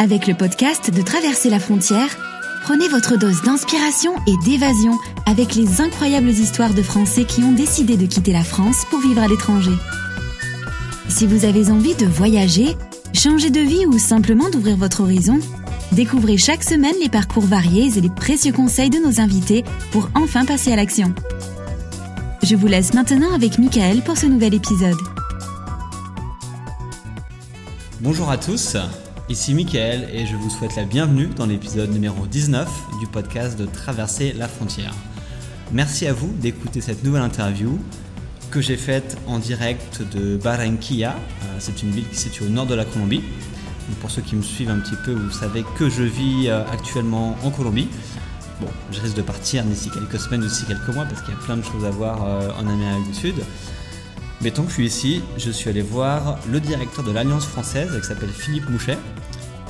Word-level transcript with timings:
Avec 0.00 0.28
le 0.28 0.34
podcast 0.34 0.94
de 0.94 1.02
Traverser 1.02 1.50
la 1.50 1.58
frontière, 1.58 2.16
prenez 2.62 2.86
votre 2.86 3.18
dose 3.18 3.42
d'inspiration 3.42 4.12
et 4.28 4.36
d'évasion 4.44 4.96
avec 5.26 5.56
les 5.56 5.80
incroyables 5.80 6.28
histoires 6.28 6.72
de 6.72 6.82
Français 6.82 7.24
qui 7.24 7.42
ont 7.42 7.50
décidé 7.50 7.96
de 7.96 8.06
quitter 8.06 8.32
la 8.32 8.44
France 8.44 8.84
pour 8.90 9.00
vivre 9.00 9.20
à 9.20 9.26
l'étranger. 9.26 9.72
Si 11.08 11.26
vous 11.26 11.44
avez 11.44 11.72
envie 11.72 11.96
de 11.96 12.06
voyager, 12.06 12.76
changer 13.12 13.50
de 13.50 13.58
vie 13.58 13.86
ou 13.86 13.98
simplement 13.98 14.48
d'ouvrir 14.50 14.76
votre 14.76 15.00
horizon, 15.00 15.40
découvrez 15.90 16.36
chaque 16.36 16.62
semaine 16.62 16.94
les 17.02 17.08
parcours 17.08 17.46
variés 17.46 17.90
et 17.96 18.00
les 18.00 18.08
précieux 18.08 18.52
conseils 18.52 18.90
de 18.90 18.98
nos 18.98 19.20
invités 19.20 19.64
pour 19.90 20.10
enfin 20.14 20.44
passer 20.44 20.72
à 20.72 20.76
l'action. 20.76 21.12
Je 22.44 22.54
vous 22.54 22.68
laisse 22.68 22.94
maintenant 22.94 23.34
avec 23.34 23.58
Michael 23.58 24.02
pour 24.02 24.16
ce 24.16 24.26
nouvel 24.26 24.54
épisode. 24.54 24.96
Bonjour 28.00 28.30
à 28.30 28.38
tous, 28.38 28.76
ici 29.28 29.52
Michael 29.52 30.08
et 30.12 30.26
je 30.26 30.36
vous 30.36 30.48
souhaite 30.48 30.74
la 30.76 30.84
bienvenue 30.84 31.26
dans 31.26 31.44
l'épisode 31.44 31.90
numéro 31.90 32.26
19 32.26 32.66
du 32.98 33.06
podcast 33.06 33.58
de 33.58 33.66
Traverser 33.66 34.32
la 34.32 34.48
frontière. 34.48 34.94
Merci 35.70 36.06
à 36.06 36.14
vous 36.14 36.32
d'écouter 36.32 36.80
cette 36.80 37.04
nouvelle 37.04 37.22
interview 37.22 37.78
que 38.50 38.62
j'ai 38.62 38.78
faite 38.78 39.18
en 39.26 39.38
direct 39.38 40.02
de 40.14 40.38
Barranquilla. 40.38 41.10
Euh, 41.12 41.56
c'est 41.58 41.82
une 41.82 41.90
ville 41.90 42.08
qui 42.08 42.16
se 42.16 42.22
situe 42.30 42.44
au 42.44 42.48
nord 42.48 42.64
de 42.66 42.74
la 42.74 42.86
Colombie. 42.86 43.22
pour 44.00 44.10
ceux 44.10 44.22
qui 44.22 44.34
me 44.34 44.42
suivent 44.42 44.70
un 44.70 44.78
petit 44.78 44.96
peu, 45.04 45.12
vous 45.12 45.30
savez 45.30 45.62
que 45.76 45.90
je 45.90 46.04
vis 46.04 46.48
euh, 46.48 46.64
actuellement 46.72 47.36
en 47.44 47.50
Colombie. 47.50 47.88
Bon, 48.62 48.68
je 48.92 49.00
risque 49.00 49.16
de 49.16 49.22
partir 49.22 49.62
d'ici 49.64 49.90
quelques 49.90 50.18
semaines, 50.18 50.40
d'ici 50.40 50.64
quelques 50.64 50.88
mois, 50.88 51.04
parce 51.04 51.20
qu'il 51.20 51.34
y 51.34 51.36
a 51.36 51.40
plein 51.40 51.58
de 51.58 51.64
choses 51.64 51.84
à 51.84 51.90
voir 51.90 52.24
euh, 52.24 52.50
en 52.58 52.66
Amérique 52.66 53.08
du 53.08 53.14
Sud. 53.14 53.34
Mais 54.40 54.50
tant 54.50 54.62
que 54.62 54.68
je 54.68 54.74
suis 54.74 54.86
ici, 54.86 55.22
je 55.36 55.50
suis 55.50 55.68
allé 55.68 55.82
voir 55.82 56.38
le 56.50 56.60
directeur 56.60 57.04
de 57.04 57.10
l'Alliance 57.10 57.44
française, 57.44 57.90
qui 58.00 58.06
s'appelle 58.06 58.30
Philippe 58.30 58.68
Mouchet, 58.70 58.98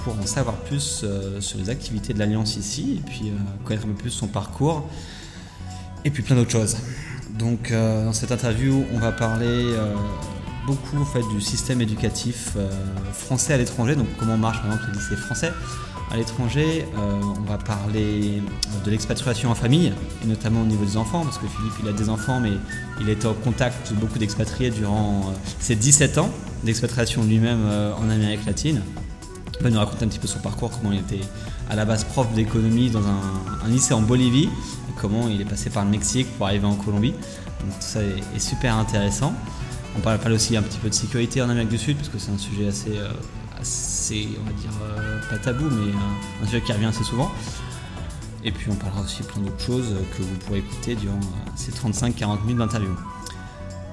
pour 0.05 0.19
en 0.19 0.27
savoir 0.27 0.57
plus 0.57 1.05
sur 1.41 1.59
les 1.59 1.71
activités 1.71 2.13
de 2.13 2.19
l'Alliance 2.19 2.57
ici, 2.57 3.01
et 3.01 3.11
puis 3.11 3.33
connaître 3.65 3.87
un 3.87 3.89
peu 3.89 3.95
plus 3.95 4.11
son 4.11 4.27
parcours, 4.27 4.89
et 6.05 6.11
puis 6.11 6.23
plein 6.23 6.37
d'autres 6.37 6.51
choses. 6.51 6.77
Donc 7.39 7.71
euh, 7.71 8.05
dans 8.05 8.13
cette 8.13 8.33
interview, 8.33 8.85
on 8.93 8.99
va 8.99 9.13
parler 9.13 9.47
euh, 9.47 9.95
beaucoup 10.67 10.97
en 10.97 11.05
fait, 11.05 11.23
du 11.33 11.41
système 11.41 11.81
éducatif 11.81 12.53
euh, 12.57 12.69
français 13.13 13.55
à 13.55 13.57
l'étranger, 13.57 13.95
donc 13.95 14.09
comment 14.19 14.37
marche 14.37 14.59
par 14.63 14.73
exemple 14.73 14.91
le 14.93 14.99
lycée 14.99 15.17
français 15.17 15.53
à 16.11 16.17
l'étranger. 16.17 16.87
on 16.97 17.43
va 17.43 17.59
parler 17.59 18.43
de 18.85 18.91
l'expatriation 18.91 19.51
en 19.51 19.55
famille, 19.55 19.93
et 20.23 20.27
notamment 20.27 20.63
au 20.63 20.67
niveau 20.67 20.85
des 20.85 20.97
enfants, 20.97 21.23
parce 21.25 21.39
que 21.39 21.47
Philippe 21.47 21.75
il 21.83 21.89
a 21.89 21.93
des 21.93 22.09
enfants, 22.09 22.41
mais 22.41 22.53
il 23.01 23.09
était 23.09 23.27
en 23.27 23.35
contact 23.35 23.93
de 23.93 23.97
beaucoup 23.97 24.19
d'expatriés 24.19 24.71
durant 24.71 25.33
ses 25.59 25.77
17 25.77 26.19
ans 26.19 26.31
d'expatriation 26.65 27.23
lui-même 27.25 27.61
en 27.99 28.11
Amérique 28.11 28.45
latine. 28.47 28.83
Il 29.59 29.65
va 29.65 29.71
nous 29.71 29.79
raconter 29.79 30.05
un 30.05 30.09
petit 30.09 30.19
peu 30.19 30.29
son 30.29 30.39
parcours, 30.39 30.71
comment 30.71 30.93
il 30.93 31.01
était 31.01 31.21
à 31.69 31.77
la 31.77 31.85
base 31.85 32.05
prof 32.05 32.33
d'économie 32.33 32.91
dans 32.91 33.03
un, 33.07 33.69
lycée 33.69 33.93
en 33.93 34.03
Bolivie, 34.03 34.49
comment 35.01 35.29
il 35.29 35.41
est 35.41 35.45
passé 35.45 35.69
par 35.69 35.85
le 35.85 35.91
Mexique 35.91 36.29
pour 36.37 36.47
arriver 36.47 36.67
en 36.67 36.75
Colombie. 36.75 37.13
Donc 37.13 37.79
tout 37.79 37.87
ça 37.87 38.01
est, 38.03 38.39
super 38.39 38.77
intéressant. 38.77 39.35
On 39.97 40.01
parle, 40.01 40.33
aussi 40.33 40.57
un 40.57 40.63
petit 40.63 40.79
peu 40.79 40.89
de 40.89 40.95
sécurité 40.95 41.43
en 41.43 41.51
Amérique 41.51 41.71
du 41.71 41.79
Sud, 41.79 41.97
parce 41.97 42.09
que 42.09 42.19
c'est 42.19 42.31
un 42.31 42.39
sujet 42.39 42.69
euh, 42.89 43.11
assez, 43.61 43.98
on 44.13 44.45
va 44.45 44.53
dire, 44.53 44.71
euh, 44.83 45.21
pas 45.31 45.39
tabou, 45.39 45.65
mais 45.65 45.93
un, 46.43 46.47
sujet 46.47 46.61
qui 46.61 46.73
revient 46.73 46.87
assez 46.87 47.05
souvent. 47.05 47.31
Et 48.45 48.53
puis 48.53 48.71
on 48.71 48.75
parlera 48.75 49.03
aussi 49.03 49.23
plein 49.23 49.43
d'autres 49.43 49.61
choses 49.61 49.95
que 50.17 50.23
vous 50.23 50.37
pourrez 50.47 50.59
écouter 50.59 50.95
durant 50.95 51.17
euh, 51.17 51.51
ces 51.57 51.73
35-40 51.73 52.43
minutes 52.43 52.59
d'interview. 52.59 52.95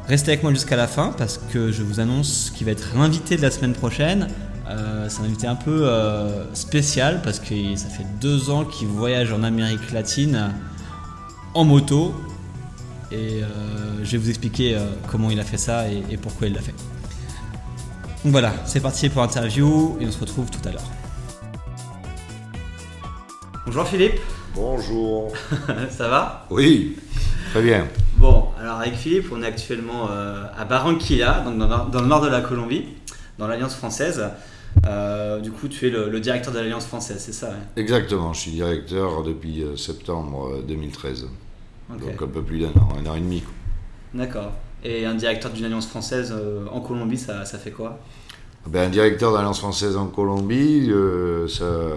Restez 0.08 0.32
avec 0.32 0.44
moi 0.44 0.52
jusqu'à 0.52 0.76
la 0.76 0.88
fin 0.88 1.14
parce 1.18 1.40
que 1.52 1.72
je 1.72 1.82
vous 1.82 2.00
annonce 2.00 2.52
qu'il 2.56 2.66
va 2.66 2.72
être 2.74 2.96
l'invité 2.96 3.38
de 3.38 3.42
la 3.42 3.50
semaine 3.50 3.74
prochaine. 3.74 4.28
c'est 5.10 5.22
un 5.22 5.26
invité 5.26 5.48
un 5.48 5.56
peu 5.56 5.90
spécial 6.54 7.24
parce 7.24 7.40
que 7.40 7.76
ça 7.76 7.90
fait 7.90 8.06
deux 8.22 8.52
ans 8.52 8.66
qu'il 8.66 8.88
voyage 8.88 9.34
en 9.34 9.42
Amérique 9.42 9.92
latine 9.92 10.54
en 11.56 11.64
moto. 11.64 12.14
Et 13.12 13.42
euh, 13.42 13.48
je 14.04 14.12
vais 14.12 14.18
vous 14.18 14.30
expliquer 14.30 14.76
euh, 14.76 14.86
comment 15.10 15.30
il 15.30 15.40
a 15.40 15.44
fait 15.44 15.58
ça 15.58 15.88
et, 15.90 16.18
pourquoi 16.18 16.48
il 16.48 16.54
l'a 16.54 16.62
fait. 16.62 16.74
Donc 18.26 18.32
voilà, 18.32 18.54
c'est 18.66 18.80
parti 18.80 19.08
pour 19.08 19.22
l'interview 19.22 19.98
et 20.02 20.08
on 20.08 20.12
se 20.12 20.20
retrouve 20.20 20.50
tout 20.50 20.68
à 20.68 20.72
l'heure. 20.72 20.90
Bonjour 23.68 23.86
Philippe. 23.88 24.20
Bonjour. 24.56 25.32
ça 25.92 26.10
va? 26.10 26.48
Oui, 26.50 26.98
très 27.52 27.62
bien. 27.62 27.88
Bon, 28.18 28.48
alors 28.60 28.80
avec 28.80 28.96
Philippe, 28.96 29.28
on 29.32 29.44
est 29.44 29.46
actuellement 29.46 30.10
euh, 30.10 30.44
à 30.58 30.66
Barranquilla, 30.66 31.42
donc 31.42 31.60
dans, 31.60 32.02
le 32.02 32.08
nord 32.08 32.22
de 32.22 32.28
la 32.28 32.42
Colombie, 32.42 32.88
dans 33.38 33.48
l'Alliance 33.48 33.76
française. 33.76 34.24
du 35.44 35.52
coup, 35.52 35.68
tu 35.68 35.86
es 35.86 35.92
le, 35.92 36.20
directeur 36.20 36.52
de 36.52 36.58
l'Alliance 36.58 36.88
française, 36.88 37.20
c'est 37.20 37.32
ça 37.32 37.52
Exactement, 37.76 38.34
je 38.34 38.40
suis 38.40 38.52
directeur 38.52 39.22
depuis 39.22 39.64
septembre 39.78 40.64
2013. 40.68 41.28
Donc 41.90 42.20
un 42.20 42.28
peu 42.28 42.42
plus 42.42 42.58
d'un 42.58 42.70
an, 42.70 42.90
un 43.00 43.06
an 43.06 43.14
et 43.14 43.20
demi. 43.20 43.44
D'accord. 44.16 44.52
Et 44.88 45.04
un 45.04 45.16
directeur 45.16 45.52
d'une 45.52 45.66
alliance 45.66 45.88
française 45.88 46.32
euh, 46.32 46.68
en 46.72 46.80
Colombie, 46.80 47.18
ça, 47.18 47.44
fait 47.44 47.72
quoi? 47.72 47.98
Ben, 48.68 48.86
Un 48.86 48.90
directeur 48.90 49.34
d'alliance 49.34 49.58
française 49.58 49.98
en 49.98 50.06
Colombie, 50.06 50.90
euh, 50.92 51.48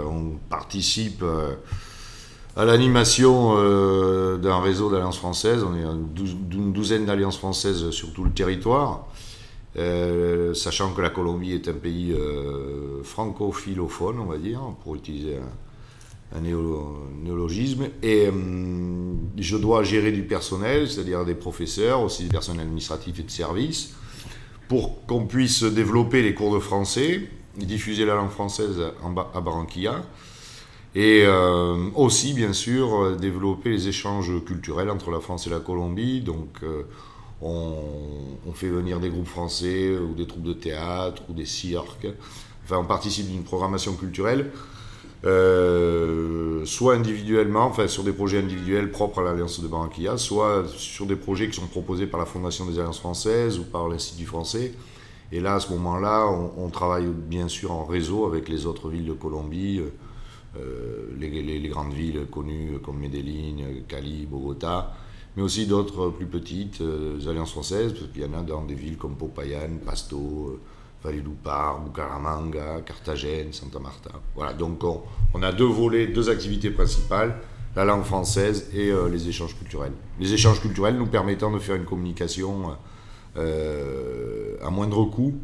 on 0.07 0.39
participe 0.49 1.23
euh, 1.23 1.51
à 2.57 2.65
l'animation 2.65 3.57
d'un 4.39 4.61
réseau 4.61 4.91
d'alliances 4.91 5.19
françaises. 5.19 5.63
On 5.63 5.77
est 5.77 5.83
une 5.83 6.73
douzaine 6.73 7.05
d'alliances 7.05 7.37
françaises 7.37 7.91
sur 7.91 8.15
tout 8.15 8.25
le 8.25 8.31
territoire. 8.31 9.07
sachant 10.55 10.93
que 10.95 11.03
la 11.03 11.11
Colombie 11.11 11.53
est 11.53 11.69
un 11.69 11.75
pays 11.75 12.17
franco-philophone, 13.05 14.19
on 14.19 14.25
va 14.25 14.39
dire, 14.39 14.61
pour 14.83 14.97
utiliser 14.97 15.37
un, 15.37 15.68
un 16.35 16.41
néologisme, 16.41 17.89
et 18.03 18.27
euh, 18.27 18.33
je 19.39 19.57
dois 19.57 19.83
gérer 19.83 20.13
du 20.13 20.23
personnel, 20.23 20.89
c'est-à-dire 20.89 21.25
des 21.25 21.35
professeurs, 21.35 22.03
aussi 22.03 22.25
du 22.25 22.29
personnel 22.29 22.63
administratif 22.63 23.19
et 23.21 23.23
de 23.23 23.31
service, 23.31 23.95
pour 24.69 25.07
qu'on 25.07 25.27
puisse 25.27 25.63
développer 25.63 26.23
les 26.23 26.35
cours 26.35 26.55
de 26.55 26.61
français, 26.61 27.29
diffuser 27.57 28.05
la 28.05 28.15
langue 28.15 28.31
française 28.31 28.79
à 29.35 29.41
Barranquilla, 29.41 30.03
et 30.95 31.23
euh, 31.25 31.91
aussi, 31.95 32.33
bien 32.33 32.53
sûr, 32.53 33.17
développer 33.17 33.71
les 33.71 33.89
échanges 33.89 34.33
culturels 34.45 34.91
entre 34.91 35.11
la 35.11 35.21
France 35.21 35.47
et 35.47 35.51
la 35.51 35.61
Colombie. 35.61 36.23
Donc, 36.23 36.59
euh, 36.63 36.83
on, 37.41 38.53
fait 38.55 38.69
venir 38.69 38.99
des 38.99 39.11
groupes 39.11 39.29
français 39.29 39.97
ou 39.97 40.15
des 40.15 40.27
troupes 40.27 40.43
de 40.43 40.55
théâtre 40.55 41.23
ou 41.29 41.35
des 41.35 41.45
cirques. 41.45 42.09
Enfin, 42.65 42.79
on 42.79 42.85
participe 42.85 43.31
d'une 43.31 43.45
programmation 43.45 43.95
culturelle 43.95 44.51
euh, 45.25 46.65
soit 46.65 46.95
individuellement, 46.95 47.65
enfin 47.65 47.89
sur 47.89 48.05
des 48.05 48.13
projets 48.13 48.39
individuels 48.39 48.91
propres 48.91 49.21
à 49.21 49.25
l'Alliance 49.25 49.61
de 49.61 49.67
Barranquilla, 49.67 50.17
soit 50.17 50.65
sur 50.69 51.07
des 51.07 51.17
projets 51.17 51.49
qui 51.49 51.57
sont 51.61 51.67
proposés 51.67 52.07
par 52.07 52.21
la 52.21 52.27
Fondation 52.27 52.67
des 52.67 52.79
Alliances 52.79 53.01
françaises 53.01 53.59
ou 53.59 53.65
par 53.65 53.89
l'Institut 53.89 54.27
français. 54.27 54.73
Et 55.33 55.41
là, 55.41 55.57
à 55.57 55.61
ce 55.61 55.73
moment-là, 55.73 56.27
on, 56.57 56.69
travaille 56.71 57.07
bien 57.07 57.49
sûr 57.49 57.73
en 57.73 57.85
réseau 57.85 58.27
avec 58.27 58.49
les 58.49 58.65
autres 58.65 58.89
villes 58.89 59.07
de 59.07 59.13
Colombie, 59.13 59.83
euh, 60.57 61.09
les, 61.19 61.69
grandes 61.69 61.93
villes 61.93 62.27
connues 62.31 62.79
comme 62.83 62.99
Medellín, 62.99 63.83
Cali, 63.89 64.25
Bogota, 64.25 64.95
mais 65.37 65.43
aussi 65.43 65.67
d'autres 65.67 66.09
plus 66.11 66.27
petites 66.27 66.81
euh, 66.81 67.19
alliances 67.29 67.51
françaises, 67.51 67.93
parce 67.93 68.07
qu'il 68.13 68.23
y 68.23 68.25
en 68.25 68.33
a 68.33 68.43
dans 68.43 68.65
des 68.65 68.75
villes 68.75 68.97
comme 68.97 69.17
Popayan, 69.17 69.79
Pasto. 69.85 70.59
Valledupar, 71.03 71.81
Bucaramanga, 71.81 72.81
Carthagène, 72.85 73.53
Santa 73.53 73.79
Marta. 73.79 74.11
Voilà, 74.35 74.53
donc 74.53 74.83
on, 75.35 75.43
a 75.43 75.53
deux 75.53 75.67
volets, 75.67 76.09
deux 76.09 76.29
activités 76.29 76.71
principales, 76.71 77.37
la 77.77 77.85
langue 77.85 78.05
française 78.05 78.71
et 78.75 78.91
euh, 78.91 79.09
les 79.09 79.29
échanges 79.29 79.57
culturels. 79.57 79.93
Les 80.19 80.33
échanges 80.33 80.61
culturels 80.61 80.97
nous 80.97 81.07
permettant 81.07 81.53
de 81.53 81.59
faire 81.59 81.77
une 81.77 81.85
communication 81.85 82.77
euh, 83.37 84.57
à 84.65 84.71
moindre 84.71 85.05
coût, 85.05 85.35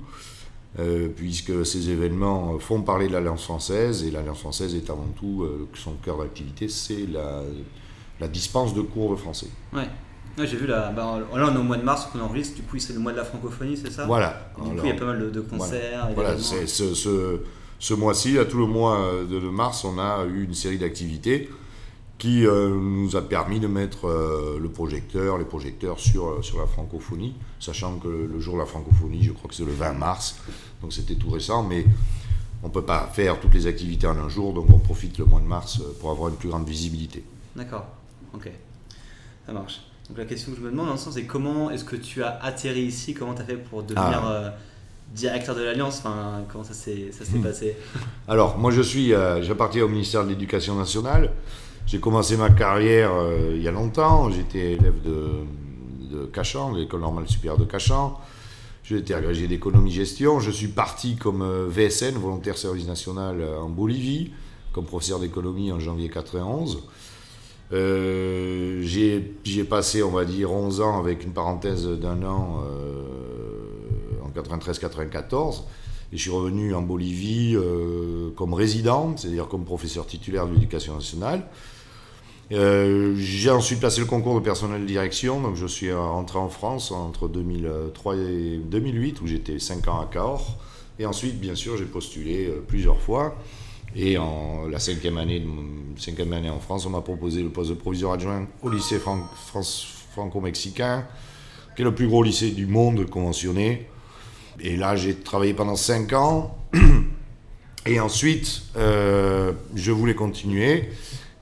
euh, 0.81 1.09
puisque 1.15 1.65
ces 1.65 1.91
événements 1.91 2.59
font 2.59 2.83
parler 2.83 3.07
de 3.07 3.13
l'Alliance 3.13 3.45
française, 3.45 4.03
et 4.03 4.11
l'Alliance 4.11 4.41
française 4.41 4.75
est 4.75 4.91
avant 4.91 5.09
tout, 5.17 5.47
son 5.75 5.93
cœur 6.05 6.19
d'activité, 6.19 6.69
c'est 6.69 7.07
la, 7.07 8.29
dispense 8.29 8.75
de 8.75 8.81
cours 8.81 9.13
de 9.13 9.17
français. 9.17 9.49
J'ai 10.39 10.57
vu 10.57 10.67
là, 10.67 10.91
bah, 10.95 11.19
là 11.35 11.47
on 11.51 11.55
est 11.55 11.59
au 11.59 11.63
mois 11.63 11.77
de 11.77 11.83
mars 11.83 12.07
qu'on 12.07 12.21
enregistre, 12.21 12.57
du 12.57 12.63
coup 12.63 12.79
c'est 12.79 12.93
le 12.93 12.99
mois 12.99 13.13
de 13.13 13.19
la 13.19 13.25
francophonie, 13.25 13.77
c'est 13.77 13.91
ça 13.91 14.05
Voilà. 14.07 14.51
du 14.57 14.71
coup 14.71 14.81
il 14.85 14.89
y 14.89 14.93
a 14.93 14.95
pas 14.95 15.05
mal 15.07 15.31
de, 15.31 15.41
concerts. 15.41 16.09
Voilà, 16.15 16.39
c'est 16.39 16.67
ce, 16.67 16.95
ce, 16.95 17.41
ce 17.79 17.95
mois-ci, 17.95 18.37
tout 18.51 18.59
le 18.59 18.67
mois 18.67 18.99
de, 19.29 19.39
mars, 19.39 19.85
on 19.85 19.99
a 19.99 20.25
eu 20.25 20.45
une 20.45 20.55
série 20.55 20.79
d'activités 20.79 21.49
qui 22.19 22.47
euh, 22.47 22.71
nous 22.71 23.17
a 23.17 23.23
permis 23.23 23.61
de 23.61 23.67
mettre 23.67 24.07
euh, 24.09 24.59
le 24.59 24.69
projecteur, 24.69 25.37
les 25.37 25.45
projecteurs 25.45 25.99
sur, 25.99 26.29
euh, 26.29 26.43
sur 26.43 26.59
la 26.59 26.67
francophonie, 26.67 27.35
sachant 27.61 27.99
que 27.99 28.09
le 28.09 28.41
jour 28.41 28.55
de 28.55 28.61
la 28.61 28.67
francophonie, 28.67 29.23
je 29.23 29.33
crois 29.33 29.49
que 29.49 29.55
c'est 29.55 29.65
le 29.65 29.73
20 29.73 29.93
mars, 29.95 30.37
donc 30.81 30.93
c'était 30.93 31.17
tout 31.17 31.31
récent, 31.31 31.63
mais 31.63 31.85
on 32.63 32.69
ne 32.69 32.73
peut 32.73 32.85
pas 32.85 33.11
faire 33.13 33.41
toutes 33.41 33.55
les 33.55 33.67
activités 33.67 34.07
en 34.07 34.17
un 34.17 34.29
jour, 34.29 34.55
donc 34.55 34.71
on 34.71 34.79
profite 34.79 35.19
le 35.19 35.25
mois 35.25 35.41
de 35.41 35.47
mars 35.47 35.83
pour 36.01 36.11
avoir 36.11 36.31
une 36.31 36.37
plus 36.37 36.49
grande 36.49 36.67
visibilité. 36.67 37.25
D'accord, 37.57 37.87
ok, 38.33 38.51
ça 39.45 39.53
marche. 39.53 39.83
Donc 40.09 40.19
la 40.19 40.25
question 40.25 40.53
que 40.53 40.59
je 40.59 40.63
me 40.63 40.71
demande, 40.71 40.87
dans 40.87 40.93
le 40.93 40.99
sens, 40.99 41.15
c'est 41.15 41.25
comment 41.25 41.71
est-ce 41.71 41.85
que 41.85 41.97
tu 41.97 42.23
as 42.23 42.39
atterri 42.43 42.83
ici? 42.83 43.15
Comment 43.15 43.35
tu 43.35 43.43
as 43.43 43.45
fait 43.45 43.57
pour 43.57 43.83
devenir 43.83 44.23
ah. 44.23 44.33
euh, 44.33 44.51
directeur 45.15 45.55
de 45.55 45.63
l'Alliance? 45.63 45.99
Enfin, 45.99 46.43
Comment 46.51 46.65
ça 46.65 46.75
s'est 46.75 47.11
hmm. 47.35 47.43
passé? 47.43 47.77
Alors, 48.29 48.59
moi, 48.59 48.71
je 48.71 48.83
suis, 48.83 49.13
j'appartiens 49.41 49.85
au 49.85 49.89
ministère 49.89 50.25
de 50.25 50.29
l'Éducation 50.29 50.75
nationale. 50.77 51.31
J'ai 51.87 52.01
commencé 52.01 52.37
ma 52.37 52.51
carrière 52.51 53.13
il 53.51 53.63
y 53.63 53.69
a 53.69 53.71
longtemps. 53.71 54.31
J'étais 54.31 54.73
élève 54.73 55.03
de, 55.03 55.29
de 56.15 56.25
Cachan, 56.27 56.73
l'école 56.75 57.01
normale 57.01 57.29
supérieure 57.29 57.59
de 57.59 57.65
Cachan. 57.65 58.19
J'ai 58.85 58.99
été 58.99 59.15
agrégé 59.15 59.49
d'économie-gestion. 59.49 60.41
Je 60.41 60.51
suis 60.51 60.69
parti 60.69 61.17
comme 61.17 61.41
euh, 61.41 61.67
VSN, 61.69 62.17
volontaire 62.17 62.59
service 62.59 62.87
national, 62.87 63.41
euh, 63.41 63.59
en 63.59 63.71
Bolivie, 63.71 64.33
comme 64.73 64.85
professeur 64.85 65.19
d'économie 65.21 65.73
en 65.73 65.81
janvier 65.81 66.11
91. 66.11 66.83
Euh, 67.73 68.83
j'ai 68.83 69.65
passé, 69.65 70.03
on 70.03 70.11
va 70.11 70.25
dire, 70.25 70.53
11 70.53 70.81
ans 70.81 70.99
avec 70.99 71.25
une 71.25 71.33
parenthèse 71.33 71.87
d'un 71.87 72.23
an 72.23 72.63
en 74.23 74.31
93-94. 74.31 75.63
Et 76.13 76.17
je 76.17 76.23
suis 76.23 76.31
revenu 76.31 76.75
en 76.75 76.83
Bolivie 76.83 77.57
comme 78.37 78.55
résident, 78.55 79.17
c'est-à-dire 79.17 79.49
comme 79.49 79.65
professeur 79.65 80.07
titulaire 80.07 80.47
de 80.47 80.55
l'éducation 80.55 80.95
nationale. 80.95 81.45
Euh, 82.53 83.15
j'ai 83.17 83.51
ensuite 83.51 83.81
passé 83.81 84.01
le 84.01 84.07
concours 84.07 84.35
de 84.35 84.45
personnel 84.45 84.83
de 84.83 84.87
direction, 84.87 85.41
donc 85.41 85.57
je 85.57 85.67
suis 85.67 85.93
rentré 85.93 86.39
en 86.39 86.49
France 86.49 86.93
entre 86.93 87.29
2003 87.29 88.17
et 88.17 88.59
2008, 88.59 89.21
où 89.23 89.27
j'étais 89.27 89.59
5 89.59 89.89
ans 89.89 90.01
à 90.01 90.07
Cahors. 90.07 90.59
Et 90.99 91.07
ensuite, 91.07 91.41
bien 91.41 91.55
sûr, 91.55 91.77
j'ai 91.77 91.87
postulé 91.87 92.47
euh, 92.47 92.63
plusieurs 92.67 93.01
fois. 93.01 93.37
Et 93.97 94.19
en 94.19 94.67
la 94.69 94.81
cinquième 94.81 95.19
année, 95.19 95.45
cinquième 95.97 96.33
année 96.33 96.51
en 96.51 96.59
France, 96.59 96.85
on 96.87 96.91
m'a 96.91 97.01
proposé 97.01 97.43
le 97.43 97.51
poste 97.51 97.71
de 97.71 97.75
proviseur 97.75 98.13
adjoint 98.13 98.47
au 98.63 98.69
lycée 98.69 98.99
franco-mexicain, 98.99 101.07
qui 101.77 101.83
est 101.83 101.85
le 101.85 101.95
plus 101.95 102.09
gros 102.09 102.23
lycée 102.23 102.51
du 102.51 102.67
monde 102.67 103.09
conventionné. 103.09 103.87
Et 104.61 104.77
là, 104.77 104.97
j'ai 104.97 105.15
travaillé 105.15 105.55
pendant 105.55 105.77
5 105.77 106.13
ans. 106.13 106.59
Et 107.87 108.01
ensuite, 108.01 108.63
euh, 108.77 109.53
je 109.75 109.93
voulais 109.93 110.15
continuer. 110.15 110.89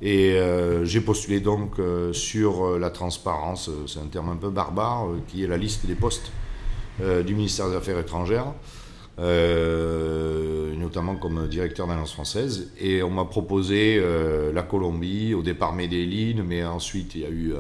Et 0.01 0.33
euh, 0.33 0.85
j'ai 0.85 1.01
postulé 1.01 1.41
donc 1.41 1.79
euh, 1.79 2.13
sur 2.13 2.79
la 2.79 2.91
transparence, 2.91 3.71
c'est 3.87 4.01
un 4.01 4.07
terme 4.07 4.31
un 4.31 4.37
peu 4.37 4.51
barbare, 4.51 5.07
qui 5.29 5.45
est 5.45 5.47
la 5.47 5.57
liste 5.57 5.87
des 5.87 5.95
postes 5.95 6.33
du 7.27 7.35
ministère 7.35 7.69
des 7.69 7.75
Affaires 7.75 7.99
étrangères, 7.99 8.53
notamment 9.19 11.17
comme 11.17 11.49
directeur 11.49 11.87
d'Alliance 11.87 12.13
française. 12.13 12.73
Et 12.81 13.03
on 13.03 13.11
m'a 13.11 13.25
proposé 13.25 14.03
la 14.53 14.63
Colombie, 14.63 15.35
au 15.35 15.43
départ 15.43 15.73
Medellin, 15.73 16.43
mais 16.47 16.65
ensuite 16.65 17.15
il 17.15 17.21
y 17.21 17.25
a 17.25 17.31
eu, 17.31 17.55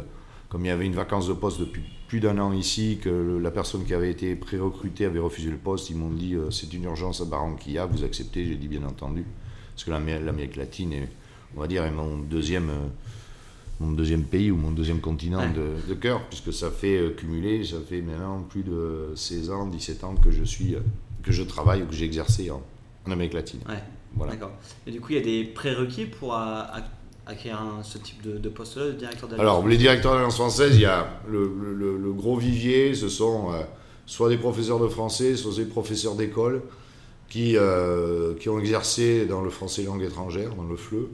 comme 0.49 0.65
il 0.65 0.69
y 0.69 0.71
avait 0.71 0.87
une 0.87 0.95
vacance 0.95 1.29
de 1.29 1.35
poste 1.35 1.61
depuis 1.61 1.83
plus 2.09 2.21
d'un 2.21 2.39
an 2.39 2.53
ici, 2.53 2.99
que 3.03 3.39
la 3.43 3.51
personne 3.51 3.85
qui 3.85 3.95
avait 3.95 4.11
été 4.11 4.35
pré-recrutée 4.35 5.07
avait 5.07 5.19
refusé 5.19 5.51
le 5.51 5.57
poste, 5.57 5.91
ils 5.91 5.97
m'ont 5.97 6.11
dit 6.11 6.35
c'est 6.51 6.73
une 6.73 6.85
urgence 6.85 7.21
à 7.21 7.25
Barranquilla, 7.25 7.87
vous 7.87 8.05
acceptez 8.05 8.45
J'ai 8.45 8.57
dit 8.57 8.69
bien 8.69 8.85
entendu, 8.85 9.25
parce 9.75 9.85
que 9.85 9.91
l'Amérique 9.91 10.57
latine 10.57 10.93
est 10.93 11.09
on 11.57 11.61
va 11.61 11.67
dire, 11.67 11.85
est 11.85 11.91
mon 11.91 12.19
deuxième, 12.19 12.71
euh, 12.71 12.89
mon 13.81 13.93
deuxième 13.93 14.25
pays 14.25 14.51
ou 14.51 14.57
mon 14.57 14.71
deuxième 14.71 15.01
continent 15.01 15.43
de, 15.53 15.95
cœur, 15.95 16.23
puisque 16.29 16.53
ça 16.53 16.71
fait 16.71 16.99
euh, 16.99 17.11
cumuler, 17.11 17.65
ça 17.65 17.77
fait 17.87 18.01
maintenant 18.01 18.43
plus 18.43 18.63
de 18.63 19.13
16 19.15 19.51
ans, 19.51 19.67
17 19.67 20.05
ans 20.05 20.15
que 20.15 20.31
je 20.31 20.45
suis, 20.45 20.75
euh, 20.75 20.81
que 21.23 21.33
je 21.33 21.43
travaille 21.43 21.83
ou 21.83 21.87
que 21.87 21.95
j'ai 21.95 22.05
exercé 22.05 22.51
en, 22.51 22.63
Amérique 23.11 23.35
latine. 23.35 23.61
Voilà. 24.15 24.33
D'accord. 24.33 24.53
Et 24.87 24.93
du 24.93 25.01
coup, 25.01 25.09
il 25.11 25.17
y 25.17 25.21
a 25.21 25.25
des 25.25 25.45
prérequis 25.45 26.07
pour 26.07 26.37
acquérir 27.27 27.59
ce 27.83 27.99
type 27.99 28.23
de, 28.23 28.49
poste-là, 28.49 28.87
de 28.87 28.93
directeur 28.93 29.29
d'alliance 29.29 29.43
Alors, 29.43 29.67
les 29.67 29.77
directeurs 29.77 30.13
d'alliance 30.13 30.37
française, 30.37 30.77
il 30.77 30.83
y 30.83 30.87
a 30.87 31.21
le, 31.29 32.13
gros 32.13 32.37
vivier, 32.37 32.95
ce 32.95 33.09
sont 33.09 33.49
soit 34.07 34.29
des 34.29 34.37
professeurs 34.37 34.79
de 34.79 34.87
français, 34.87 35.35
soit 35.35 35.57
des 35.57 35.65
professeurs 35.65 36.15
d'école 36.15 36.63
qui, 37.29 37.57
qui 38.39 38.49
ont 38.49 38.59
exercé 38.61 39.27
dans 39.27 39.43
le 39.43 39.51
français 39.51 39.83
langue 39.83 40.03
étrangère, 40.03 40.55
dans 40.55 40.65
le 40.65 40.77
FLE. 40.77 41.09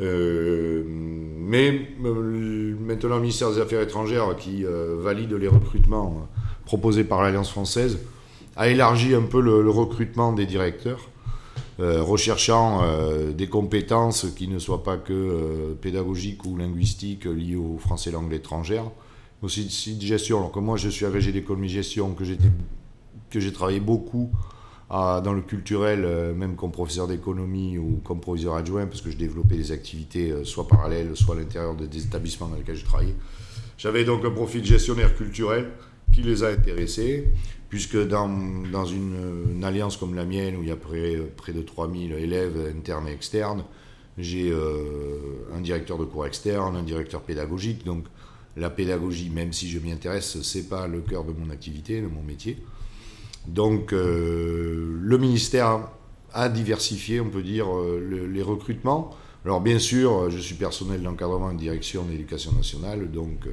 Euh, 0.00 0.82
mais 0.86 1.88
euh, 2.04 2.76
maintenant, 2.78 3.16
le 3.16 3.20
ministère 3.22 3.50
des 3.50 3.60
Affaires 3.60 3.80
étrangères, 3.80 4.36
qui 4.36 4.64
euh, 4.64 4.96
valide 4.98 5.32
les 5.32 5.48
recrutements 5.48 6.28
proposés 6.64 7.04
par 7.04 7.22
l'Alliance 7.22 7.50
française, 7.50 7.98
a 8.56 8.68
élargi 8.68 9.14
un 9.14 9.22
peu 9.22 9.40
le, 9.40 9.68
recrutement 9.70 10.32
des 10.32 10.46
directeurs, 10.46 11.08
recherchant 11.78 12.82
des 13.36 13.48
compétences 13.48 14.26
qui 14.34 14.48
ne 14.48 14.58
soient 14.58 14.82
pas 14.82 14.96
que 14.96 15.74
pédagogiques 15.82 16.46
ou 16.46 16.56
linguistiques 16.56 17.26
liées 17.26 17.56
au 17.56 17.76
français 17.78 18.10
langue 18.10 18.32
étrangère, 18.32 18.84
aussi 19.42 19.96
de 19.96 20.02
gestion. 20.02 20.38
Alors 20.38 20.52
que 20.52 20.58
moi, 20.58 20.78
je 20.78 20.88
suis 20.88 21.04
agrégé 21.04 21.32
d'économie 21.32 21.68
gestion, 21.68 22.14
que 22.14 23.40
j'ai 23.40 23.52
travaillé 23.52 23.80
beaucoup 23.80 24.30
dans 24.90 25.32
le 25.32 25.42
culturel, 25.42 26.04
euh, 26.04 26.34
même 26.34 26.56
comme 26.56 26.70
professeur 26.70 27.06
d'économie 27.06 27.78
ou 27.78 28.00
comme 28.04 28.20
proviseur 28.20 28.54
adjoint, 28.54 28.86
parce 28.86 29.00
que 29.00 29.10
je 29.10 29.16
développais 29.16 29.56
des 29.56 29.72
activités 29.72 30.30
euh, 30.30 30.44
soit 30.44 30.68
parallèles, 30.68 31.16
soit 31.16 31.34
à 31.34 31.38
l'intérieur 31.38 31.74
des 31.74 32.04
établissements 32.04 32.48
dans 32.48 32.56
lesquels 32.56 32.76
je 32.76 32.84
travaillais. 32.84 33.16
J'avais 33.78 34.04
donc 34.04 34.24
un 34.24 34.30
profil 34.30 34.64
gestionnaire 34.64 35.14
culturel 35.16 35.70
qui 36.12 36.22
les 36.22 36.44
a 36.44 36.48
intéressés, 36.48 37.28
puisque 37.68 37.96
dans, 37.96 38.28
dans 38.72 38.84
une, 38.84 39.62
alliance 39.64 39.96
comme 39.96 40.14
la 40.14 40.24
mienne, 40.24 40.56
où 40.56 40.62
il 40.62 40.68
y 40.68 40.72
a 40.72 40.76
près, 40.76 41.16
près 41.36 41.52
de 41.52 41.62
3000 41.62 42.12
élèves 42.12 42.72
internes 42.76 43.08
et 43.08 43.12
externes, 43.12 43.64
j'ai 44.18 44.50
euh, 44.50 45.18
un 45.54 45.60
directeur 45.60 45.98
de 45.98 46.04
cours 46.04 46.26
externe, 46.26 46.76
un 46.76 46.82
directeur 46.82 47.20
pédagogique, 47.22 47.84
donc 47.84 48.06
la 48.56 48.70
pédagogie, 48.70 49.28
même 49.28 49.52
si 49.52 49.68
je 49.68 49.78
m'y 49.78 49.92
intéresse, 49.92 50.40
c'est 50.42 50.68
pas 50.68 50.86
le 50.86 51.00
cœur 51.00 51.24
de 51.24 51.32
mon 51.32 51.50
activité, 51.50 52.00
de 52.00 52.06
mon 52.06 52.22
métier. 52.22 52.56
Donc 53.46 53.92
euh, 53.92 54.98
le 54.98 55.18
ministère 55.18 55.88
a 56.32 56.48
diversifié, 56.48 57.20
on 57.20 57.28
peut 57.28 57.42
dire, 57.42 57.66
euh, 57.68 58.28
les 58.32 58.42
recrutements. 58.42 59.14
Alors 59.44 59.60
bien 59.60 59.78
sûr, 59.78 60.30
je 60.30 60.38
suis 60.38 60.54
personnel 60.54 61.02
d'encadrement 61.02 61.50
et 61.50 61.54
de 61.54 61.58
direction 61.58 62.04
de 62.04 62.10
l'éducation 62.12 62.52
nationale, 62.52 63.10
donc 63.10 63.46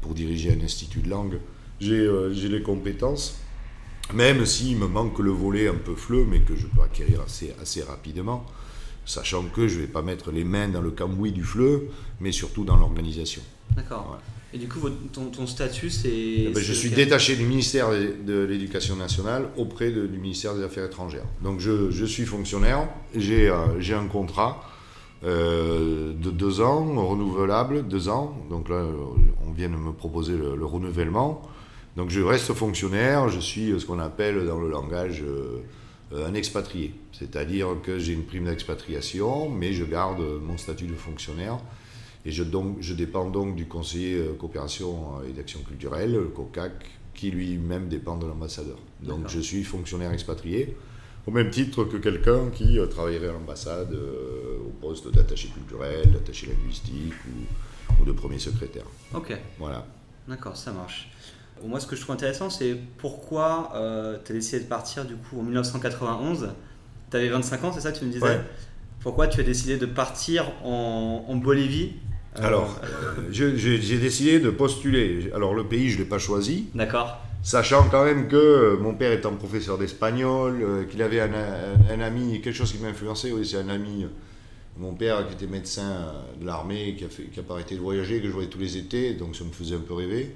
pour 0.00 0.14
diriger 0.14 0.52
un 0.52 0.64
institut 0.64 1.00
de 1.00 1.10
langue, 1.10 1.38
j'ai 1.80 2.48
les 2.48 2.62
compétences, 2.62 3.38
même 4.14 4.44
s'il 4.46 4.78
me 4.78 4.86
manque 4.86 5.18
le 5.18 5.30
volet 5.30 5.68
un 5.68 5.74
peu 5.74 5.94
fleu, 5.94 6.26
mais 6.28 6.40
que 6.40 6.56
je 6.56 6.66
peux 6.66 6.82
acquérir 6.82 7.20
assez, 7.22 7.54
assez 7.60 7.82
rapidement, 7.82 8.44
sachant 9.04 9.44
que 9.44 9.68
je 9.68 9.76
ne 9.76 9.80
vais 9.82 9.86
pas 9.86 10.02
mettre 10.02 10.30
les 10.30 10.44
mains 10.44 10.68
dans 10.68 10.80
le 10.80 10.90
cambouis 10.90 11.32
du 11.32 11.44
fleu, 11.44 11.88
mais 12.20 12.32
surtout 12.32 12.64
dans 12.64 12.76
l'organisation. 12.76 13.42
D'accord. 13.76 14.18
Et 14.54 14.56
du 14.56 14.66
coup, 14.66 14.80
ton, 15.12 15.46
statut, 15.46 15.90
c'est. 15.90 16.08
Eh 16.08 16.52
ben, 16.54 16.62
je 16.62 16.72
suis 16.72 16.88
détaché 16.88 17.36
du 17.36 17.44
ministère 17.44 17.90
de 17.90 18.44
l'Éducation 18.44 18.96
nationale 18.96 19.50
auprès 19.58 19.90
du 19.90 20.16
ministère 20.18 20.54
des 20.54 20.62
Affaires 20.62 20.86
étrangères. 20.86 21.26
Donc 21.42 21.60
je, 21.60 21.90
je 21.90 22.04
suis 22.06 22.24
fonctionnaire, 22.24 22.88
j'ai 23.14 23.50
euh, 23.50 23.98
un 23.98 24.06
contrat 24.06 24.62
euh, 25.24 26.12
de 26.14 26.30
deux 26.30 26.60
ans, 26.60 26.84
renouvelable, 27.06 27.86
deux 27.88 28.08
ans. 28.08 28.36
Donc 28.48 28.68
là, 28.68 28.84
on 29.46 29.52
vient 29.52 29.68
de 29.68 29.76
me 29.76 29.92
proposer 29.92 30.36
le, 30.36 30.64
renouvellement. 30.64 31.42
Donc 31.98 32.08
je 32.08 32.22
reste 32.22 32.54
fonctionnaire, 32.54 33.28
je 33.28 33.40
suis 33.40 33.78
ce 33.78 33.84
qu'on 33.84 33.98
appelle 33.98 34.46
dans 34.46 34.58
le 34.58 34.70
langage 34.70 35.22
euh, 35.22 36.26
un 36.26 36.32
expatrié. 36.32 36.94
C'est-à-dire 37.12 37.76
que 37.82 37.98
j'ai 37.98 38.14
une 38.14 38.24
prime 38.24 38.46
d'expatriation, 38.46 39.50
mais 39.50 39.74
je 39.74 39.84
garde 39.84 40.22
mon 40.40 40.56
statut 40.56 40.86
de 40.86 40.94
fonctionnaire. 40.94 41.58
Et 42.24 42.30
je, 42.30 42.42
donc, 42.42 42.78
je 42.80 42.94
dépends 42.94 43.28
donc 43.28 43.56
du 43.56 43.66
conseiller 43.66 44.16
euh, 44.16 44.32
coopération 44.32 45.22
et 45.28 45.32
d'action 45.32 45.60
culturelle, 45.60 46.12
le 46.12 46.28
COCAC, 46.28 46.72
qui 47.18 47.32
lui-même 47.32 47.88
dépend 47.88 48.16
de 48.16 48.26
l'ambassadeur. 48.26 48.78
Donc 49.02 49.28
je 49.28 49.40
suis 49.40 49.64
fonctionnaire 49.64 50.12
expatrié, 50.12 50.76
au 51.26 51.32
même 51.32 51.50
titre 51.50 51.82
que 51.82 51.96
quelqu'un 51.96 52.48
qui 52.50 52.78
euh, 52.78 52.86
travaillerait 52.86 53.28
à 53.28 53.32
l'ambassade 53.32 53.92
euh, 53.92 54.58
au 54.64 54.70
poste 54.80 55.12
d'attaché 55.12 55.48
culturel, 55.48 56.12
d'attaché 56.12 56.46
linguistique 56.46 57.14
ou, 58.00 58.04
de 58.04 58.12
premier 58.12 58.38
secrétaire. 58.38 58.84
Ok. 59.12 59.36
Voilà. 59.58 59.84
D'accord, 60.28 60.56
ça 60.56 60.72
marche. 60.72 61.10
Moi, 61.66 61.80
ce 61.80 61.86
que 61.86 61.96
je 61.96 62.00
trouve 62.00 62.14
intéressant, 62.14 62.50
c'est 62.50 62.76
pourquoi 62.98 63.72
tu 64.24 64.32
as 64.32 64.34
décidé 64.34 64.60
de 64.60 64.68
partir 64.68 65.04
du 65.04 65.16
coup 65.16 65.40
en 65.40 65.42
1991. 65.42 66.50
Tu 67.10 67.16
avais 67.16 67.28
25 67.28 67.64
ans, 67.64 67.72
c'est 67.72 67.80
ça 67.80 67.92
que 67.92 67.98
tu 67.98 68.04
me 68.04 68.12
disais? 68.12 68.40
Pourquoi 69.00 69.28
tu 69.28 69.40
as 69.40 69.44
décidé 69.44 69.76
de 69.76 69.86
partir 69.86 70.52
en, 70.64 71.24
en 71.28 71.36
Bolivie? 71.36 71.94
Alors, 72.42 72.80
euh, 72.84 73.28
j'ai 73.30 73.98
décidé 73.98 74.40
de 74.40 74.50
postuler. 74.50 75.30
Alors, 75.34 75.54
le 75.54 75.64
pays, 75.64 75.88
je 75.90 75.98
ne 75.98 76.02
l'ai 76.02 76.08
pas 76.08 76.18
choisi. 76.18 76.68
D'accord. 76.74 77.18
Sachant 77.42 77.88
quand 77.88 78.04
même 78.04 78.28
que 78.28 78.36
euh, 78.36 78.76
mon 78.78 78.94
père 78.94 79.12
étant 79.12 79.32
professeur 79.32 79.78
d'espagnol, 79.78 80.60
euh, 80.60 80.84
qu'il 80.84 81.02
avait 81.02 81.20
un, 81.20 82.00
ami, 82.00 82.40
quelque 82.40 82.54
chose 82.54 82.72
qui 82.72 82.78
m'a 82.78 82.88
influencé, 82.88 83.32
oui, 83.32 83.46
c'est 83.46 83.58
un 83.58 83.68
ami, 83.68 84.06
mon 84.76 84.94
père 84.94 85.26
qui 85.26 85.34
était 85.34 85.46
médecin 85.46 86.12
de 86.40 86.46
l'armée, 86.46 86.96
qui 86.96 87.04
a, 87.04 87.08
fait, 87.08 87.24
qui 87.24 87.38
a 87.38 87.42
pas 87.42 87.54
arrêté 87.54 87.76
de 87.76 87.80
voyager, 87.80 88.20
que 88.20 88.26
je 88.26 88.32
voyais 88.32 88.48
tous 88.48 88.58
les 88.58 88.76
étés, 88.76 89.14
donc 89.14 89.36
ça 89.36 89.44
me 89.44 89.50
faisait 89.50 89.76
un 89.76 89.80
peu 89.80 89.94
rêver, 89.94 90.34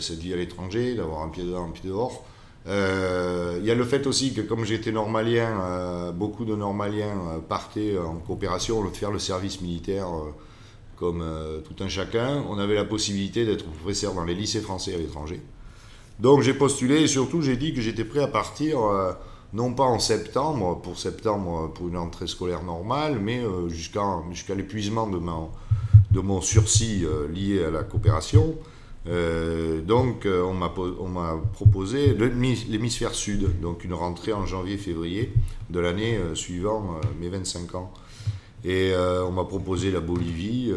cette 0.00 0.18
vie 0.18 0.32
à 0.32 0.36
l'étranger, 0.36 0.94
d'avoir 0.94 1.22
un 1.22 1.28
pied 1.28 1.44
dedans, 1.44 1.66
un 1.66 1.70
pied 1.70 1.88
dehors. 1.88 2.24
Il 2.66 3.64
y 3.64 3.70
a 3.70 3.74
le 3.74 3.84
fait 3.84 4.06
aussi 4.06 4.34
que 4.34 4.40
comme 4.40 4.64
j'étais 4.64 4.92
normalien, 4.92 6.12
beaucoup 6.12 6.44
de 6.44 6.54
normaliens 6.56 7.40
partaient 7.48 7.96
en 7.98 8.16
coopération, 8.16 8.82
faire 8.90 9.10
le 9.10 9.18
service 9.18 9.60
militaire 9.60 10.08
comme 10.96 11.20
euh, 11.22 11.60
tout 11.60 11.82
un 11.84 11.88
chacun, 11.88 12.42
on 12.48 12.58
avait 12.58 12.74
la 12.74 12.84
possibilité 12.84 13.44
d'être 13.44 13.64
professeur 13.64 14.14
dans 14.14 14.24
les 14.24 14.34
lycées 14.34 14.60
français 14.60 14.94
à 14.94 14.98
l'étranger. 14.98 15.40
Donc 16.18 16.40
j'ai 16.40 16.54
postulé 16.54 17.02
et 17.02 17.06
surtout 17.06 17.42
j'ai 17.42 17.56
dit 17.56 17.74
que 17.74 17.80
j'étais 17.80 18.04
prêt 18.04 18.20
à 18.20 18.26
partir, 18.26 18.82
euh, 18.82 19.12
non 19.52 19.74
pas 19.74 19.84
en 19.84 19.98
septembre, 19.98 20.80
pour 20.80 20.98
septembre, 20.98 21.70
pour 21.74 21.88
une 21.88 21.98
entrée 21.98 22.26
scolaire 22.26 22.62
normale, 22.62 23.18
mais 23.20 23.40
euh, 23.40 23.68
jusqu'à 23.68 24.54
l'épuisement 24.56 25.06
de 25.06 25.18
mon, 25.18 25.50
de 26.10 26.20
mon 26.20 26.40
sursis 26.40 27.04
euh, 27.04 27.28
lié 27.28 27.62
à 27.64 27.70
la 27.70 27.82
coopération. 27.82 28.54
Donc 29.06 30.26
on 30.26 30.54
m'a 30.54 31.40
proposé 31.52 32.14
l'hémisphère 32.14 33.14
sud, 33.14 33.60
donc 33.60 33.84
une 33.84 33.94
rentrée 33.94 34.32
en 34.32 34.46
janvier-février 34.46 35.32
de 35.70 35.80
l'année 35.80 36.18
suivant 36.34 37.00
mes 37.20 37.28
25 37.28 37.74
ans. 37.76 37.92
Et 38.64 38.92
on 38.96 39.30
m'a 39.30 39.44
proposé 39.44 39.90
la 39.92 40.00
Bolivie, 40.00 40.72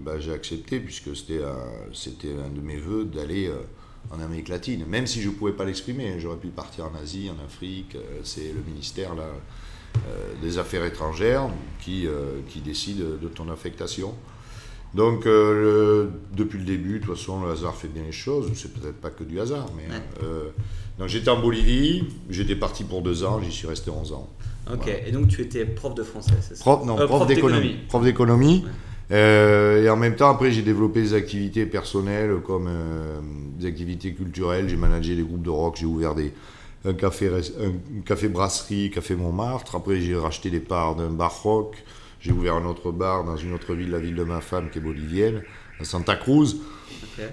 bah, 0.00 0.18
j'ai 0.18 0.32
accepté 0.32 0.80
puisque 0.80 1.14
c'était 1.14 1.42
un 1.42 2.48
de 2.48 2.60
mes 2.60 2.78
voeux 2.78 3.04
d'aller 3.04 3.50
en 4.10 4.20
Amérique 4.20 4.48
latine, 4.48 4.84
même 4.86 5.06
si 5.06 5.22
je 5.22 5.28
ne 5.28 5.34
pouvais 5.34 5.52
pas 5.52 5.64
l'exprimer. 5.64 6.18
J'aurais 6.18 6.36
pu 6.36 6.48
partir 6.48 6.86
en 6.86 6.94
Asie, 7.00 7.30
en 7.30 7.44
Afrique. 7.44 7.94
Euh, 7.94 8.20
c'est 8.24 8.52
le 8.52 8.62
ministère 8.66 9.12
euh, 9.18 10.34
des 10.42 10.58
Affaires 10.58 10.84
étrangères 10.84 11.48
euh, 11.88 12.40
qui 12.48 12.60
décide 12.60 13.20
de 13.20 13.28
ton 13.28 13.48
affectation. 13.50 14.14
Donc, 14.94 15.24
depuis 15.24 16.58
le 16.58 16.64
début, 16.64 16.98
de 16.98 17.04
toute 17.04 17.16
façon, 17.16 17.42
le 17.42 17.50
hasard 17.50 17.74
fait 17.74 17.88
bien 17.88 18.02
les 18.04 18.12
choses. 18.12 18.50
C'est 18.54 18.72
peut-être 18.72 19.00
pas 19.00 19.10
que 19.10 19.24
du 19.24 19.40
hasard, 19.40 19.66
mais. 19.76 19.84
donc, 20.98 21.08
j'étais 21.08 21.30
en 21.30 21.40
Bolivie, 21.40 22.04
j'étais 22.28 22.56
parti 22.56 22.84
pour 22.84 23.02
deux 23.02 23.24
ans, 23.24 23.40
j'y 23.42 23.52
suis 23.52 23.66
resté 23.66 23.90
11 23.90 24.12
ans. 24.12 24.28
Ok, 24.72 24.88
et 25.06 25.10
donc 25.10 25.28
tu 25.28 25.40
étais 25.40 25.64
prof 25.64 25.94
de 25.94 26.02
français, 26.02 26.34
c'est 26.40 26.56
ça? 26.56 26.62
Prof, 26.62 26.84
Non, 26.84 26.96
prof, 27.06 27.26
d'économie. 27.26 27.76
Prof 27.88 28.04
d'économie. 28.04 28.64
Euh, 29.10 29.84
et 29.84 29.90
en 29.90 29.96
même 29.96 30.14
temps, 30.14 30.30
après, 30.30 30.52
j'ai 30.52 30.62
développé 30.62 31.02
des 31.02 31.14
activités 31.14 31.66
personnelles 31.66 32.36
comme 32.46 32.66
euh, 32.68 33.20
des 33.58 33.66
activités 33.66 34.14
culturelles. 34.14 34.68
J'ai 34.68 34.76
managé 34.76 35.16
des 35.16 35.22
groupes 35.22 35.42
de 35.42 35.50
rock, 35.50 35.76
j'ai 35.78 35.86
ouvert 35.86 36.14
des, 36.14 36.32
un, 36.84 36.94
café, 36.94 37.28
un 37.28 38.00
café 38.02 38.28
brasserie, 38.28 38.90
café 38.90 39.16
Montmartre. 39.16 39.74
Après, 39.74 40.00
j'ai 40.00 40.16
racheté 40.16 40.48
des 40.48 40.60
parts 40.60 40.94
d'un 40.94 41.10
bar 41.10 41.42
rock. 41.42 41.76
J'ai 42.22 42.30
ouvert 42.30 42.54
un 42.54 42.64
autre 42.64 42.92
bar 42.92 43.24
dans 43.24 43.36
une 43.36 43.52
autre 43.52 43.74
ville, 43.74 43.90
la 43.90 43.98
ville 43.98 44.14
de 44.14 44.22
ma 44.22 44.40
femme, 44.40 44.70
qui 44.70 44.78
est 44.78 44.82
bolivienne, 44.82 45.42
à 45.80 45.84
Santa 45.84 46.14
Cruz. 46.14 46.56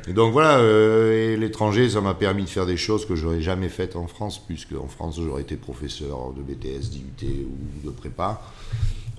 Et 0.08 0.13
donc 0.13 0.34
voilà, 0.34 0.58
euh, 0.58 1.38
l'étranger, 1.38 1.89
ça 1.89 2.01
m'a 2.01 2.15
permis 2.15 2.43
de 2.43 2.50
faire 2.50 2.65
des 2.65 2.75
choses 2.75 3.05
que 3.05 3.15
j'aurais 3.15 3.41
jamais 3.41 3.69
faites 3.69 3.96
en 3.96 4.08
France, 4.08 4.43
puisque 4.46 4.74
en 4.74 4.88
France, 4.88 5.19
j'aurais 5.24 5.43
été 5.43 5.58
professeur 5.58 6.34
de 6.34 6.41
BTS, 6.41 6.89
d'IUT 6.89 7.46
ou 7.46 7.88
de 7.88 7.91
prépa 7.91 8.41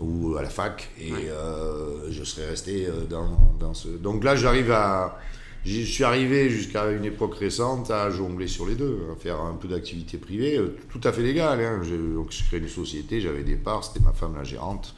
ou 0.00 0.36
à 0.36 0.42
la 0.42 0.48
fac 0.48 0.88
et 0.98 1.12
euh, 1.12 2.10
je 2.10 2.24
serais 2.24 2.48
resté 2.48 2.86
euh, 2.86 3.04
dans, 3.04 3.74
ce. 3.74 3.88
Donc 3.88 4.24
là, 4.24 4.34
j'arrive 4.34 4.72
à. 4.72 5.18
Je 5.62 5.82
suis 5.82 6.04
arrivé 6.04 6.48
jusqu'à 6.48 6.90
une 6.90 7.04
époque 7.04 7.34
récente 7.34 7.90
à 7.90 8.08
jongler 8.10 8.48
sur 8.48 8.66
les 8.66 8.76
deux, 8.76 8.98
à 9.12 9.20
faire 9.20 9.42
un 9.42 9.52
peu 9.52 9.68
d'activité 9.68 10.16
privée, 10.16 10.58
tout 10.88 11.02
à 11.04 11.12
fait 11.12 11.20
légale. 11.20 11.60
Hein. 11.60 11.82
donc 12.14 12.28
je 12.30 12.44
crée 12.44 12.56
une 12.56 12.68
société, 12.68 13.20
j'avais 13.20 13.42
des 13.42 13.56
parts, 13.56 13.84
c'était 13.84 14.00
ma 14.02 14.14
femme 14.14 14.34
la 14.36 14.42
gérante, 14.42 14.94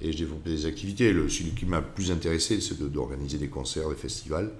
et 0.00 0.12
je 0.12 0.18
développais 0.18 0.50
des 0.50 0.66
activités. 0.66 1.12
Le, 1.12 1.28
celui 1.28 1.50
qui 1.52 1.66
m'a 1.66 1.80
le 1.80 1.86
plus 1.86 2.10
intéressé, 2.10 2.60
c'est 2.60 2.80
d'organiser 2.80 3.38
des 3.38 3.48
concerts, 3.48 3.88
des 3.88 3.96
festivals. 3.96 4.52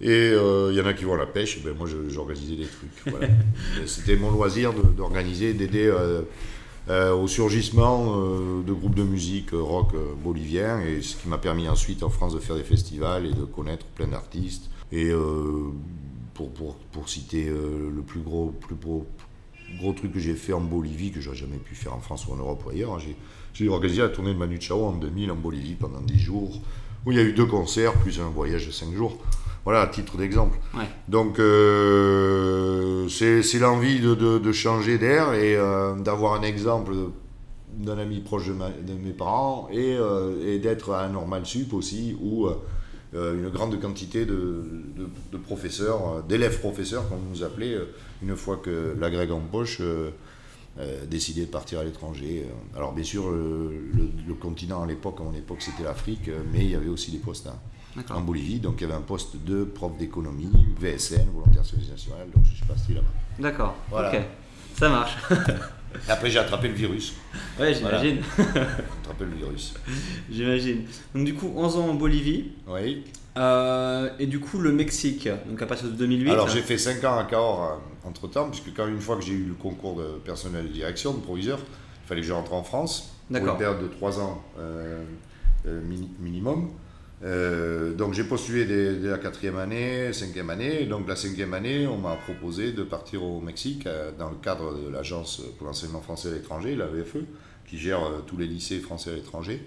Et 0.00 0.28
il 0.30 0.74
y 0.74 0.80
en 0.80 0.86
a 0.86 0.94
qui 0.94 1.04
vont 1.04 1.12
à 1.12 1.18
la 1.18 1.26
pêche, 1.26 1.62
ben 1.62 1.74
moi 1.76 1.86
j'organisais 2.08 2.56
des 2.56 2.66
trucs. 2.66 3.14
c'était 3.86 4.16
mon 4.16 4.30
loisir 4.30 4.72
d'organiser, 4.72 5.52
d'aider 5.52 5.92
euh, 6.90 7.14
au 7.14 7.28
surgissement 7.28 8.16
euh, 8.16 8.62
de 8.62 8.72
groupes 8.72 8.96
de 8.96 9.04
musique 9.04 9.52
euh, 9.52 9.62
rock 9.62 9.92
boliviens, 10.24 10.80
et 10.80 11.02
ce 11.02 11.14
qui 11.14 11.28
m'a 11.28 11.38
permis 11.38 11.68
ensuite 11.68 12.02
en 12.02 12.08
France 12.08 12.34
de 12.34 12.40
faire 12.40 12.56
des 12.56 12.64
festivals 12.64 13.26
et 13.26 13.32
de 13.32 13.44
connaître 13.44 13.86
plein 13.86 14.08
d'artistes. 14.08 14.70
Et 14.90 15.12
pour, 16.34 16.50
pour, 16.50 16.74
pour, 16.90 17.08
citer 17.08 17.44
le 17.44 18.02
plus 18.02 18.18
gros, 18.18 18.50
plus 18.50 18.74
gros, 18.74 19.06
gros 19.78 19.92
truc 19.92 20.12
que 20.12 20.18
j'ai 20.18 20.34
fait 20.34 20.52
en 20.52 20.60
Bolivie, 20.60 21.12
que 21.12 21.20
j'aurais 21.20 21.36
jamais 21.36 21.58
pu 21.58 21.76
faire 21.76 21.94
en 21.94 22.00
France 22.00 22.26
ou 22.26 22.32
en 22.32 22.36
Europe 22.36 22.64
ou 22.66 22.70
ailleurs, 22.70 22.98
j'ai 22.98 23.14
organisé 23.68 24.02
la 24.02 24.08
tournée 24.08 24.32
de 24.32 24.38
Manu 24.38 24.60
Chao 24.60 24.84
en 24.84 24.92
2000 24.92 25.30
en 25.30 25.36
Bolivie 25.36 25.74
pendant 25.74 26.00
10 26.00 26.18
jours, 26.18 26.60
où 27.04 27.12
il 27.12 27.18
y 27.18 27.20
a 27.20 27.24
eu 27.24 27.32
deux 27.32 27.46
concerts, 27.46 27.94
plus 27.94 28.20
un 28.20 28.28
voyage 28.28 28.66
de 28.66 28.72
5 28.72 28.94
jours. 28.94 29.18
Voilà, 29.64 29.82
à 29.82 29.86
titre 29.88 30.16
d'exemple. 30.16 30.58
Donc, 31.08 31.38
euh, 31.38 33.08
c'est 33.08 33.58
l'envie 33.58 34.00
de, 34.00 34.52
changer 34.52 34.98
d'air 34.98 35.34
et 35.34 35.56
euh, 35.56 35.94
d'avoir 35.96 36.34
un 36.34 36.42
exemple 36.42 36.92
d'un 37.74 37.98
ami 37.98 38.20
proche 38.20 38.48
de, 38.48 38.94
mes 38.94 39.12
parents 39.12 39.68
et, 39.70 39.96
euh, 39.96 40.32
et 40.44 40.58
d'être 40.58 40.92
à 40.92 41.08
normal 41.08 41.46
sup 41.46 41.72
aussi, 41.72 42.16
où 42.20 42.48
une 43.12 43.48
grande 43.50 43.78
quantité 43.80 44.24
de, 44.24 44.64
professeurs, 45.44 46.22
d'élèves 46.26 46.60
professeurs, 46.60 47.08
comme 47.08 47.18
vous 47.18 47.38
nous 47.38 47.44
appelez, 47.44 47.78
une 48.22 48.36
fois 48.36 48.56
que 48.56 48.94
la 48.98 49.10
grecque 49.10 49.32
en 49.32 49.40
poche, 49.40 49.82
décidait 51.08 51.42
de 51.42 51.50
partir 51.50 51.80
à 51.80 51.84
l'étranger. 51.84 52.46
Alors, 52.76 52.92
bien 52.92 53.04
sûr, 53.04 53.30
le, 53.30 54.34
continent 54.40 54.82
à 54.82 54.86
l'époque, 54.86 55.16
à 55.20 55.24
mon 55.24 55.34
époque, 55.34 55.60
c'était 55.60 55.82
l'Afrique, 55.82 56.30
mais 56.52 56.64
il 56.64 56.70
y 56.70 56.74
avait 56.74 56.88
aussi 56.88 57.10
des 57.10 57.18
postes. 57.18 57.46
Hein 57.46 57.58
en 58.10 58.20
Bolivie. 58.20 58.60
Donc 58.60 58.76
il 58.78 58.82
y 58.82 58.84
avait 58.84 58.94
un 58.94 59.02
poste 59.02 59.36
de 59.44 59.64
prof 59.64 59.96
d'économie, 59.96 60.50
VSN, 60.78 61.30
volontaire 61.32 61.64
service 61.64 61.90
national. 61.90 62.28
Donc 62.34 62.44
je 62.44 62.56
suis 62.56 62.66
passé 62.66 62.94
là-bas. 62.94 63.06
D'accord. 63.38 63.76
Ok. 63.92 64.20
Ça 64.74 64.88
marche. 64.88 65.16
après 66.08 66.30
j'ai 66.30 66.38
attrapé 66.38 66.68
le 66.68 66.74
virus. 66.74 67.14
Ouais, 67.58 67.74
j'imagine. 67.74 68.18
attrapé 68.38 69.24
le 69.24 69.36
virus. 69.36 69.74
J'imagine. 70.30 70.84
Donc 71.14 71.24
du 71.24 71.34
coup 71.34 71.52
11 71.56 71.76
ans 71.76 71.88
en 71.88 71.94
Bolivie. 71.94 72.52
Oui. 72.68 73.04
Euh, 73.36 74.10
et 74.18 74.26
du 74.26 74.40
coup 74.40 74.58
le 74.58 74.72
Mexique, 74.72 75.28
donc 75.48 75.62
à 75.62 75.66
partir 75.66 75.86
de 75.88 75.92
2008. 75.92 76.30
Alors 76.30 76.48
j'ai 76.48 76.62
fait 76.62 76.78
5 76.78 77.04
ans 77.04 77.18
à 77.18 77.24
Cahors 77.24 77.80
euh, 78.04 78.08
entre 78.08 78.28
temps, 78.28 78.48
puisque 78.48 78.74
quand 78.74 78.86
une 78.86 79.00
fois 79.00 79.16
que 79.16 79.22
j'ai 79.22 79.34
eu 79.34 79.44
le 79.44 79.54
concours 79.54 79.96
de 79.96 80.18
personnel 80.24 80.68
de 80.68 80.72
direction, 80.72 81.14
de 81.14 81.20
proviseur, 81.20 81.58
il 81.58 82.08
fallait 82.08 82.20
que 82.20 82.26
je 82.26 82.32
rentre 82.32 82.54
en 82.54 82.62
France 82.62 83.14
pour 83.28 83.36
une 83.36 83.56
période 83.56 83.80
de 83.82 83.88
3 83.88 84.20
ans 84.20 84.42
euh, 84.58 85.04
minimum. 86.18 86.70
Euh, 87.22 87.92
donc 87.92 88.14
j'ai 88.14 88.24
postulé 88.24 88.64
dès, 88.64 89.08
la 89.08 89.18
quatrième 89.18 89.58
année, 89.58 90.12
cinquième 90.12 90.50
année. 90.50 90.86
Donc 90.86 91.06
la 91.08 91.16
cinquième 91.16 91.54
année, 91.54 91.86
on 91.86 91.98
m'a 91.98 92.16
proposé 92.16 92.72
de 92.72 92.82
partir 92.82 93.22
au 93.22 93.40
Mexique 93.40 93.86
euh, 93.86 94.10
dans 94.18 94.30
le 94.30 94.36
cadre 94.36 94.74
de 94.74 94.88
l'Agence 94.88 95.42
pour 95.58 95.66
l'enseignement 95.66 96.00
français 96.00 96.28
à 96.28 96.32
l'étranger, 96.32 96.74
la 96.76 96.86
VFE, 96.86 97.18
qui 97.66 97.78
gère 97.78 98.02
euh, 98.02 98.20
tous 98.26 98.36
les 98.36 98.46
lycées 98.46 98.80
français 98.80 99.10
à 99.10 99.14
l'étranger. 99.14 99.66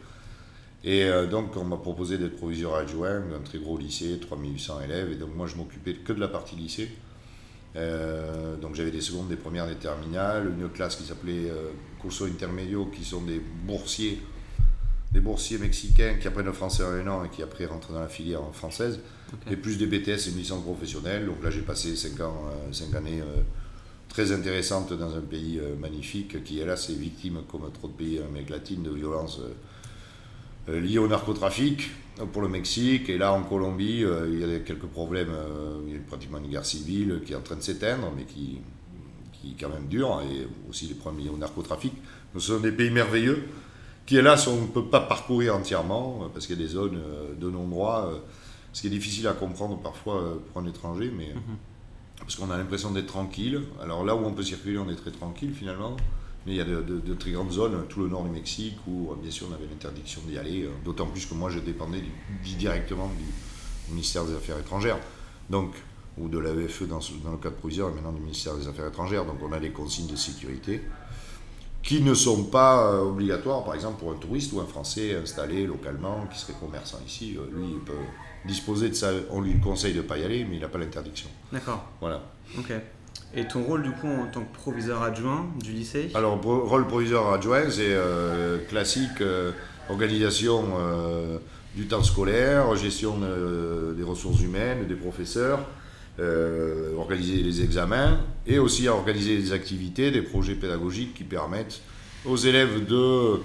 Et 0.85 1.09
donc 1.31 1.55
on 1.55 1.63
m'a 1.63 1.77
proposé 1.77 2.17
d'être 2.17 2.35
proviseur 2.35 2.75
adjoint 2.75 3.21
d'un 3.21 3.39
très 3.39 3.57
gros 3.57 3.77
lycée, 3.77 4.19
3800 4.19 4.81
élèves. 4.81 5.13
Et 5.13 5.15
donc 5.15 5.33
moi 5.33 5.47
je 5.47 5.55
m'occupais 5.55 5.93
que 5.93 6.11
de 6.11 6.19
la 6.19 6.27
partie 6.27 6.57
lycée. 6.57 6.89
Donc 7.75 8.75
j'avais 8.75 8.91
des 8.91 9.01
secondes, 9.01 9.27
des 9.29 9.35
premières, 9.35 9.67
des 9.67 9.75
terminales, 9.75 10.53
une 10.57 10.69
classe 10.69 10.95
qui 10.95 11.03
s'appelait 11.03 11.51
Curso 12.01 12.25
Intermedio, 12.25 12.85
qui 12.85 13.03
sont 13.03 13.21
des 13.21 13.39
boursiers 13.39 14.21
des 15.13 15.19
boursiers 15.19 15.59
mexicains 15.59 16.15
qui 16.15 16.27
apprennent 16.27 16.47
le 16.47 16.53
français 16.53 16.83
en 16.83 16.91
un 16.91 17.07
an 17.07 17.23
et 17.23 17.29
qui 17.29 17.43
après 17.43 17.65
rentrent 17.65 17.93
dans 17.93 17.99
la 17.99 18.07
filière 18.07 18.41
française, 18.51 18.99
et 19.49 19.55
plus 19.55 19.77
des 19.77 19.85
BTS 19.85 20.09
et 20.09 20.29
une 20.31 20.37
licence 20.37 20.63
professionnelle. 20.63 21.27
Donc 21.27 21.43
là, 21.43 21.51
j'ai 21.51 21.61
passé 21.61 21.95
5 21.95 22.19
ans, 22.21 22.45
euh, 22.49 22.73
cinq 22.73 22.93
années 22.95 23.21
euh, 23.21 23.41
très 24.09 24.31
intéressantes 24.31 24.91
dans 24.93 25.15
un 25.15 25.21
pays 25.21 25.59
euh, 25.59 25.75
magnifique 25.75 26.43
qui, 26.43 26.59
hélas, 26.59 26.89
est 26.89 26.93
victime, 26.93 27.41
comme 27.49 27.71
trop 27.71 27.87
de 27.87 27.93
pays 27.93 28.19
en 28.21 28.25
Amérique 28.25 28.49
latine, 28.49 28.83
de 28.83 28.91
violences 28.91 29.39
liées 30.67 30.97
au 30.97 31.07
narcotrafic 31.07 31.91
pour 32.31 32.41
le 32.41 32.47
Mexique. 32.47 33.09
Et 33.09 33.17
là, 33.17 33.33
en 33.33 33.43
Colombie, 33.43 34.03
il 34.27 34.39
y 34.39 34.43
a 34.55 34.59
quelques 34.59 34.85
problèmes. 34.85 35.31
il 35.87 35.93
y 35.93 35.97
a 35.97 35.99
pratiquement 36.07 36.37
une 36.37 36.49
guerre 36.49 36.65
civile 36.65 37.21
qui 37.25 37.33
est 37.33 37.35
en 37.35 37.41
train 37.41 37.55
de 37.55 37.61
s'éteindre, 37.61 38.11
mais 38.15 38.23
qui, 38.23 38.59
qui 39.33 39.51
est 39.51 39.55
quand 39.59 39.69
même 39.69 39.87
dure, 39.87 40.21
et 40.21 40.47
aussi 40.69 40.87
les 40.87 40.93
problèmes 40.93 41.25
liés 41.25 41.31
au 41.31 41.37
narcotrafic. 41.37 41.93
Nous 42.33 42.39
sommes 42.39 42.61
des 42.61 42.71
pays 42.71 42.91
merveilleux 42.91 43.43
qui 44.05 44.17
hélas 44.17 44.47
on 44.47 44.61
ne 44.61 44.67
peut 44.67 44.85
pas 44.85 45.01
parcourir 45.01 45.55
entièrement 45.55 46.21
euh, 46.23 46.27
parce 46.33 46.47
qu'il 46.47 46.57
y 46.57 46.63
a 46.63 46.65
des 46.65 46.71
zones 46.71 46.97
euh, 46.97 47.33
de 47.35 47.49
non-droit, 47.49 48.07
euh, 48.07 48.17
ce 48.73 48.81
qui 48.81 48.87
est 48.87 48.91
difficile 48.91 49.27
à 49.27 49.33
comprendre 49.33 49.77
parfois 49.77 50.39
pour 50.47 50.61
un 50.61 50.65
étranger, 50.65 51.11
mais 51.15 51.27
mhm. 51.27 51.57
parce 52.19 52.35
qu'on 52.35 52.49
a 52.49 52.57
l'impression 52.57 52.91
d'être 52.91 53.07
tranquille. 53.07 53.61
Alors 53.81 54.03
là 54.03 54.15
où 54.15 54.25
on 54.25 54.33
peut 54.33 54.43
circuler, 54.43 54.77
on 54.77 54.89
est 54.89 54.95
très 54.95 55.11
tranquille 55.11 55.53
finalement, 55.53 55.95
mais 56.45 56.53
il 56.53 56.57
y 56.57 56.61
a 56.61 56.65
de, 56.65 57.13
très 57.13 57.31
grandes 57.31 57.51
zones, 57.51 57.85
tout 57.87 58.01
le 58.01 58.09
nord 58.09 58.23
du 58.23 58.29
Mexique, 58.29 58.77
où 58.87 59.13
bien 59.21 59.31
sûr 59.31 59.47
on 59.49 59.53
avait 59.53 59.65
l'interdiction 59.65 60.21
d'y 60.27 60.37
aller, 60.37 60.69
d'autant 60.83 61.05
plus 61.05 61.25
que 61.25 61.33
moi 61.33 61.49
je 61.49 61.59
dépendais 61.59 62.03
directement 62.43 63.07
du 63.07 63.93
ministère 63.93 64.25
des 64.25 64.33
Affaires 64.33 64.59
étrangères. 64.59 64.97
Donc, 65.49 65.73
ou 66.17 66.27
de 66.27 66.37
l'AEFE 66.37 66.83
dans, 66.83 66.99
dans 67.23 67.31
le 67.31 67.37
cadre 67.37 67.55
provisoire 67.55 67.89
et 67.89 67.93
maintenant 67.93 68.11
du 68.11 68.21
ministère 68.21 68.55
des 68.55 68.67
Affaires 68.67 68.87
étrangères. 68.87 69.25
Donc 69.25 69.37
on 69.41 69.51
a 69.51 69.59
des 69.59 69.71
consignes 69.71 70.07
de 70.07 70.15
sécurité 70.15 70.81
qui 71.83 72.01
ne 72.01 72.13
sont 72.13 72.45
pas 72.45 72.87
euh, 72.87 73.01
obligatoires, 73.01 73.63
par 73.63 73.75
exemple, 73.75 73.99
pour 73.99 74.11
un 74.11 74.15
touriste 74.15 74.53
ou 74.53 74.61
un 74.61 74.65
Français 74.65 75.15
installé 75.15 75.67
localement, 75.67 76.25
qui 76.31 76.39
serait 76.39 76.53
commerçant 76.59 76.99
ici. 77.05 77.35
Euh, 77.37 77.45
lui, 77.53 77.73
il 77.73 77.79
peut 77.79 77.91
disposer 78.45 78.89
de 78.89 78.93
ça. 78.93 79.11
On 79.29 79.41
lui 79.41 79.59
conseille 79.59 79.93
de 79.93 79.97
ne 79.97 80.03
pas 80.03 80.17
y 80.17 80.23
aller, 80.23 80.45
mais 80.45 80.55
il 80.55 80.61
n'a 80.61 80.69
pas 80.69 80.77
l'interdiction. 80.77 81.29
D'accord. 81.51 81.83
Voilà. 81.99 82.21
Ok. 82.57 82.71
Et 83.35 83.45
ton 83.45 83.63
rôle, 83.63 83.83
du 83.83 83.91
coup, 83.91 84.07
en 84.07 84.27
tant 84.27 84.41
que 84.41 84.53
proviseur 84.53 85.01
adjoint 85.01 85.47
du 85.63 85.71
lycée? 85.71 86.11
Alors, 86.13 86.39
rôle 86.41 86.87
proviseur 86.87 87.33
adjoint, 87.33 87.69
c'est 87.69 87.81
euh, 87.89 88.59
classique, 88.69 89.23
organisation 89.89 90.63
du 91.75 91.87
temps 91.87 92.03
scolaire, 92.03 92.75
gestion 92.75 93.15
des 93.97 94.03
ressources 94.03 94.41
humaines, 94.41 94.87
des 94.87 94.95
professeurs, 94.95 95.59
organiser 96.97 97.41
les 97.41 97.63
examens 97.63 98.19
et 98.45 98.59
aussi 98.59 98.87
organiser 98.87 99.37
des 99.37 99.51
activités, 99.51 100.11
des 100.11 100.21
projets 100.21 100.55
pédagogiques 100.55 101.15
qui 101.15 101.23
permettent 101.23 101.81
aux 102.25 102.37
élèves 102.37 102.85
de, 102.85 103.39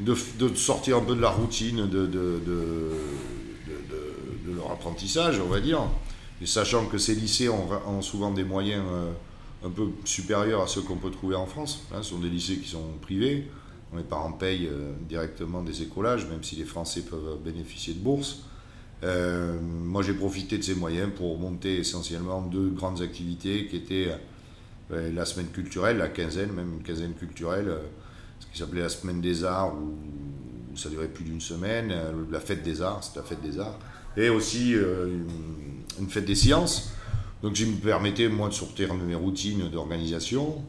de, 0.00 0.54
sortir 0.54 0.98
un 0.98 1.00
peu 1.00 1.14
de 1.14 1.20
la 1.20 1.30
routine 1.30 1.88
de, 1.88 2.06
de, 2.06 2.40
leur 4.54 4.70
apprentissage, 4.70 5.40
on 5.44 5.48
va 5.48 5.60
dire. 5.60 5.80
Sachant 6.44 6.86
que 6.86 6.98
ces 6.98 7.14
lycées 7.14 7.48
ont, 7.48 8.02
souvent 8.02 8.30
des 8.30 8.44
moyens 8.44 8.82
un 9.64 9.70
peu 9.70 9.88
supérieurs 10.04 10.62
à 10.62 10.66
ceux 10.66 10.82
qu'on 10.82 10.96
peut 10.96 11.10
trouver 11.10 11.36
en 11.36 11.46
France. 11.46 11.84
Hein, 11.92 12.02
ce 12.02 12.10
sont 12.10 12.18
des 12.18 12.28
lycées 12.28 12.58
qui 12.58 12.68
sont 12.68 12.98
privés. 13.00 13.48
Les 13.96 14.02
parents 14.02 14.32
payent 14.32 14.68
directement 15.08 15.62
des 15.62 15.82
écolages, 15.82 16.26
même 16.28 16.42
si 16.42 16.56
les 16.56 16.64
Français 16.64 17.02
peuvent 17.02 17.38
bénéficier 17.42 17.94
de 17.94 18.00
bourses. 18.00 18.42
Euh, 19.04 19.58
moi, 19.60 20.02
j'ai 20.02 20.14
profité 20.14 20.56
de 20.56 20.62
ces 20.62 20.74
moyens 20.74 21.10
pour 21.14 21.38
monter 21.38 21.78
essentiellement 21.78 22.42
deux 22.42 22.70
grandes 22.70 23.02
activités 23.02 23.66
qui 23.66 23.76
étaient 23.76 24.08
euh, 24.92 25.12
la 25.12 25.24
semaine 25.26 25.48
culturelle, 25.48 25.98
la 25.98 26.08
quinzaine, 26.08 26.52
même 26.52 26.74
une 26.78 26.82
quinzaine 26.82 27.12
culturelle, 27.12 27.68
euh, 27.68 27.78
ce 28.40 28.46
qui 28.46 28.58
s'appelait 28.58 28.82
la 28.82 28.88
semaine 28.88 29.20
des 29.20 29.44
arts, 29.44 29.74
où, 29.74 30.76
ça 30.76 30.88
durait 30.88 31.08
plus 31.08 31.24
d'une 31.24 31.40
semaine, 31.40 31.94
la 32.32 32.40
fête 32.40 32.64
des 32.64 32.82
arts, 32.82 33.04
c'est 33.04 33.16
la 33.16 33.24
fête 33.24 33.40
des 33.40 33.60
arts, 33.60 33.78
et 34.16 34.28
aussi 34.28 34.74
fête 36.08 36.24
des 36.24 36.34
sciences. 36.34 36.90
Donc, 37.42 37.56
je 37.56 37.64
me 37.66 37.76
permettais, 37.76 38.28
moi, 38.28 38.48
de 38.48 38.54
sortir 38.54 38.94
de 38.94 39.02
mes 39.02 39.14
routines 39.14 39.68
d'organisation 39.70 40.62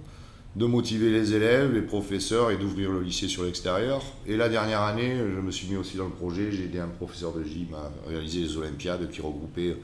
de 0.55 0.65
motiver 0.65 1.12
les 1.12 1.34
élèves, 1.34 1.74
les 1.74 1.82
professeurs 1.82 2.50
et 2.50 2.58
d'ouvrir 2.58 2.91
le 2.91 3.01
lycée 3.01 3.27
sur 3.27 3.44
l'extérieur. 3.44 4.01
Et 4.25 4.38
la 4.38 4.48
dernière 4.48 4.82
année, 4.82 5.17
je 5.17 5.41
me 5.41 5.51
suis 5.51 5.67
mis 5.67 5.75
aussi 5.75 5.98
dans 5.98 6.05
le 6.05 6.12
projet, 6.12 6.51
j'ai 6.51 6.63
aidé 6.63 6.79
un 6.79 6.88
professeur 6.88 7.34
de 7.34 7.44
gym 7.44 7.67
à 7.74 7.91
réaliser 8.10 8.41
les 8.41 8.58
Olympiades 8.58 9.10
qui 9.10 9.22
regroupaient 9.22 9.75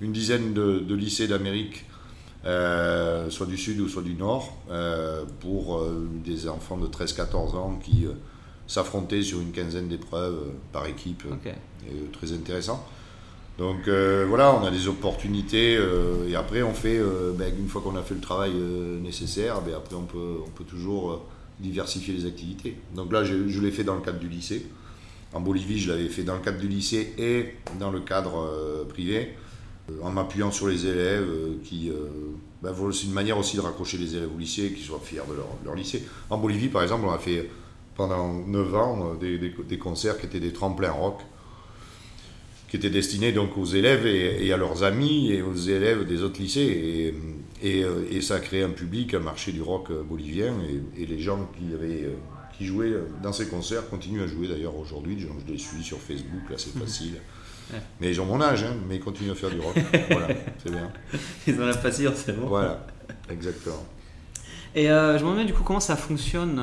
une 0.00 0.12
dizaine 0.12 0.52
de, 0.52 0.94
lycées 0.94 1.28
d'Amérique, 1.28 1.84
euh, 2.44 3.30
soit 3.30 3.46
du 3.46 3.56
sud 3.56 3.80
ou 3.80 3.88
soit 3.88 4.02
du 4.02 4.14
nord, 4.14 4.56
euh, 4.70 5.24
pour 5.40 5.78
euh, 5.78 6.08
des 6.24 6.48
enfants 6.48 6.76
de 6.76 6.88
13-14 6.88 7.56
ans 7.56 7.78
qui 7.82 8.06
s'affrontaient 8.66 9.22
sur 9.22 9.40
une 9.40 9.52
quinzaine 9.52 9.88
d'épreuves 9.88 10.50
par 10.72 10.86
équipe. 10.86 11.22
très 12.12 12.32
intéressant. 12.32 12.84
Donc 13.58 13.88
euh, 13.88 14.26
voilà, 14.28 14.54
on 14.54 14.64
a 14.64 14.70
des 14.70 14.86
opportunités 14.86 15.76
euh, 15.76 16.28
et 16.28 16.34
après 16.36 16.62
on 16.62 16.74
fait, 16.74 16.98
euh, 16.98 17.32
ben, 17.32 17.50
une 17.58 17.68
fois 17.68 17.80
qu'on 17.80 17.96
a 17.96 18.02
fait 18.02 18.14
le 18.14 18.20
travail 18.20 18.52
nécessaire, 18.52 19.62
ben, 19.62 19.74
après 19.74 19.96
on 19.96 20.02
peut, 20.02 20.64
toujours 20.64 21.24
diversifier 21.58 22.12
les 22.12 22.26
activités. 22.26 22.76
Donc 22.94 23.12
là, 23.12 23.24
je, 23.24 23.60
l'ai 23.60 23.70
fait 23.70 23.84
dans 23.84 23.94
le 23.94 24.02
cadre 24.02 24.18
du 24.18 24.28
lycée. 24.28 24.66
En 25.32 25.40
Bolivie, 25.40 25.78
je 25.78 25.90
l'avais 25.90 26.08
fait 26.08 26.22
dans 26.22 26.34
le 26.34 26.40
cadre 26.40 26.58
du 26.58 26.68
lycée 26.68 27.14
et 27.18 27.54
dans 27.78 27.90
le 27.90 28.00
cadre 28.00 28.84
privé, 28.90 29.34
en 30.02 30.10
m'appuyant 30.10 30.50
sur 30.50 30.68
les 30.68 30.86
élèves 30.86 31.26
qui. 31.64 31.90
Ben, 32.62 32.74
c'est 32.92 33.06
une 33.06 33.12
manière 33.12 33.38
aussi 33.38 33.56
de 33.56 33.62
raccrocher 33.62 33.96
les 33.96 34.16
élèves 34.16 34.30
au 34.34 34.38
lycée, 34.38 34.72
qu'ils 34.72 34.84
soient 34.84 35.00
fiers 35.02 35.20
de 35.28 35.34
leur, 35.64 35.74
lycée. 35.74 36.06
En 36.28 36.36
Bolivie, 36.36 36.68
par 36.68 36.82
exemple, 36.82 37.06
on 37.06 37.12
a 37.12 37.18
fait 37.18 37.48
pendant 37.94 38.34
9 38.34 38.74
ans 38.74 39.14
des, 39.14 39.38
des 39.38 39.78
concerts 39.78 40.18
qui 40.18 40.26
étaient 40.26 40.40
des 40.40 40.52
tremplins 40.52 40.92
rock 40.92 41.22
qui 42.68 42.76
était 42.76 42.90
destiné 42.90 43.32
donc 43.32 43.56
aux 43.56 43.64
élèves 43.64 44.06
et, 44.06 44.52
à 44.52 44.56
leurs 44.56 44.82
amis 44.82 45.30
et 45.30 45.42
aux 45.42 45.54
élèves 45.54 46.06
des 46.06 46.22
autres 46.22 46.40
lycées. 46.40 47.14
Et, 47.62 47.84
euh, 47.84 48.04
et, 48.10 48.20
ça 48.20 48.36
a 48.36 48.40
créé 48.40 48.62
un 48.62 48.70
public, 48.70 49.14
un 49.14 49.20
marché 49.20 49.52
du 49.52 49.62
rock 49.62 49.92
bolivien. 49.92 50.54
Et, 50.96 51.06
les 51.06 51.18
gens 51.18 51.48
qui, 51.56 51.72
avaient, 51.72 52.04
euh, 52.04 52.16
qui 52.58 52.66
jouaient 52.66 52.94
dans 53.22 53.32
ces 53.32 53.48
concerts 53.48 53.88
continuent 53.88 54.22
à 54.22 54.26
jouer 54.26 54.48
d'ailleurs 54.48 54.76
aujourd'hui. 54.76 55.18
Je, 55.18 55.52
les 55.52 55.58
suis 55.58 55.82
sur 55.82 55.98
Facebook, 55.98 56.50
là 56.50 56.56
c'est 56.58 56.76
facile. 56.76 57.14
Mais 58.00 58.10
ils 58.10 58.20
ont 58.20 58.26
mon 58.26 58.40
âge, 58.40 58.62
hein, 58.62 58.76
mais 58.88 58.96
ils 58.96 59.00
continuent 59.00 59.32
à 59.32 59.34
faire 59.34 59.50
du 59.50 59.58
rock. 59.58 59.74
voilà, 60.10 60.28
c'est 60.62 60.70
bien. 60.70 60.92
Ils 61.48 61.60
ont 61.60 61.66
la 61.66 61.74
patience, 61.74 62.22
c'est 62.24 62.38
bon. 62.38 62.46
Voilà, 62.46 62.86
exactement. 63.28 63.84
Et 64.76 64.88
euh, 64.88 65.18
je 65.18 65.24
me 65.24 65.30
demande 65.30 65.46
du 65.46 65.52
coup 65.52 65.64
comment 65.64 65.80
ça 65.80 65.96
fonctionne 65.96 66.60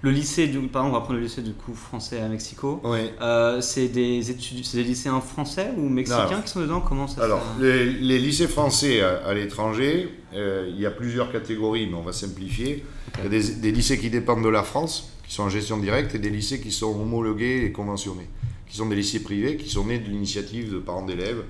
le 0.00 0.10
lycée, 0.12 0.46
du, 0.46 0.58
par 0.60 0.82
exemple, 0.82 0.96
on 0.96 0.98
va 0.98 1.04
prendre 1.04 1.18
le 1.18 1.24
lycée 1.24 1.42
du 1.42 1.54
coup 1.54 1.74
français 1.74 2.20
à 2.20 2.28
Mexico. 2.28 2.80
Euh, 3.20 3.60
c'est 3.60 3.88
des 3.88 4.30
études, 4.30 4.64
c'est 4.64 4.76
des 4.76 4.84
lycéens 4.84 5.20
français 5.20 5.72
ou 5.76 5.88
mexicains 5.88 6.40
qui 6.40 6.50
sont 6.50 6.60
dedans? 6.60 6.80
Comment 6.80 7.08
ça 7.08 7.24
Alors, 7.24 7.42
les, 7.60 7.84
les, 7.84 8.18
lycées 8.18 8.46
français 8.46 9.00
à, 9.00 9.34
l'étranger, 9.34 10.08
euh, 10.34 10.70
il 10.72 10.80
y 10.80 10.86
a 10.86 10.92
plusieurs 10.92 11.32
catégories, 11.32 11.88
mais 11.88 11.96
on 11.96 12.02
va 12.02 12.12
simplifier. 12.12 12.84
Il 13.18 13.24
y 13.24 13.26
a 13.26 13.28
des, 13.28 13.72
lycées 13.72 13.98
qui 13.98 14.08
dépendent 14.08 14.44
de 14.44 14.48
la 14.48 14.62
France, 14.62 15.12
qui 15.26 15.34
sont 15.34 15.42
en 15.42 15.48
gestion 15.48 15.78
directe, 15.78 16.14
et 16.14 16.20
des 16.20 16.30
lycées 16.30 16.60
qui 16.60 16.70
sont 16.70 16.94
homologués 17.00 17.64
et 17.64 17.72
conventionnés, 17.72 18.28
qui 18.68 18.76
sont 18.76 18.86
des 18.86 18.96
lycées 18.96 19.24
privés, 19.24 19.56
qui 19.56 19.68
sont 19.68 19.86
nés 19.86 19.98
de 19.98 20.08
l'initiative 20.08 20.72
de 20.72 20.78
parents 20.78 21.04
d'élèves 21.04 21.42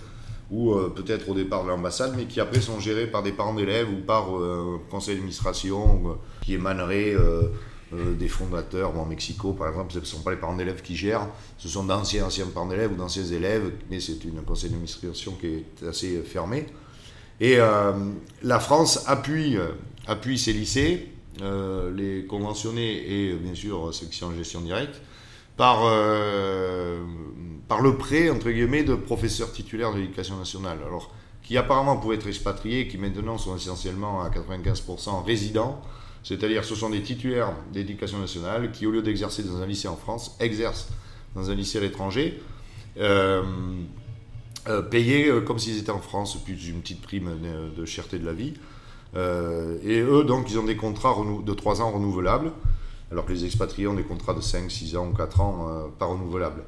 ou 0.50 0.72
euh, 0.72 0.88
peut-être 0.88 1.28
au 1.28 1.34
départ 1.34 1.62
de 1.64 1.68
l'ambassade, 1.68 2.14
mais 2.16 2.24
qui 2.24 2.40
après 2.40 2.62
sont 2.62 2.80
gérés 2.80 3.06
par 3.06 3.22
des 3.22 3.32
parents 3.32 3.52
d'élèves 3.52 3.88
ou 3.90 4.00
par 4.00 4.30
un 4.30 4.80
conseil 4.88 5.16
d'administration 5.16 6.18
qui 6.40 6.54
émanerait 6.54 7.14
euh, 7.92 8.14
des 8.14 8.28
fondateurs. 8.28 8.98
en 8.98 9.06
Mexico, 9.06 9.52
par 9.52 9.68
exemple, 9.68 9.92
ce 9.92 9.98
ne 9.98 10.04
sont 10.04 10.20
pas 10.20 10.30
les 10.30 10.36
parents 10.36 10.56
d'élèves 10.56 10.82
qui 10.82 10.96
gèrent, 10.96 11.26
ce 11.56 11.68
sont 11.68 11.84
d'anciens 11.84 12.26
anciens 12.26 12.46
parents 12.46 12.66
d'élèves 12.66 12.92
ou 12.92 12.96
d'anciens 12.96 13.24
élèves, 13.24 13.72
mais 13.90 14.00
c'est 14.00 14.24
une 14.24 14.42
conseil 14.42 14.70
d'administration 14.70 15.32
qui 15.40 15.46
est 15.46 15.86
assez 15.88 16.20
fermé. 16.20 16.66
Et 17.40 17.56
euh, 17.58 17.92
la 18.42 18.60
France 18.60 19.04
appuie, 19.06 19.56
euh, 19.56 19.68
appuie 20.06 20.38
ces 20.38 20.52
lycées, 20.52 21.08
les 21.94 22.26
conventionnés 22.26 23.28
et 23.30 23.32
bien 23.34 23.54
sûr 23.54 23.94
ceux 23.94 24.06
qui 24.06 24.18
sont 24.18 24.26
en 24.26 24.34
gestion 24.34 24.60
directe, 24.60 25.00
par, 25.56 25.82
par 27.68 27.80
le 27.80 27.96
prêt, 27.96 28.28
entre 28.28 28.50
guillemets, 28.50 28.82
de 28.82 28.96
professeurs 28.96 29.52
titulaires 29.52 29.92
de 29.92 30.00
l'éducation 30.00 30.36
nationale. 30.36 30.78
Alors, 30.84 31.12
qui 31.44 31.56
apparemment 31.56 31.96
pouvaient 31.96 32.16
être 32.16 32.26
expatriés, 32.26 32.88
qui 32.88 32.98
maintenant 32.98 33.38
sont 33.38 33.56
essentiellement 33.56 34.20
à 34.20 34.30
95% 34.30 35.24
résidents, 35.24 35.80
c'est-à-dire, 36.22 36.64
ce 36.64 36.74
sont 36.74 36.90
des 36.90 37.02
titulaires 37.02 37.52
d'éducation 37.72 38.18
nationale 38.18 38.70
qui, 38.72 38.86
au 38.86 38.90
lieu 38.90 39.02
d'exercer 39.02 39.42
dans 39.42 39.62
un 39.62 39.66
lycée 39.66 39.88
en 39.88 39.96
France, 39.96 40.36
exercent 40.40 40.88
dans 41.34 41.50
un 41.50 41.54
lycée 41.54 41.78
à 41.78 41.80
l'étranger, 41.80 42.40
euh, 42.98 43.42
euh, 44.68 44.82
payés 44.82 45.28
euh, 45.28 45.40
comme 45.40 45.58
s'ils 45.58 45.78
étaient 45.78 45.90
en 45.90 46.00
France, 46.00 46.36
plus 46.42 46.68
une 46.68 46.80
petite 46.80 47.00
prime 47.00 47.30
de, 47.76 47.84
cherté 47.84 48.18
de 48.18 48.26
la 48.26 48.32
vie. 48.32 48.54
et 49.14 50.00
eux, 50.00 50.24
donc, 50.24 50.50
ils 50.50 50.58
ont 50.58 50.64
des 50.64 50.76
contrats 50.76 51.16
de 51.44 51.54
3 51.54 51.80
ans 51.80 51.92
renouvelables, 51.92 52.52
alors 53.10 53.24
que 53.24 53.32
les 53.32 53.44
expatriés 53.44 53.88
ont 53.88 53.94
des 53.94 54.02
contrats 54.02 54.34
de 54.34 54.40
5, 54.40 54.70
6 54.70 54.96
ans 54.96 55.08
ou 55.08 55.16
4 55.16 55.40
ans 55.40 55.90
pas 55.98 56.06
renouvelables. 56.06 56.62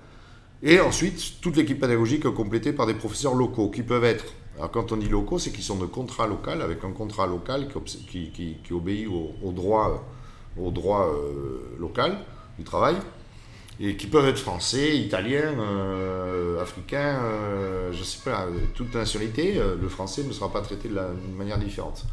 Et 0.62 0.80
ensuite, 0.80 1.40
toute 1.40 1.56
l'équipe 1.56 1.80
pédagogique 1.80 2.28
complétée 2.30 2.72
par 2.72 2.86
des 2.86 2.94
professeurs 2.94 3.34
locaux 3.34 3.70
qui 3.70 3.82
peuvent 3.82 4.04
être 4.04 4.24
alors 4.56 4.70
quand 4.70 4.92
on 4.92 4.96
dit 4.96 5.08
locaux, 5.08 5.38
c'est 5.38 5.52
qu'ils 5.52 5.64
sont 5.64 5.78
de 5.78 5.86
contrat 5.86 6.26
local, 6.26 6.62
avec 6.62 6.84
un 6.84 6.92
contrat 6.92 7.26
local 7.26 7.68
qui, 8.08 8.30
qui, 8.30 8.72
obéit 8.72 9.06
au, 9.08 9.52
droit, 9.52 10.04
au 10.58 10.70
droit 10.70 11.06
euh, 11.06 11.76
local 11.78 12.18
du 12.58 12.64
travail, 12.64 12.96
et 13.78 13.96
qui 13.96 14.06
peuvent 14.06 14.26
être 14.26 14.38
français, 14.38 14.98
italiens, 14.98 15.54
euh, 15.58 16.60
africains, 16.60 17.20
euh, 17.22 17.92
je 17.92 18.00
ne 18.00 18.04
sais 18.04 18.18
pas, 18.22 18.46
toute 18.74 18.94
nationalité. 18.94 19.54
le 19.80 19.88
français 19.88 20.24
ne 20.24 20.32
sera 20.32 20.52
pas 20.52 20.60
traité 20.60 20.88
de, 20.88 21.00
manière 21.36 21.58
différente. 21.58 22.04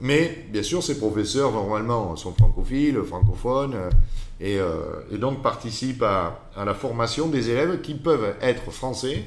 Mais 0.00 0.46
bien 0.50 0.62
sûr, 0.62 0.82
ces 0.82 0.98
professeurs, 0.98 1.52
normalement, 1.52 2.16
sont 2.16 2.32
francophiles, 2.32 3.02
francophones, 3.02 3.76
et, 4.40 4.58
donc 5.12 5.42
participent 5.42 6.02
à, 6.04 6.48
à 6.56 6.64
la 6.64 6.74
formation 6.74 7.26
des 7.26 7.50
élèves 7.50 7.82
qui 7.82 7.94
peuvent 7.94 8.34
être 8.40 8.70
français, 8.70 9.24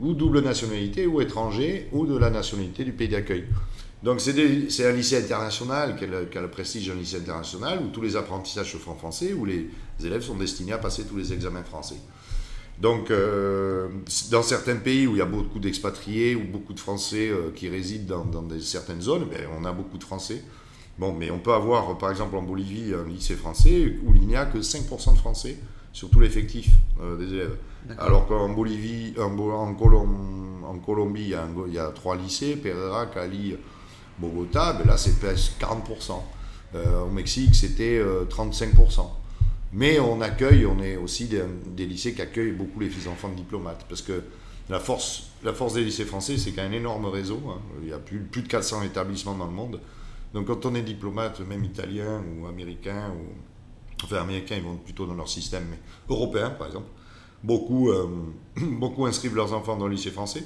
ou 0.00 0.14
double 0.14 0.40
nationalité, 0.40 1.06
ou 1.06 1.20
étranger, 1.20 1.88
ou 1.92 2.06
de 2.06 2.16
la 2.16 2.30
nationalité 2.30 2.84
du 2.84 2.92
pays 2.92 3.08
d'accueil. 3.08 3.44
Donc 4.02 4.20
c'est 4.20 4.86
un 4.86 4.92
lycée 4.92 5.16
international 5.16 5.96
qui 5.96 6.04
a, 6.04 6.40
le, 6.40 6.48
prestige 6.48 6.88
d'un 6.88 6.94
lycée 6.94 7.16
international, 7.16 7.80
où 7.84 7.88
tous 7.88 8.02
les 8.02 8.16
apprentissages 8.16 8.72
se 8.72 8.76
font 8.76 8.94
français, 8.94 9.32
où 9.32 9.44
les 9.44 9.68
élèves 10.04 10.22
sont 10.22 10.36
destinés 10.36 10.72
à 10.72 10.78
passer 10.78 11.04
tous 11.04 11.16
les 11.16 11.32
examens 11.32 11.64
français. 11.64 11.96
Donc, 12.78 13.10
euh, 13.10 13.88
dans 14.30 14.42
certains 14.42 14.76
pays 14.76 15.06
où 15.06 15.12
il 15.12 15.18
y 15.18 15.22
a 15.22 15.26
beaucoup 15.26 15.58
d'expatriés 15.58 16.36
ou 16.36 16.44
beaucoup 16.44 16.74
de 16.74 16.80
Français 16.80 17.30
euh, 17.30 17.50
qui 17.54 17.70
résident 17.70 18.24
dans, 18.24 18.42
dans 18.42 18.60
certaines 18.60 19.00
zones, 19.00 19.24
ben, 19.30 19.48
on 19.58 19.64
a 19.64 19.72
beaucoup 19.72 19.96
de 19.96 20.04
Français. 20.04 20.42
Bon, 20.98 21.14
mais 21.14 21.30
on 21.30 21.38
peut 21.38 21.52
avoir, 21.52 21.96
par 21.98 22.10
exemple, 22.10 22.36
en 22.36 22.42
Bolivie, 22.42 22.92
un 22.94 23.08
lycée 23.08 23.34
français 23.34 23.96
où 24.04 24.14
il 24.14 24.26
n'y 24.26 24.36
a 24.36 24.46
que 24.46 24.58
5% 24.58 25.14
de 25.14 25.18
Français 25.18 25.58
sur 25.92 26.10
tout 26.10 26.20
l'effectif 26.20 26.68
euh, 27.00 27.16
des 27.16 27.32
élèves. 27.32 27.56
Alors 27.98 28.26
qu'en 28.26 28.48
Bolivie, 28.48 29.14
en, 29.18 29.74
Colombie, 29.74 31.32
il 31.68 31.72
y, 31.74 31.78
a 31.78 31.88
trois 31.88 32.16
lycées, 32.16 32.56
Pereira, 32.56 33.06
Cali, 33.06 33.56
Bogota, 34.18 34.72
ben 34.72 34.86
là 34.86 34.96
c'est 34.96 35.18
presque 35.18 35.60
40%. 35.60 36.12
Euh, 36.74 37.02
au 37.02 37.10
Mexique, 37.10 37.54
c'était 37.54 38.02
35%. 38.02 39.00
Euh, 39.00 39.02
Mais 39.72 40.00
on 40.00 40.20
accueille, 40.20 40.66
on 40.66 40.80
est 40.80 40.96
aussi 40.96 41.26
des, 41.28 41.86
lycées 41.86 42.14
qui 42.14 42.22
accueillent 42.22 42.52
beaucoup 42.52 42.80
les 42.80 42.90
enfants 43.08 43.28
de 43.28 43.36
diplomates. 43.36 43.84
Parce 43.88 44.02
que 44.02 44.24
la 44.68 44.80
force, 44.80 45.28
la 45.44 45.52
force 45.52 45.74
des 45.74 45.84
lycées 45.84 46.04
français, 46.04 46.36
c'est 46.38 46.50
qu'il 46.50 46.58
y 46.58 46.66
a 46.66 46.68
un 46.68 46.72
énorme 46.72 47.06
réseau. 47.06 47.40
Hein. 47.48 47.60
Il 47.82 47.88
y 47.88 47.92
a 47.92 47.98
plus, 47.98 48.18
plus 48.20 48.42
de 48.42 48.48
400 48.48 48.82
établissements 48.82 49.34
dans 49.34 49.46
le 49.46 49.52
monde. 49.52 49.80
Donc 50.34 50.48
quand 50.48 50.66
on 50.66 50.74
est 50.74 50.82
diplomate, 50.82 51.40
même 51.40 51.64
italien 51.64 52.22
ou 52.38 52.46
américain, 52.46 53.12
enfin 54.04 54.16
américains, 54.16 54.56
ils 54.56 54.62
vont 54.62 54.76
plutôt 54.76 55.06
dans 55.06 55.14
leur 55.14 55.28
système, 55.28 55.64
mais 55.70 55.78
européen 56.08 56.50
par 56.50 56.66
exemple, 56.66 56.88
beaucoup, 57.42 57.90
euh, 57.90 58.08
beaucoup 58.56 59.06
inscrivent 59.06 59.36
leurs 59.36 59.52
enfants 59.52 59.76
dans 59.76 59.86
le 59.86 59.94
lycée 59.94 60.10
français. 60.10 60.44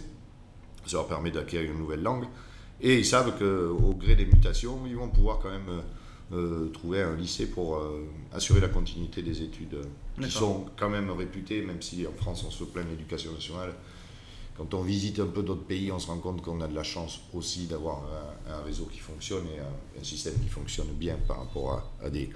Ça 0.87 0.97
leur 0.97 1.07
permet 1.07 1.31
d'acquérir 1.31 1.71
une 1.71 1.79
nouvelle 1.79 2.03
langue. 2.03 2.25
Et 2.81 2.99
ils 2.99 3.07
savent 3.07 3.39
qu'au 3.39 3.95
gré 3.95 4.17
des 4.17 4.25
mutations, 4.25 4.81
ils 4.87 4.97
vont 4.97 5.09
pouvoir 5.09 5.39
quand 5.39 5.51
même 5.51 5.83
euh, 6.33 6.69
trouver 6.69 7.03
un 7.03 7.17
lycée 7.17 7.47
pour 7.51 7.77
euh, 7.77 8.07
assurer 8.33 8.61
la 8.61 8.69
continuité 8.69 9.21
des 9.21 9.43
études, 9.43 9.77
qui 10.23 10.31
sont 10.31 10.67
quand 10.79 10.89
même 10.89 11.11
réputées, 11.11 11.61
même 11.61 11.83
si 11.83 12.07
en 12.07 12.13
France 12.13 12.45
on 12.47 12.51
se 12.53 12.63
plaint 12.63 12.87
de 12.87 12.93
l'éducation 12.93 13.33
nationale. 13.33 13.75
Quand 14.57 14.73
on 14.75 14.83
visite 14.83 15.19
un 15.19 15.27
peu 15.27 15.43
d'autres 15.43 15.65
pays, 15.65 15.91
on 15.91 15.99
se 15.99 16.07
rend 16.07 16.19
compte 16.19 16.41
qu'on 16.41 16.61
a 16.61 16.69
de 16.69 16.75
la 16.75 16.85
chance 16.85 17.21
aussi 17.35 17.67
d'avoir 17.67 18.03
un, 18.49 18.63
réseau 18.63 18.89
qui 18.93 19.01
fonctionne 19.01 19.45
et 19.57 19.59
un, 19.99 20.05
système 20.05 20.35
qui 20.35 20.49
fonctionne 20.49 20.87
bien 20.93 21.17
par 21.27 21.39
rapport 21.39 21.83
à, 22.01 22.11
des, 22.11 22.31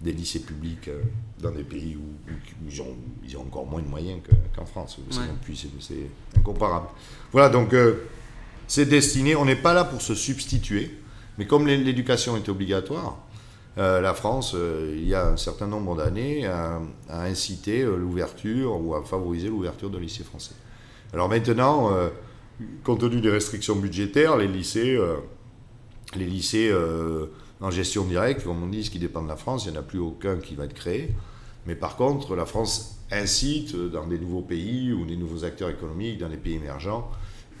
des, 0.00 0.12
lycées 0.12 0.40
publics 0.40 0.88
euh, 0.88 1.02
dans 1.40 1.50
des 1.50 1.64
pays 1.64 1.96
où, 1.96 2.32
ils, 2.68 2.82
ont, 2.82 2.96
ils, 3.24 3.36
ont, 3.36 3.42
encore 3.42 3.66
moins 3.66 3.82
de 3.82 3.88
moyens 3.88 4.20
qu'en 4.54 4.66
France. 4.66 4.98
C'est 5.80 6.06
incomparable. 6.36 6.88
Voilà, 7.32 7.48
donc 7.48 7.74
c'est 8.66 8.86
destiné, 8.86 9.34
on 9.34 9.44
n'est 9.44 9.56
pas 9.56 9.74
là 9.74 9.84
pour 9.84 10.00
se 10.00 10.14
substituer, 10.14 10.96
mais 11.38 11.46
comme 11.46 11.66
l'éducation 11.66 12.36
est 12.36 12.48
obligatoire, 12.48 13.18
euh, 13.78 14.00
la 14.00 14.14
France, 14.14 14.52
euh, 14.54 14.94
il 14.96 15.06
y 15.06 15.14
a 15.14 15.28
un 15.28 15.36
certain 15.36 15.66
nombre 15.66 15.96
d'années, 15.96 16.46
a, 16.46 16.80
incité 17.08 17.82
euh, 17.82 17.96
l'ouverture 17.96 18.80
ou 18.80 18.94
a 18.94 19.04
favorisé 19.04 19.48
l'ouverture 19.48 19.90
de 19.90 19.98
lycées 19.98 20.24
français. 20.24 20.54
Alors 21.12 21.28
maintenant, 21.28 21.90
compte 22.84 23.00
tenu 23.00 23.20
des 23.20 23.30
restrictions 23.30 23.74
budgétaires, 23.74 24.36
les 24.36 24.46
lycées, 24.46 24.96
les 26.14 26.24
lycées 26.24 26.72
en 27.60 27.70
gestion 27.70 28.04
directe, 28.04 28.44
comme 28.44 28.62
on 28.62 28.66
dit, 28.66 28.84
ce 28.84 28.90
qui 28.90 28.98
dépend 28.98 29.22
de 29.22 29.28
la 29.28 29.36
France, 29.36 29.66
il 29.66 29.72
n'y 29.72 29.78
en 29.78 29.80
a 29.80 29.84
plus 29.84 29.98
aucun 29.98 30.36
qui 30.38 30.54
va 30.54 30.64
être 30.64 30.74
créé. 30.74 31.14
Mais 31.66 31.74
par 31.74 31.96
contre, 31.96 32.34
la 32.34 32.46
France 32.46 32.98
incite 33.10 33.76
dans 33.76 34.06
des 34.06 34.18
nouveaux 34.18 34.40
pays 34.40 34.92
ou 34.92 35.04
des 35.04 35.16
nouveaux 35.16 35.44
acteurs 35.44 35.68
économiques, 35.68 36.18
dans 36.18 36.28
les 36.28 36.38
pays 36.38 36.54
émergents, 36.54 37.10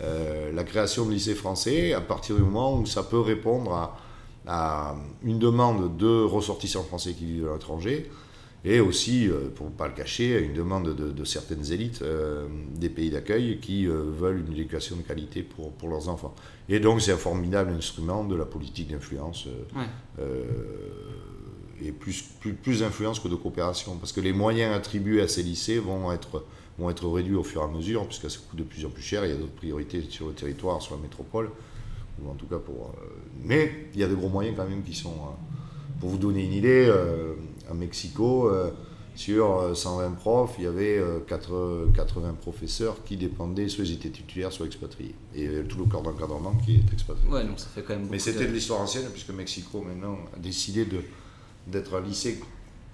la 0.00 0.64
création 0.64 1.04
de 1.04 1.10
lycées 1.10 1.34
français 1.34 1.92
à 1.92 2.00
partir 2.00 2.36
du 2.36 2.42
moment 2.42 2.78
où 2.78 2.86
ça 2.86 3.02
peut 3.02 3.20
répondre 3.20 3.74
à 3.74 3.98
à 4.46 4.96
une 5.22 5.38
demande 5.38 5.96
de 5.96 6.22
ressortissants 6.22 6.82
français 6.82 7.12
qui 7.12 7.24
vivent 7.26 7.48
à 7.48 7.54
l'étranger 7.54 8.10
et 8.62 8.80
aussi, 8.80 9.26
euh, 9.26 9.48
pour 9.54 9.66
ne 9.66 9.70
pas 9.70 9.88
le 9.88 9.94
cacher, 9.94 10.38
une 10.38 10.52
demande 10.52 10.94
de, 10.94 11.24
certaines 11.24 11.72
élites 11.72 12.02
euh, 12.02 12.46
des 12.74 12.90
pays 12.90 13.08
d'accueil 13.08 13.58
qui 13.58 13.86
euh, 13.86 14.02
veulent 14.02 14.44
une 14.46 14.52
éducation 14.52 14.96
de 14.96 15.02
qualité 15.02 15.42
pour 15.42 15.88
leurs 15.88 16.08
enfants. 16.10 16.34
Et 16.70 16.80
donc 16.80 17.02
c'est 17.02 17.12
un 17.12 17.18
formidable 17.18 17.72
instrument 17.72 18.24
de 18.24 18.34
la 18.34 18.46
politique 18.46 18.88
d'influence 18.88 19.48
et 21.82 21.92
plus, 21.92 22.22
plus, 22.40 22.52
plus 22.52 22.80
d'influence 22.80 23.20
que 23.20 23.28
de 23.28 23.34
coopération, 23.34 23.96
parce 23.96 24.12
que 24.12 24.20
les 24.20 24.32
moyens 24.32 24.74
attribués 24.74 25.20
à 25.20 25.28
ces 25.28 25.42
lycées 25.42 25.78
vont 25.78 26.12
être, 26.12 26.44
vont 26.78 26.90
être 26.90 27.08
réduits 27.08 27.34
au 27.34 27.42
fur 27.42 27.62
et 27.62 27.64
à 27.64 27.68
mesure, 27.68 28.06
puisque 28.06 28.30
ça 28.30 28.38
coûte 28.48 28.58
de 28.58 28.64
plus 28.64 28.84
en 28.84 28.90
plus 28.90 29.02
cher, 29.02 29.24
il 29.24 29.30
y 29.30 29.34
a 29.34 29.36
d'autres 29.36 29.54
priorités 29.54 30.02
sur 30.08 30.28
le 30.28 30.34
territoire, 30.34 30.80
sur 30.80 30.94
la 30.94 31.02
métropole 31.02 31.50
en 32.28 32.34
tout 32.34 32.46
cas 32.46 32.58
pour. 32.58 32.92
Euh, 32.94 33.06
mais 33.44 33.88
il 33.94 34.00
y 34.00 34.04
a 34.04 34.08
de 34.08 34.14
gros 34.14 34.28
moyens 34.28 34.56
quand 34.56 34.68
même 34.68 34.82
qui 34.82 34.94
sont. 34.94 35.10
Euh, 35.10 35.56
pour 36.00 36.08
vous 36.08 36.18
donner 36.18 36.44
une 36.44 36.54
idée, 36.54 36.86
euh, 36.88 37.34
à 37.70 37.74
Mexico, 37.74 38.50
sur 39.20 39.76
120 39.76 40.12
profs, 40.12 40.54
il 40.58 40.64
y 40.64 40.66
avait 40.66 40.98
80 41.26 42.34
professeurs 42.40 42.96
qui 43.04 43.16
dépendaient, 43.18 43.68
soit 43.68 43.84
ils 43.84 43.92
étaient 43.92 44.08
titulaires, 44.08 44.50
soit 44.50 44.64
expatriés. 44.64 45.14
Et 45.34 45.46
tout 45.68 45.78
le 45.78 45.84
corps 45.84 46.02
d'encadrement 46.02 46.54
qui 46.64 46.76
est 46.76 46.92
expatrié. 46.92 47.30
Ouais, 47.30 47.44
donc 47.44 47.60
ça 47.60 47.66
fait 47.74 47.82
quand 47.82 47.94
même 47.94 48.08
Mais 48.10 48.18
c'était 48.18 48.46
de 48.46 48.52
l'histoire 48.52 48.80
ancienne, 48.80 49.04
puisque 49.12 49.30
Mexico 49.30 49.82
maintenant 49.82 50.16
a 50.34 50.38
décidé 50.38 50.86
d'être 51.66 51.94
un 51.94 52.00
lycée 52.00 52.40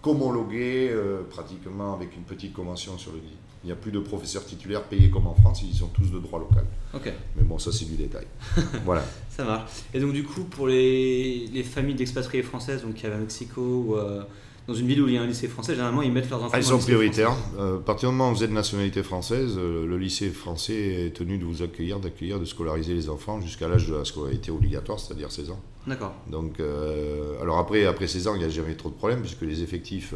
homologué, 0.03 0.93
pratiquement 1.31 1.95
avec 1.95 2.17
une 2.17 2.25
petite 2.25 2.53
convention 2.53 2.99
sur 2.99 3.13
le 3.13 3.19
lycée. 3.19 3.37
Il 3.67 3.71
n'y 3.71 3.73
a 3.73 3.77
plus 3.77 3.91
de 3.91 3.99
professeurs 3.99 4.45
titulaires 4.45 4.85
payés 4.85 5.11
comme 5.11 5.27
en 5.27 5.35
France, 5.35 5.63
ils 5.63 5.75
sont 5.75 5.89
tous 5.89 6.13
de 6.13 6.21
droit 6.21 6.39
local. 6.39 6.65
Ok. 6.95 7.13
Mais 7.37 7.43
bon, 7.43 7.59
ça 7.59 7.73
c'est 7.73 7.85
du 7.85 7.97
détail. 7.97 8.27
voilà. 8.85 9.05
Ça 9.29 9.45
marche. 9.45 9.71
Et 9.93 9.99
donc 9.99 10.13
du 10.13 10.23
coup, 10.23 10.45
pour 10.45 10.69
les, 10.69 11.49
les 11.49 11.65
familles 11.65 11.97
d'expatriés 11.97 12.45
françaises, 12.45 12.83
donc 12.83 12.95
qui 12.95 13.07
à 13.07 13.17
Mexico 13.17 13.61
ou 13.61 13.97
euh, 13.97 14.23
dans 14.67 14.75
une 14.75 14.87
ville 14.87 15.03
où 15.03 15.09
il 15.09 15.15
y 15.15 15.19
a 15.19 15.23
un 15.23 15.27
lycée 15.27 15.49
français, 15.49 15.73
généralement 15.73 16.03
ils 16.03 16.13
mettent 16.13 16.31
leurs 16.31 16.43
enfants. 16.43 16.53
Ah, 16.55 16.59
ils 16.59 16.65
sont 16.65 16.79
prioritaires. 16.79 17.35
Euh, 17.59 17.79
à 17.79 17.81
partir 17.81 18.11
du 18.11 18.17
moment 18.17 18.31
où 18.31 18.35
vous 18.35 18.43
êtes 18.43 18.51
de 18.51 18.55
nationalité 18.55 19.03
française, 19.03 19.55
euh, 19.57 19.87
le 19.87 19.99
lycée 19.99 20.31
français 20.31 21.07
est 21.07 21.17
tenu 21.17 21.39
de 21.39 21.45
vous 21.45 21.63
accueillir, 21.63 22.01
d'accueillir, 22.01 22.41
de 22.41 22.45
scolariser 22.45 22.95
les 22.95 23.09
enfants 23.09 23.41
jusqu'à 23.41 23.69
l'âge 23.69 23.89
de 23.89 23.95
la 23.95 24.05
scolarité 24.05 24.51
obligatoire, 24.51 24.99
c'est-à-dire 24.99 25.31
16 25.31 25.51
ans. 25.51 25.61
D'accord. 25.87 26.15
Donc, 26.31 26.61
alors 27.41 27.59
après, 27.59 27.87
après 27.87 28.09
16 28.09 28.27
ans, 28.27 28.35
il 28.35 28.39
n'y 28.39 28.45
a 28.45 28.49
jamais 28.49 28.75
trop 28.75 28.89
de 28.89 28.95
problèmes 28.95 29.21
puisque 29.21 29.43
les 29.43 29.63
effectifs 29.63 30.15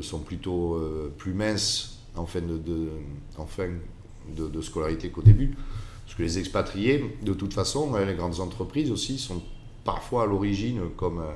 sont 0.00 0.18
plutôt 0.18 0.80
plus 1.18 1.34
minces 1.34 1.96
en 2.16 2.26
fin 2.26 2.40
de, 2.40 4.48
de, 4.48 4.60
scolarité 4.60 5.10
qu'au 5.10 5.22
début. 5.22 5.56
Parce 6.04 6.16
que 6.16 6.22
les 6.22 6.38
expatriés, 6.38 7.16
de 7.22 7.32
toute 7.32 7.52
façon, 7.52 7.94
hein, 7.94 8.04
les 8.04 8.14
grandes 8.14 8.40
entreprises 8.40 8.90
aussi 8.90 9.18
sont 9.18 9.42
parfois 9.84 10.24
à 10.24 10.26
l'origine, 10.26 10.80
comme 10.96 11.20
euh, 11.20 11.32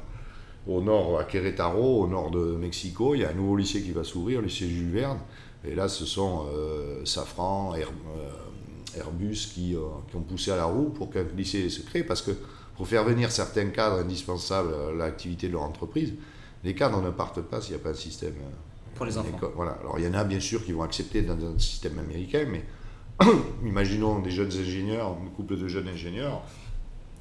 au 0.66 0.80
nord 0.80 1.18
à 1.18 1.24
Querétaro, 1.24 2.04
au 2.04 2.06
nord 2.06 2.30
de 2.30 2.56
Mexico, 2.56 3.14
il 3.14 3.22
y 3.22 3.24
a 3.24 3.30
un 3.30 3.34
nouveau 3.34 3.56
lycée 3.56 3.82
qui 3.82 3.92
va 3.92 4.04
s'ouvrir, 4.04 4.40
le 4.40 4.46
lycée 4.46 4.68
Jules 4.68 4.90
Verne. 4.90 5.18
Et 5.64 5.74
là, 5.74 5.88
ce 5.88 6.06
sont 6.06 6.46
euh, 6.54 7.04
Safran, 7.04 7.74
euh, 7.74 8.98
Airbus 8.98 9.50
qui, 9.52 9.76
qui, 10.10 10.16
ont 10.16 10.22
poussé 10.22 10.50
à 10.50 10.56
la 10.56 10.64
roue 10.64 10.90
pour 10.90 11.10
qu'un 11.10 11.24
lycée 11.36 11.68
se 11.68 11.82
crée. 11.82 12.02
Parce 12.02 12.22
que 12.22 12.32
pour 12.76 12.88
faire 12.88 13.04
venir 13.04 13.30
certains 13.30 13.68
cadres 13.68 13.98
indispensables 13.98 14.72
à 14.72 14.92
l'activité 14.92 15.48
de 15.48 15.52
leur 15.52 15.62
entreprise, 15.62 16.14
les 16.64 16.74
cadres 16.74 17.02
ne 17.02 17.10
partent 17.10 17.42
pas 17.42 17.60
s'il 17.60 17.74
n'y 17.74 17.80
a 17.80 17.84
pas 17.84 17.90
un 17.90 17.94
système 17.94 18.34
pour 18.94 19.06
les 19.06 19.16
enfants. 19.16 19.38
Voilà. 19.54 19.72
Alors 19.80 19.98
il 19.98 20.04
y 20.04 20.08
en 20.08 20.14
a 20.14 20.24
bien 20.24 20.40
sûr 20.40 20.64
qui 20.64 20.72
vont 20.72 20.82
accepter 20.82 21.22
dans 21.22 21.34
un 21.34 21.58
système 21.58 21.98
américain, 21.98 22.44
mais 22.46 22.64
imaginons 23.64 24.18
des 24.20 24.30
jeunes 24.30 24.52
ingénieurs, 24.52 25.08
un 25.08 25.30
couple 25.34 25.56
de 25.56 25.68
jeunes 25.68 25.88
ingénieurs 25.88 26.42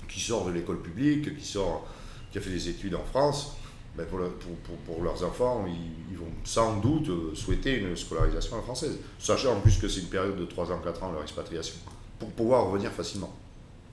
qui 0.08 0.20
sort 0.20 0.46
de 0.46 0.52
l'école 0.52 0.82
publique, 0.82 1.38
qui 1.38 1.46
sort, 1.46 1.88
qui 2.32 2.38
a 2.38 2.42
fait 2.42 2.50
des 2.50 2.70
études 2.70 2.96
en 2.96 3.04
France. 3.04 3.54
Ben 3.98 4.06
pour, 4.06 4.20
pour, 4.20 4.76
pour, 4.86 5.04
leurs 5.04 5.24
enfants, 5.24 5.66
ils, 5.68 6.18
vont 6.18 6.26
sans 6.44 6.78
doute 6.78 7.36
souhaiter 7.36 7.80
une 7.80 7.96
scolarisation 7.96 8.62
française, 8.62 8.98
sachant 9.18 9.58
en 9.58 9.62
plus 9.62 9.78
que 9.78 9.88
c'est 9.88 10.02
une 10.02 10.08
période 10.08 10.38
de 10.38 10.46
3 10.46 10.72
ans, 10.72 10.80
4 10.82 11.04
ans 11.04 11.12
leur 11.12 11.24
expatriation, 11.24 11.76
pour 12.20 12.30
pouvoir 12.30 12.68
revenir 12.68 12.92
facilement. 12.92 13.36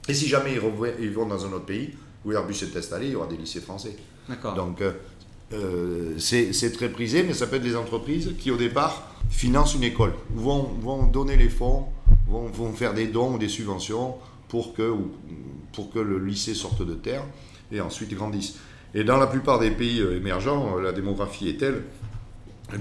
Et 0.07 0.15
si 0.15 0.29
jamais 0.29 0.53
ils, 0.53 0.61
ils 1.01 1.11
vont 1.11 1.27
dans 1.27 1.45
un 1.47 1.53
autre 1.53 1.65
pays 1.65 1.95
où 2.25 2.33
Airbus 2.33 2.57
est 2.63 2.77
installé, 2.77 3.07
il 3.07 3.13
y 3.13 3.17
aura 3.17 3.27
des 3.27 3.37
lycées 3.37 3.61
français. 3.61 3.97
Donc 4.55 4.81
euh, 4.81 4.93
euh, 5.53 6.19
c'est 6.19 6.73
très 6.73 6.89
prisé, 6.89 7.23
mais 7.23 7.33
ça 7.33 7.47
peut 7.47 7.57
être 7.57 7.63
des 7.63 7.77
entreprises 7.77 8.35
qui, 8.39 8.51
au 8.51 8.57
départ, 8.57 9.11
financent 9.31 9.75
une 9.75 9.85
école, 9.85 10.13
vont, 10.31 10.63
vont 10.81 11.07
donner 11.07 11.37
les 11.37 11.49
fonds, 11.49 11.87
vont, 12.29 12.47
vont, 12.47 12.73
faire 12.73 12.95
des 12.95 13.07
dons 13.07 13.35
ou 13.35 13.39
des 13.39 13.49
subventions 13.49 14.17
pour 14.49 14.75
que, 14.75 14.95
pour 15.73 15.93
que 15.93 15.99
le 15.99 16.19
lycée 16.19 16.55
sorte 16.55 16.83
de 16.83 16.95
terre 16.95 17.23
et 17.73 17.81
ensuite 17.81 18.15
grandisse. 18.15 18.59
Et 18.95 19.05
dans 19.05 19.17
la 19.17 19.27
plupart 19.27 19.59
des 19.59 19.71
pays 19.71 20.01
euh, 20.01 20.17
émergents, 20.17 20.77
euh, 20.77 20.83
la 20.83 20.93
démographie 20.93 21.49
est 21.49 21.59
telle 21.59 21.83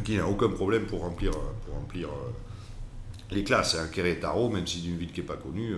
qu'il 0.03 0.15
n'y 0.15 0.21
a 0.21 0.27
aucun 0.27 0.49
problème 0.49 0.85
pour 0.85 1.01
remplir, 1.01 1.31
pour 1.31 1.75
remplir 1.75 2.09
les 3.31 3.43
classes. 3.43 3.75
Un 3.75 3.87
Querétaro, 3.87 4.49
même 4.49 4.65
si 4.65 4.81
c'est 4.81 4.87
une 4.87 4.97
ville 4.97 5.11
qui 5.11 5.21
n'est 5.21 5.27
pas 5.27 5.35
connue, 5.35 5.75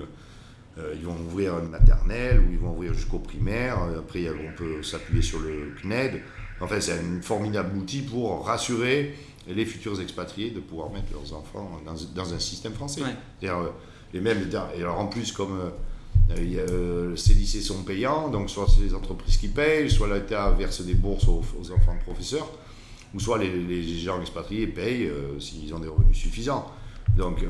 ils 0.78 1.04
vont 1.04 1.18
ouvrir 1.30 1.60
une 1.60 1.68
maternelle 1.68 2.40
ou 2.40 2.52
ils 2.54 2.58
vont 2.58 2.72
ouvrir 2.72 2.94
jusqu'au 2.94 3.20
primaire. 3.20 3.78
Après, 4.00 4.30
on 4.30 4.56
peut 4.56 4.82
s'appuyer 4.82 5.22
sur 5.22 5.40
le 5.40 5.76
CNED. 5.82 6.22
Enfin, 6.62 6.80
c'est 6.80 6.94
un 6.94 7.22
formidable 7.22 7.78
outil 7.78 8.02
pour 8.02 8.46
rassurer 8.46 9.14
les 9.48 9.66
futurs 9.66 10.00
expatriés 10.02 10.52
de 10.52 10.60
pouvoir 10.60 10.92
mettre 10.92 11.12
leurs 11.12 11.34
enfants 11.34 11.80
dans, 11.86 12.34
un 12.34 12.40
système 12.40 12.74
français. 12.74 13.02
Euh, 13.44 13.70
et 14.14 14.20
même, 14.20 14.50
et 14.76 14.82
alors 14.82 15.00
en 15.00 15.08
plus, 15.08 15.32
comme 15.32 15.60
euh, 15.60 15.64
euh, 15.66 15.70
ces 17.16 17.34
lycées 17.34 17.62
sont 17.62 17.84
payants, 17.84 18.30
donc 18.30 18.50
soit 18.50 18.68
c'est 18.68 18.84
les 18.84 18.94
entreprises 18.94 19.38
qui 19.38 19.48
payent, 19.48 19.90
soit 19.90 20.14
l'État 20.14 20.52
verse 20.52 20.82
des 20.82 20.94
bourses 20.94 21.28
aux, 21.28 21.42
enfants 21.72 21.96
de 21.96 22.04
professeurs, 22.04 22.50
ou 23.14 23.20
soit 23.20 23.38
les, 23.38 23.84
gens 23.98 24.20
expatriés 24.22 24.68
payent 24.68 25.10
s'ils 25.40 25.74
ont 25.74 25.80
des 25.80 25.88
revenus 25.88 26.18
suffisants. 26.18 26.72
Donc, 27.16 27.44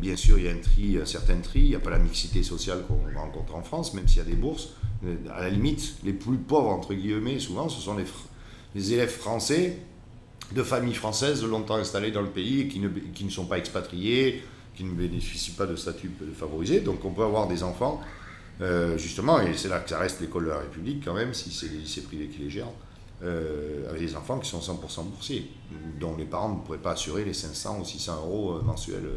bien 0.00 0.16
sûr, 0.16 0.38
il 0.38 0.44
y 0.44 0.48
a 0.48 0.52
un 0.52 0.58
tri, 0.58 0.98
un 1.00 1.06
certain 1.06 1.36
tri. 1.36 1.60
Il 1.60 1.68
n'y 1.68 1.74
a 1.74 1.80
pas 1.80 1.90
la 1.90 1.98
mixité 1.98 2.42
sociale 2.42 2.84
qu'on 2.88 3.18
rencontre 3.18 3.54
en 3.54 3.62
France, 3.62 3.94
même 3.94 4.08
s'il 4.08 4.18
y 4.18 4.20
a 4.20 4.24
des 4.24 4.34
bourses. 4.34 4.70
À 5.32 5.42
la 5.42 5.50
limite, 5.50 5.96
les 6.04 6.12
plus 6.12 6.38
pauvres, 6.38 6.70
entre 6.70 6.94
guillemets, 6.94 7.38
souvent, 7.38 7.68
ce 7.68 7.80
sont 7.80 7.96
les, 8.74 8.92
élèves 8.92 9.10
français 9.10 9.78
de 10.52 10.62
familles 10.62 10.94
françaises 10.94 11.44
longtemps 11.44 11.76
installées 11.76 12.10
dans 12.10 12.22
le 12.22 12.28
pays 12.28 12.62
et 12.62 12.68
qui 12.68 13.24
ne 13.24 13.30
sont 13.30 13.46
pas 13.46 13.58
expatriés, 13.58 14.42
qui 14.74 14.84
ne 14.84 14.92
bénéficient 14.92 15.52
pas 15.52 15.66
de 15.66 15.76
statut 15.76 16.10
favorisé. 16.36 16.80
Donc 16.80 17.04
on 17.04 17.10
peut 17.10 17.22
avoir 17.22 17.48
des 17.48 17.62
enfants, 17.62 18.00
euh, 18.60 18.96
justement, 18.98 19.40
et 19.40 19.54
c'est 19.54 19.68
là 19.68 19.80
que 19.80 19.90
ça 19.90 19.98
reste 19.98 20.20
l'école 20.20 20.44
de 20.44 20.50
la 20.50 20.58
République 20.58 21.04
quand 21.04 21.14
même, 21.14 21.34
si 21.34 21.50
c'est 21.50 21.68
les 21.68 21.78
lycées 21.78 22.02
privés 22.02 22.28
qui 22.28 22.40
les 22.40 22.50
gèrent, 22.50 22.66
euh, 23.22 23.88
avec 23.88 24.00
des 24.00 24.16
enfants 24.16 24.38
qui 24.38 24.48
sont 24.48 24.60
100% 24.60 25.04
boursiers, 25.04 25.50
dont 26.00 26.16
les 26.16 26.24
parents 26.24 26.50
ne 26.50 26.60
pourraient 26.60 26.78
pas 26.78 26.92
assurer 26.92 27.24
les 27.24 27.34
500 27.34 27.80
ou 27.80 27.84
600 27.84 28.16
euros 28.26 28.60
mensuels 28.62 29.08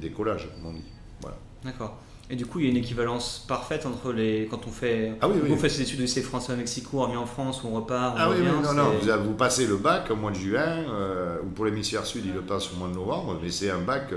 d'écolage, 0.00 0.48
comme 0.54 0.70
on 0.70 0.72
dit. 0.72 0.84
Voilà. 1.20 1.36
D'accord. 1.64 1.98
Et 2.30 2.36
du 2.36 2.46
coup, 2.46 2.60
il 2.60 2.64
y 2.64 2.68
a 2.68 2.70
une 2.70 2.78
équivalence 2.78 3.44
parfaite 3.46 3.84
entre 3.84 4.10
les. 4.10 4.48
Quand 4.50 4.66
on 4.66 4.70
fait, 4.70 5.12
ah 5.20 5.28
on 5.28 5.56
fait 5.56 5.68
ses 5.68 5.82
études 5.82 5.98
de 5.98 6.04
lycée 6.04 6.22
français 6.22 6.52
à 6.52 6.56
Mexico, 6.56 7.00
on 7.00 7.02
revient 7.02 7.16
en 7.16 7.26
France, 7.26 7.62
on 7.62 7.72
repart. 7.72 8.16
ah 8.18 8.30
oui, 8.30 8.36
oui, 8.38 8.46
non, 8.46 8.72
non. 8.72 8.92
Vous, 9.00 9.24
vous, 9.24 9.34
passez 9.34 9.66
le 9.66 9.76
bac 9.76 10.10
au 10.10 10.16
mois 10.16 10.30
de 10.30 10.36
juin, 10.36 10.62
euh, 10.88 11.40
ou 11.44 11.50
pour 11.50 11.66
l'hémisphère 11.66 12.06
sud, 12.06 12.24
il 12.24 12.32
le 12.32 12.40
passe 12.40 12.72
au 12.72 12.76
mois 12.76 12.88
de 12.88 12.94
novembre, 12.94 13.38
mais 13.42 13.50
c'est 13.50 13.70
un 13.70 13.80
bac. 13.80 14.14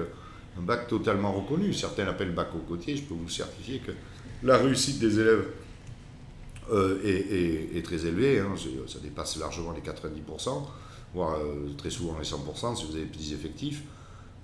Un 0.57 0.61
bac 0.61 0.87
totalement 0.87 1.31
reconnu. 1.31 1.73
Certains 1.73 2.05
l'appellent 2.05 2.33
bac 2.33 2.49
au 2.55 2.59
côtier. 2.59 2.95
Je 2.95 3.03
peux 3.03 3.13
vous 3.13 3.29
certifier 3.29 3.79
que 3.79 3.91
la 4.43 4.57
réussite 4.57 4.99
des 4.99 5.19
élèves 5.19 5.45
euh, 6.71 6.99
est, 7.03 7.83
très 7.83 8.05
élevée. 8.05 8.39
Hein. 8.39 8.53
Ça 8.87 8.99
dépasse 8.99 9.37
largement 9.37 9.71
les 9.71 9.81
90%, 9.81 10.63
voire 11.13 11.35
euh, 11.35 11.69
très 11.77 11.89
souvent 11.89 12.17
les 12.17 12.25
100% 12.25 12.75
si 12.75 12.85
vous 12.85 12.95
avez 12.95 13.05
petits 13.05 13.33
effectifs. 13.33 13.83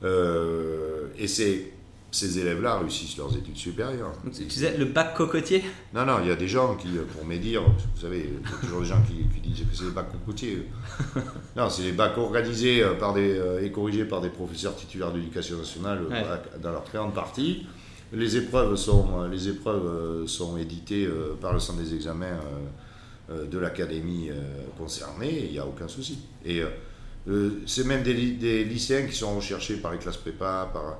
Euh, 0.04 1.08
et 1.18 1.28
c'est 1.28 1.72
ces 2.12 2.40
élèves-là 2.40 2.80
réussissent 2.80 3.18
leurs 3.18 3.36
études 3.36 3.56
supérieures. 3.56 4.14
tu 4.34 4.44
disais 4.44 4.78
le 4.78 4.86
bac 4.86 5.16
cocotier? 5.16 5.64
Non, 5.94 6.06
non, 6.06 6.18
il 6.22 6.28
y 6.28 6.32
a 6.32 6.36
des 6.36 6.48
gens 6.48 6.76
qui, 6.76 6.90
pour 7.16 7.26
médire, 7.26 7.64
vous 7.64 8.02
savez, 8.02 8.30
il 8.30 8.50
y 8.50 8.54
a 8.54 8.58
toujours 8.60 8.82
des 8.82 8.88
gens 8.88 9.02
qui, 9.08 9.40
disent 9.40 9.62
que 9.62 9.76
c'est 9.76 9.86
le 9.86 9.92
bac 9.92 10.12
cocotier. 10.12 10.68
non, 11.56 11.70
c'est 11.70 11.84
les 11.84 11.94
bacs 11.94 12.18
organisés 12.18 12.84
par 13.00 13.14
des, 13.14 13.40
et 13.62 13.72
corrigés 13.72 14.06
par 14.06 14.22
des 14.22 14.30
professeurs 14.30 14.76
titulaires 14.76 15.12
d'éducation 15.12 15.58
nationale 15.58 16.02
dans 16.62 16.72
leur 16.72 16.84
très 16.84 16.98
grande 16.98 17.14
partie. 17.14 17.66
Les 18.14 18.36
épreuves 18.36 18.76
sont, 18.76 19.26
les 19.28 19.48
épreuves 19.48 19.86
euh, 19.86 20.28
sont 20.28 20.58
éditées 20.58 21.06
euh, 21.06 21.38
par 21.40 21.54
le 21.54 21.60
centre 21.60 21.80
des 21.80 21.94
examens 21.96 22.40
euh, 23.30 23.46
de 23.46 23.58
l'académie 23.58 24.30
concernée, 24.78 25.46
il 25.46 25.52
n'y 25.52 25.60
a 25.60 25.66
aucun 25.66 25.88
souci. 25.88 26.20
Et 26.46 26.62
c'est 27.66 27.86
même 27.86 28.04
des, 28.04 28.66
lycéens 28.66 29.06
qui 29.08 29.16
sont 29.16 29.34
recherchés 29.38 29.78
par 29.78 29.94
les 29.94 30.00
classes 30.00 30.18
prépa, 30.18 30.70
par, 30.74 30.98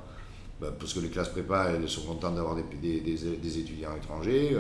bah, 0.62 0.68
parce 0.80 0.94
que 0.94 1.00
les 1.00 1.10
classes 1.10 1.30
prépa, 1.30 1.72
elles 1.72 1.90
sont 1.90 2.04
contentes 2.04 2.36
d'avoir 2.36 2.56
des, 2.56 3.02
des, 3.02 3.58
étudiants 3.58 3.96
étrangers. 3.98 4.56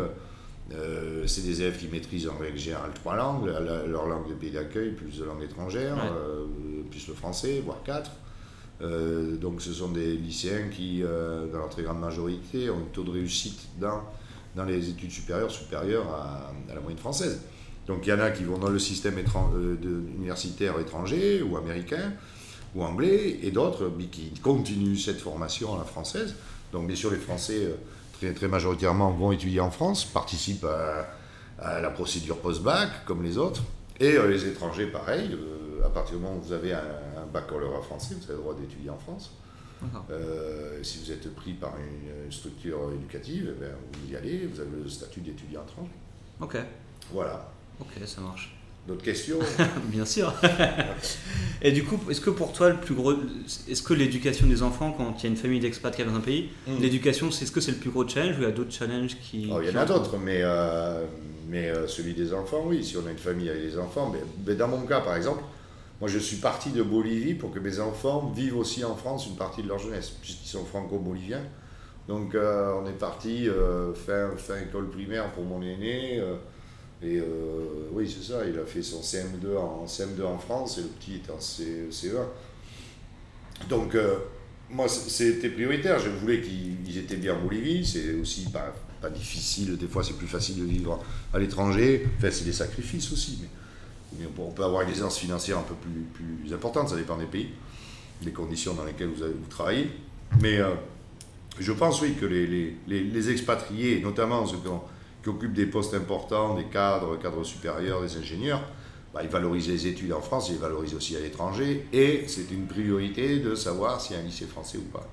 c'est 1.28 1.46
des 1.46 1.62
élèves 1.62 1.78
qui 1.78 1.88
maîtrisent 1.88 2.28
en 2.28 2.38
règle 2.38 2.58
générale 2.58 2.92
trois 2.96 3.16
langues, 3.16 3.46
leur 3.88 4.08
langue 4.08 4.28
de 4.28 4.34
pays 4.34 4.52
d'accueil, 4.52 4.92
plus 4.92 5.20
de 5.20 5.24
langue 5.24 5.44
étrangère, 5.44 5.98
plus 6.90 7.08
le 7.08 7.14
français, 7.14 7.62
voire 7.64 7.84
quatre. 7.84 8.12
Euh, 8.84 9.38
donc 9.38 9.62
ce 9.62 9.74
sont 9.74 9.90
des 9.90 10.16
lycéens 10.18 10.70
qui, 10.70 11.02
euh, 11.04 11.48
dans 11.52 11.60
leur 11.60 11.70
très 11.70 11.84
grande 11.84 12.00
majorité, 12.00 12.70
ont 12.70 12.78
un 12.78 12.94
taux 12.94 13.04
de 13.04 13.12
réussite 13.12 13.68
dans, 13.80 14.02
dans 14.56 14.66
les 14.66 14.90
études 14.90 15.12
supérieures 15.12 15.52
supérieur 15.52 16.06
à, 16.10 16.52
la 16.74 16.82
moyenne 16.82 17.00
française. 17.00 17.42
Donc 17.88 18.08
il 18.08 18.10
y 18.10 18.14
en 18.14 18.20
a 18.20 18.32
qui 18.32 18.44
vont 18.44 18.58
dans 18.58 18.70
le 18.70 18.80
système 18.80 19.16
euh, 19.18 19.76
universitaire 20.16 20.80
étranger 20.80 21.42
ou 21.44 21.58
américain 21.58 22.14
ou 22.76 22.84
anglais, 22.84 23.40
et 23.44 23.52
d'autres 23.52 23.92
qui 24.12 24.32
continuent 24.42 24.98
cette 24.98 25.20
formation 25.20 25.76
à 25.76 25.78
la 25.78 25.84
française. 25.84 26.36
Donc 26.72 26.88
bien 26.88 26.96
sûr 26.96 27.12
les 27.12 27.18
Français, 27.18 27.74
très, 28.20 28.34
très 28.34 28.48
majoritairement, 28.48 29.12
vont 29.12 29.32
étudier 29.32 29.60
en 29.60 29.72
France, 29.72 30.06
participent 30.06 30.66
à, 30.66 31.08
à 31.60 31.82
la 31.82 31.90
procédure 31.90 32.38
post-bac 32.38 33.06
comme 33.06 33.24
les 33.24 33.38
autres, 33.38 33.62
et 34.00 34.18
les 34.18 34.48
étrangers 34.48 34.88
pareil 34.88 35.38
à 35.86 35.90
partir 35.90 36.18
du 36.18 36.24
moment 36.24 36.38
où 36.38 36.42
vous 36.42 36.54
avez 36.54 36.74
un, 36.74 36.82
baccalauréat 37.32 37.82
français, 37.82 38.16
vous 38.16 38.24
avez 38.26 38.34
le 38.34 38.40
droit 38.40 38.54
d'étudier 38.54 38.90
en 38.90 38.98
France. 38.98 39.32
Euh, 40.12 40.84
si 40.84 41.00
vous 41.00 41.12
êtes 41.12 41.34
pris 41.34 41.54
par 41.54 41.74
une, 41.78 42.32
structure 42.32 42.92
éducative, 42.94 43.54
eh 43.62 43.66
vous 43.98 44.12
y 44.12 44.16
allez, 44.16 44.48
vous 44.48 44.60
avez 44.60 44.70
le 44.84 44.90
statut 44.90 45.22
d'étudiant 45.22 45.64
étranger. 45.64 45.92
Ok. 46.40 46.58
Voilà. 47.12 47.50
Ok, 47.80 47.94
ça 48.06 48.22
marche. 48.22 48.56
D'autres 48.88 49.04
questions? 49.04 49.40
Bien 49.86 50.06
sûr. 50.06 50.34
Et 51.62 51.72
du 51.72 51.84
coup, 51.84 52.00
est-ce 52.10 52.22
que 52.22 52.32
pour 52.32 52.52
toi, 52.52 52.70
le 52.70 52.78
plus 52.78 52.96
gros, 52.96 53.14
est-ce 53.70 53.84
que 53.84 53.94
l'éducation 53.94 54.48
des 54.48 54.64
enfants, 54.64 54.92
quand 54.92 55.14
il 55.20 55.24
y 55.24 55.28
a 55.28 55.30
une 55.30 55.38
famille 55.38 55.60
d'expats 55.60 55.92
qui 55.92 56.02
est 56.02 56.06
dans 56.06 56.16
un 56.16 56.22
pays, 56.22 56.50
hmm. 56.68 56.78
l'éducation, 56.80 57.30
est-ce 57.30 57.52
que 57.52 57.62
c'est 57.62 57.72
le 57.72 57.78
plus 57.78 57.92
gros 57.92 58.08
challenge 58.08 58.38
ou 58.38 58.42
il 58.42 58.44
y 58.44 58.48
a 58.48 58.52
d'autres 58.52 58.72
challenges 58.72 59.18
qui. 59.22 59.50
Oh, 59.52 59.60
il 59.62 59.70
y 59.70 59.78
en 59.78 59.80
a 59.80 59.86
d'autres, 59.86 60.18
mais, 60.18 60.40
euh, 60.42 61.06
mais 61.48 61.70
euh, 61.70 61.88
celui 61.88 62.16
des 62.16 62.34
enfants, 62.34 62.64
oui. 62.66 62.84
Si 62.84 62.98
on 62.98 63.06
a 63.06 63.12
une 63.12 63.18
famille 63.20 63.50
avec 63.50 63.62
des 63.62 63.78
enfants, 63.78 64.12
mais 64.46 64.56
dans 64.56 64.68
mon 64.68 64.82
cas, 64.82 65.02
par 65.02 65.16
exemple, 65.16 65.44
moi, 66.00 66.10
je 66.10 66.18
suis 66.18 66.38
parti 66.38 66.72
de 66.72 66.82
Bolivie 66.82 67.36
pour 67.36 67.52
que 67.52 67.60
mes 67.60 67.80
enfants 67.80 68.34
vivent 68.36 68.58
aussi 68.58 68.84
en 68.84 68.96
France 68.96 69.28
une 69.28 69.36
partie 69.36 69.62
de 69.62 69.68
leur 69.68 69.78
jeunesse, 69.78 70.10
puisqu'ils 70.10 70.50
sont 70.50 70.66
franco-boliviens. 70.66 71.44
Donc, 72.08 72.34
euh, 72.34 72.74
on 72.82 72.88
est 72.88 72.98
parti 72.98 73.48
euh, 73.48 73.94
faire, 73.94 74.32
école 74.60 74.90
primaire 74.90 75.32
pour 75.34 75.44
mon 75.44 75.62
aîné. 75.62 76.20
Euh, 77.04 77.08
et 77.08 77.22
oui, 77.94 78.10
c'est 78.10 78.32
ça, 78.32 78.46
il 78.46 78.58
a 78.60 78.66
fait 78.66 78.84
son 78.84 79.02
CM2 79.02 79.58
en, 79.58 79.86
CM2 79.86 80.24
en 80.24 80.38
France 80.38 80.78
et 80.78 80.82
le 80.82 80.88
petit 80.88 81.16
est 81.16 81.32
en 81.32 81.40
CE1. 81.40 82.26
Donc, 83.70 83.96
moi, 84.70 84.88
c'était 84.88 85.50
prioritaire. 85.50 86.00
Je 86.00 86.10
voulais 86.10 86.42
qu'ils 86.42 86.98
étaient 86.98 87.18
bien 87.18 87.36
en 87.36 87.42
Bolivie. 87.42 87.86
C'est 87.86 88.14
aussi 88.16 88.46
pas, 88.46 88.74
pas 89.02 89.10
difficile. 89.10 89.78
Des 89.78 89.88
fois, 89.88 90.04
c'est 90.04 90.18
plus 90.18 90.28
facile 90.28 90.60
de 90.60 90.66
vivre 90.66 91.00
à 91.34 91.40
l'étranger. 91.40 92.08
Enfin, 92.18 92.30
c'est 92.32 92.46
des 92.46 92.54
sacrifices 92.54 93.12
aussi. 93.12 93.40
Mais 94.20 94.26
on 94.38 94.52
peut 94.52 94.64
avoir 94.64 94.82
une 94.84 94.90
aisance 94.90 95.18
financière 95.18 95.58
un 95.58 95.64
peu 95.64 95.76
plus, 95.76 96.02
plus 96.14 96.54
importante, 96.54 96.90
ça 96.90 96.96
dépend 96.96 97.18
des 97.18 97.26
pays, 97.26 97.50
des 98.22 98.32
conditions 98.32 98.74
dans 98.74 98.84
lesquelles 98.84 99.10
vous, 99.10 99.24
travaillez. 99.50 99.90
Mais 100.42 100.58
euh, 100.58 100.74
je 101.60 101.72
pense, 101.72 102.02
oui, 102.02 102.16
que 102.20 102.26
les, 102.26 102.76
les, 102.88 103.30
expatriés, 103.30 104.02
notamment 104.02 104.46
ceux 104.46 104.58
qui, 104.58 104.68
occupent 105.30 105.54
des 105.54 105.66
postes 105.66 105.94
importants, 105.94 106.56
des 106.56 106.66
cadres, 106.66 107.18
cadres 107.18 107.44
supérieurs, 107.44 108.02
des 108.02 108.18
ingénieurs, 108.18 108.62
bah, 109.14 109.22
ils 109.24 109.30
valorisent 109.30 109.68
les 109.68 109.88
études 109.88 110.14
en 110.14 110.22
France, 110.22 110.50
ils 110.50 110.58
valorisent 110.58 110.96
aussi 110.96 111.16
à 111.16 111.20
l'étranger, 111.20 111.88
et 111.92 112.24
c'est 112.28 112.50
une 112.52 112.66
priorité 112.66 113.40
de 113.40 113.56
savoir 113.56 114.00
s'il 114.00 114.16
y 114.16 114.20
a 114.20 114.22
un 114.22 114.26
lycée 114.26 114.46
français 114.46 114.78
ou 114.78 114.90
pas. 114.92 115.06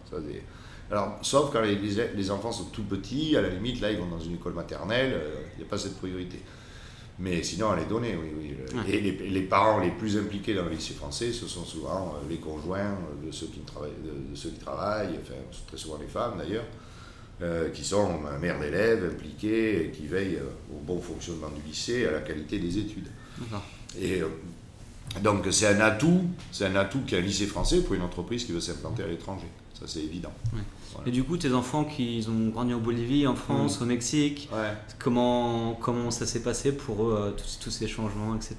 alors, 0.91 1.19
sauf 1.23 1.53
quand 1.53 1.61
les, 1.61 1.77
les, 1.77 2.31
enfants 2.31 2.53
sont 2.53 2.67
tout 2.67 2.85
petits, 2.85 3.37
à 3.37 3.43
la 3.43 3.49
limite, 3.49 3.81
là, 3.81 3.91
ils 3.91 3.99
vont 3.99 4.07
dans 4.07 4.21
une 4.21 4.35
école 4.35 4.55
maternelle, 4.55 5.13
euh, 5.15 5.43
il 5.55 5.59
n'y 5.59 5.65
a 5.65 5.69
pas 5.69 5.79
cette 5.79 5.97
priorité. 5.99 6.39
Mais 7.19 7.43
sinon, 7.43 7.75
elle 7.75 7.83
est 7.83 7.89
donnée, 7.89 8.17
oui. 8.17 8.29
oui. 8.39 8.93
Et 8.93 9.01
les, 9.01 9.43
parents 9.43 9.81
les 9.81 9.91
plus 9.91 10.17
impliqués 10.17 10.55
dans 10.55 10.65
le 10.65 10.71
lycée 10.71 10.95
français, 10.95 11.33
ce 11.33 11.49
sont 11.49 11.65
souvent 11.65 12.15
euh, 12.15 12.29
les 12.29 12.37
conjoints 12.37 12.79
euh, 12.79 13.27
de 13.27 13.33
ceux 13.33 13.47
qui 13.47 13.59
travaillent, 13.61 13.91
de, 14.05 14.37
ceux 14.37 14.51
qui 14.51 14.61
travaillent 14.61 15.19
enfin, 15.21 15.35
très 15.67 15.77
souvent 15.77 15.99
les 16.01 16.07
femmes 16.07 16.35
d'ailleurs, 16.39 16.65
euh, 17.41 17.71
qui 17.71 17.85
sont 17.85 18.21
mères 18.41 18.59
d'élèves 18.59 19.05
impliquées 19.13 19.85
et 19.85 19.91
qui 19.91 20.07
veillent 20.07 20.41
au 20.73 20.81
bon 20.81 21.01
fonctionnement 21.01 21.49
du 21.51 21.69
lycée, 21.69 22.07
à 22.07 22.13
la 22.13 22.21
qualité 22.21 22.59
des 22.59 22.79
études. 22.79 23.09
Et 24.01 24.23
donc 25.23 25.47
c'est 25.51 25.67
un 25.67 25.81
atout, 25.81 26.23
c'est 26.53 26.67
un 26.67 26.77
atout 26.77 27.01
qu'un 27.07 27.21
lycée 27.21 27.47
français 27.47 27.81
pour 27.83 27.95
une 27.95 28.03
entreprise 28.03 28.45
qui 28.45 28.53
veut 28.53 28.61
s'implanter 28.61 29.03
à 29.03 29.07
l'étranger. 29.07 29.49
Ça 29.79 29.85
c'est 29.87 30.01
évident. 30.01 30.33
Et 31.07 31.11
du 31.11 31.23
coup, 31.23 31.37
tes 31.37 31.53
enfants 31.53 31.85
qui 31.85 32.27
ont 32.29 32.49
grandi 32.49 32.75
en 32.75 32.79
Bolivie, 32.79 33.27
en 33.27 33.37
France, 33.37 33.79
mm. 33.79 33.83
au 33.83 33.87
Mexique, 33.87 34.51
comment, 34.99 35.75
comment 35.81 36.11
ça 36.11 36.27
s'est 36.27 36.43
passé 36.43 36.73
pour 36.73 37.05
eux, 37.05 37.17
euh, 37.17 37.31
tous, 37.61 37.71
ces 37.71 37.87
changements, 37.87 38.35
etc. 38.35 38.57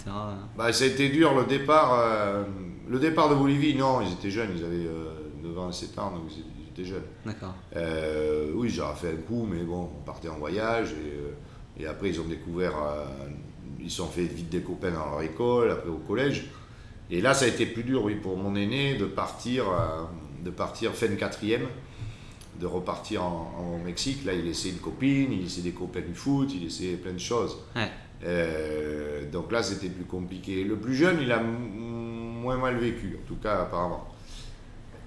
Bah, 0.57 0.71
ça 0.71 0.85
a 0.85 0.87
été 0.87 1.09
dur 1.09 1.35
le 1.35 1.45
départ. 1.45 1.99
Euh, 1.99 2.43
le 2.87 2.99
départ 2.99 3.29
de 3.29 3.35
Bolivie, 3.35 3.75
non, 3.75 4.01
ils 4.01 4.13
étaient 4.13 4.31
jeunes, 4.31 4.51
ils 4.55 4.63
avaient 4.63 4.89
9 5.43 5.59
ans 5.59 5.69
et 5.69 5.73
7 5.73 5.99
ans, 5.99 6.11
donc 6.11 6.23
ils 6.31 6.58
jeunes. 6.85 7.03
D'accord. 7.25 7.55
Euh, 7.75 8.51
oui, 8.55 8.69
j'aurais 8.69 8.95
fait 8.95 9.09
un 9.09 9.21
coup, 9.27 9.47
mais 9.49 9.63
bon, 9.63 9.89
on 9.99 10.03
partait 10.03 10.29
en 10.29 10.37
voyage 10.37 10.93
et, 10.93 11.83
et 11.83 11.87
après 11.87 12.09
ils 12.09 12.19
ont 12.19 12.27
découvert, 12.27 12.73
ils 13.79 13.91
sont 13.91 14.07
fait 14.07 14.23
vite 14.23 14.49
des 14.49 14.61
copains 14.61 14.91
dans 14.91 15.09
leur 15.11 15.21
école, 15.21 15.71
après 15.71 15.89
au 15.89 15.97
collège. 15.97 16.49
Et 17.11 17.21
là, 17.21 17.33
ça 17.33 17.45
a 17.45 17.47
été 17.47 17.65
plus 17.65 17.83
dur, 17.83 18.03
oui, 18.03 18.15
pour 18.15 18.37
mon 18.37 18.55
aîné 18.55 18.95
de 18.95 19.05
partir, 19.05 19.65
de 20.43 20.49
partir 20.51 20.93
fin 20.93 21.07
de 21.07 21.15
quatrième 21.15 21.67
de 22.59 22.65
repartir 22.65 23.23
en, 23.23 23.75
au 23.75 23.83
Mexique. 23.83 24.25
Là, 24.25 24.33
il 24.33 24.45
laissait 24.45 24.69
une 24.69 24.79
copine, 24.79 25.31
il 25.31 25.43
laissait 25.43 25.61
des 25.61 25.71
copains 25.71 26.01
du 26.01 26.13
foot, 26.13 26.51
il 26.53 26.63
laissait 26.63 26.97
plein 26.97 27.13
de 27.13 27.19
choses. 27.19 27.57
Euh, 28.23 29.29
donc 29.31 29.51
là, 29.51 29.63
c'était 29.63 29.87
plus 29.87 30.05
compliqué. 30.05 30.63
Le 30.63 30.75
plus 30.75 30.95
jeune, 30.95 31.19
il 31.21 31.31
a 31.31 31.41
moins 31.41 32.57
mal 32.57 32.77
vécu, 32.77 33.17
en 33.21 33.27
tout 33.27 33.37
cas 33.37 33.61
apparemment. 33.61 34.08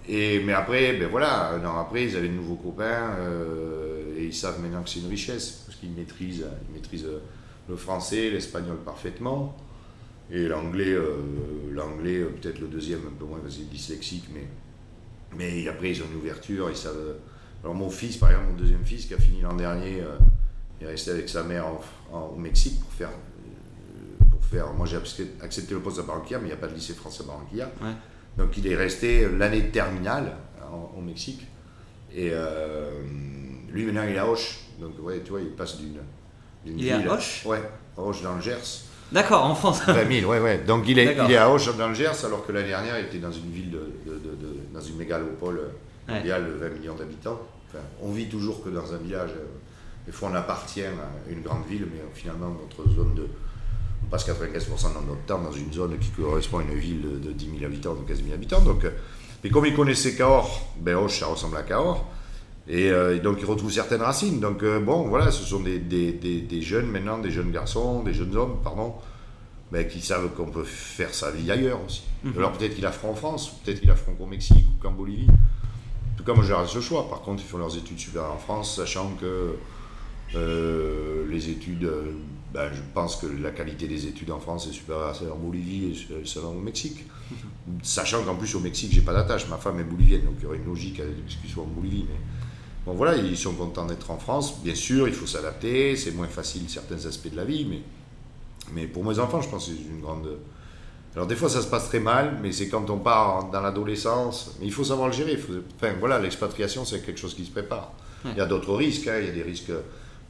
Et, 0.09 0.41
mais 0.41 0.53
après, 0.53 0.95
ben 0.95 1.09
voilà, 1.09 1.53
un 1.53 1.65
an 1.65 1.79
après, 1.79 2.05
ils 2.05 2.17
avaient 2.17 2.29
de 2.29 2.35
nouveaux 2.35 2.57
copains 2.57 3.15
euh, 3.19 4.19
et 4.19 4.25
ils 4.25 4.35
savent 4.35 4.61
maintenant 4.61 4.83
que 4.83 4.91
c'est 4.91 5.01
une 5.01 5.09
richesse 5.09 5.63
parce 5.67 5.79
qu'ils 5.79 5.93
maîtrisent, 5.93 6.45
ils 6.69 6.75
maîtrisent 6.75 7.07
le 7.69 7.77
français, 7.77 8.31
l'espagnol 8.31 8.79
parfaitement 8.79 9.57
et 10.31 10.49
l'anglais, 10.49 10.93
euh, 10.93 11.19
l'anglais 11.71 12.25
peut-être 12.25 12.59
le 12.59 12.67
deuxième 12.67 13.01
un 13.07 13.17
peu 13.17 13.25
moins 13.25 13.39
parce 13.39 13.55
qu'il 13.55 13.65
est 13.65 13.71
dyslexique, 13.71 14.25
mais, 14.35 14.47
mais 15.37 15.69
après 15.69 15.91
ils 15.91 16.03
ont 16.03 16.07
une 16.13 16.19
ouverture, 16.19 16.69
ils 16.69 16.77
savent 16.77 17.17
alors 17.63 17.75
mon 17.75 17.91
fils, 17.91 18.17
par 18.17 18.31
exemple, 18.31 18.49
mon 18.51 18.57
deuxième 18.57 18.85
fils 18.85 19.07
qui 19.07 19.15
a 19.15 19.19
fini 19.19 19.41
l'an 19.41 19.55
dernier, 19.55 20.01
euh, 20.01 20.17
est 20.81 20.87
resté 20.87 21.13
avec 21.13 21.29
sa 21.29 21.45
mère 21.45 21.67
au 22.13 22.37
Mexique 22.37 22.81
pour 22.81 22.93
faire, 22.93 23.11
euh, 23.11 24.25
pour 24.31 24.45
faire. 24.45 24.73
Moi 24.73 24.87
j'ai 24.87 24.97
accepté 25.41 25.75
le 25.75 25.81
poste 25.81 26.01
à 26.01 26.03
Barranquilla, 26.03 26.39
mais 26.41 26.47
il 26.47 26.49
n'y 26.49 26.55
a 26.55 26.57
pas 26.57 26.67
de 26.67 26.75
lycée 26.75 26.95
français 26.95 27.23
à 27.23 27.27
Barranquilla. 27.27 27.71
Donc 28.37 28.57
il 28.57 28.67
est 28.67 28.77
resté 28.77 29.29
l'année 29.29 29.69
terminale 29.71 30.37
au 30.97 31.01
Mexique. 31.01 31.47
Et 32.15 32.31
euh, 32.33 32.91
lui 33.71 33.85
maintenant 33.85 34.05
il 34.09 34.15
est 34.15 34.19
à 34.19 34.29
Hoche. 34.29 34.61
Donc 34.81 34.93
ouais, 35.01 35.21
tu 35.25 35.31
vois, 35.31 35.41
il 35.41 35.51
passe 35.51 35.79
d'une. 35.79 35.99
Il 36.65 36.87
est 36.87 36.93
à 36.93 37.15
Hoche 37.15 37.45
Ouais, 37.45 37.63
à 37.97 38.01
Hoche 38.01 38.23
dans 38.23 38.35
le 38.35 38.41
Gers. 38.41 38.85
D'accord, 39.11 39.45
en 39.45 39.55
France. 39.55 39.83
20 39.87 40.21
000, 40.21 40.31
ouais, 40.31 40.41
ouais. 40.41 40.59
Donc 40.59 40.85
il 40.89 40.99
est, 40.99 41.17
il 41.25 41.31
est 41.33 41.37
à 41.37 41.51
Hoche 41.51 41.77
dans 41.77 41.89
le 41.89 41.95
Gers, 41.95 42.25
alors 42.25 42.47
que 42.47 42.53
l'année 42.53 42.69
dernière 42.69 42.99
il 42.99 43.07
était 43.07 43.19
dans 43.19 43.33
une 43.33 43.51
ville, 43.51 43.71
de, 43.71 43.93
dans 44.73 44.81
une 44.81 44.97
mégalopole 44.97 45.61
mondiale 46.09 46.47
de 46.47 46.53
20 46.53 46.69
millions 46.71 46.95
d'habitants 46.95 47.41
on 48.01 48.13
vit 48.13 48.29
toujours 48.29 48.63
que 48.63 48.69
dans 48.69 48.93
un 48.93 48.99
village. 48.99 49.31
Des 50.07 50.13
fois, 50.13 50.31
on 50.33 50.35
appartient 50.35 50.83
à 50.83 50.91
une 51.31 51.43
grande 51.43 51.67
ville, 51.67 51.87
mais 51.93 52.01
finalement, 52.15 52.51
notre 52.51 52.89
zone 52.91 53.15
de. 53.15 53.29
On 54.05 54.07
passe 54.07 54.27
95% 54.27 54.31
de 54.31 55.09
notre 55.09 55.25
temps 55.27 55.41
dans 55.41 55.53
une 55.53 55.73
zone 55.73 55.99
qui 55.99 56.11
correspond 56.11 56.59
à 56.59 56.63
une 56.63 56.75
ville 56.75 57.21
de 57.21 57.33
10 57.33 57.51
000 57.59 57.65
habitants, 57.65 57.95
de 57.95 58.07
15 58.07 58.23
000 58.23 58.35
habitants. 58.35 58.61
Donc, 58.61 58.87
Mais 59.43 59.51
comme 59.51 59.67
ils 59.67 59.75
connaissaient 59.75 60.15
Cahors, 60.15 60.75
ben 60.79 60.97
Auch, 60.97 61.11
ça 61.11 61.27
ressemble 61.27 61.57
à 61.57 61.63
Cahors. 61.63 62.07
Et, 62.69 62.91
euh, 62.91 63.17
et 63.17 63.21
donc 63.21 63.39
ils 63.41 63.47
retrouvent 63.47 63.73
certaines 63.73 64.03
racines. 64.03 64.41
Donc 64.41 64.63
euh, 64.63 64.81
bon, 64.81 65.09
voilà, 65.09 65.31
ce 65.31 65.45
sont 65.45 65.61
des, 65.61 65.79
des, 65.79 66.13
des, 66.13 66.41
des 66.41 66.63
jeunes 66.63 66.87
maintenant, 66.87 67.19
des 67.19 67.31
jeunes 67.31 67.51
garçons, 67.51 68.03
des 68.03 68.15
jeunes 68.15 68.37
hommes, 68.37 68.59
pardon, 68.63 68.95
ben, 69.71 69.87
qui 69.87 70.01
savent 70.01 70.31
qu'on 70.35 70.51
peut 70.51 70.65
faire 70.65 71.13
sa 71.15 71.31
vie 71.31 71.51
ailleurs 71.51 71.81
aussi. 71.85 72.03
Mhm. 72.25 72.35
Alors 72.37 72.53
peut-être 72.53 72.75
qu'ils 72.75 72.85
la 72.85 72.93
feront 72.93 73.11
en 73.11 73.15
France, 73.15 73.53
peut-être 73.65 73.81
qu'ils 73.81 73.89
la 73.89 73.97
feront 73.97 74.15
qu'au 74.15 74.27
Mexique 74.27 74.67
ou 74.69 74.83
qu'en 74.83 74.93
Bolivie. 74.93 75.29
En 75.29 76.17
tout 76.17 76.25
cas, 76.25 76.35
moi, 76.35 76.63
laisse 76.63 76.75
le 76.75 76.81
choix. 76.81 77.09
Par 77.09 77.23
contre, 77.23 77.43
ils 77.43 77.49
font 77.49 77.59
leurs 77.59 77.77
études 77.77 77.99
supérieures 77.99 78.33
en 78.33 78.39
France, 78.39 78.77
sachant 78.77 79.13
que 79.21 79.57
euh, 80.35 81.27
les 81.29 81.49
études, 81.49 81.85
euh, 81.85 82.13
ben, 82.53 82.71
je 82.73 82.81
pense 82.95 83.17
que 83.17 83.27
la 83.27 83.51
qualité 83.51 83.87
des 83.89 84.07
études 84.07 84.31
en 84.31 84.39
France 84.41 84.67
est 84.67 84.73
supérieure 84.73 85.09
à 85.09 85.15
celle 85.15 85.31
en 85.31 85.37
Bolivie 85.37 85.93
et 86.13 86.27
celle 86.27 86.43
au 86.45 86.53
Mexique. 86.53 87.05
Sachant 87.83 88.23
qu'en 88.25 88.35
plus, 88.35 88.55
au 88.55 88.61
Mexique, 88.61 88.93
j'ai 88.93 89.01
pas 89.01 89.13
d'attache. 89.15 89.49
Ma 89.49 89.57
femme 89.57 89.81
est 89.81 89.85
bolivienne, 89.85 90.23
donc 90.25 90.35
il 90.39 90.43
y 90.45 90.47
aurait 90.47 90.59
une 90.59 90.67
logique 90.67 91.01
à 91.01 91.05
ce 91.29 91.37
qu'ils 91.39 91.51
soient 91.51 91.63
en 91.65 91.67
Bolivie. 91.67 92.05
Mais 92.09 92.19
bon, 92.87 92.93
voilà, 92.95 93.17
ils 93.17 93.37
sont 93.37 93.55
contents 93.55 93.87
d'être 93.87 94.11
en 94.11 94.19
France. 94.19 94.61
Bien 94.63 94.75
sûr, 94.75 95.09
il 95.09 95.15
faut 95.15 95.27
s'adapter. 95.27 95.97
C'est 95.97 96.11
moins 96.13 96.27
facile 96.29 96.69
certains 96.69 97.07
aspects 97.07 97.31
de 97.31 97.37
la 97.37 97.45
vie, 97.45 97.65
mais, 97.65 97.81
mais 98.75 98.87
pour 98.87 99.05
mes 99.05 99.19
enfants, 99.19 99.41
je 99.41 99.49
pense 99.49 99.67
que 99.69 99.73
c'est 99.75 99.91
une 99.91 100.01
grande. 100.01 100.29
Alors 101.15 101.27
des 101.27 101.37
fois 101.37 101.51
ça 101.51 101.61
se 101.61 101.67
passe 101.67 101.89
très 101.91 102.01
mal, 102.01 102.39
mais 102.43 102.53
c'est 102.53 102.69
quand 102.71 102.89
on 102.89 102.99
part 102.99 103.51
dans 103.51 103.61
l'adolescence. 103.61 104.57
Mais 104.61 104.67
il 104.67 104.73
faut 104.73 104.83
savoir 104.85 105.09
le 105.09 105.13
gérer. 105.15 105.37
faut- 105.37 105.53
Enfin 105.77 105.93
voilà, 106.01 106.19
l'expatriation 106.19 106.87
c'est 106.87 107.05
quelque 107.05 107.21
chose 107.21 107.35
qui 107.35 107.45
se 107.45 107.51
prépare. 107.51 107.93
Il 108.25 108.35
y 108.37 108.41
a 108.41 108.47
d'autres 108.47 108.75
risques. 108.75 109.09
hein. 109.09 109.19
Il 109.21 109.27
y 109.27 109.29
a 109.29 109.33
des 109.33 109.43
risques 109.43 109.73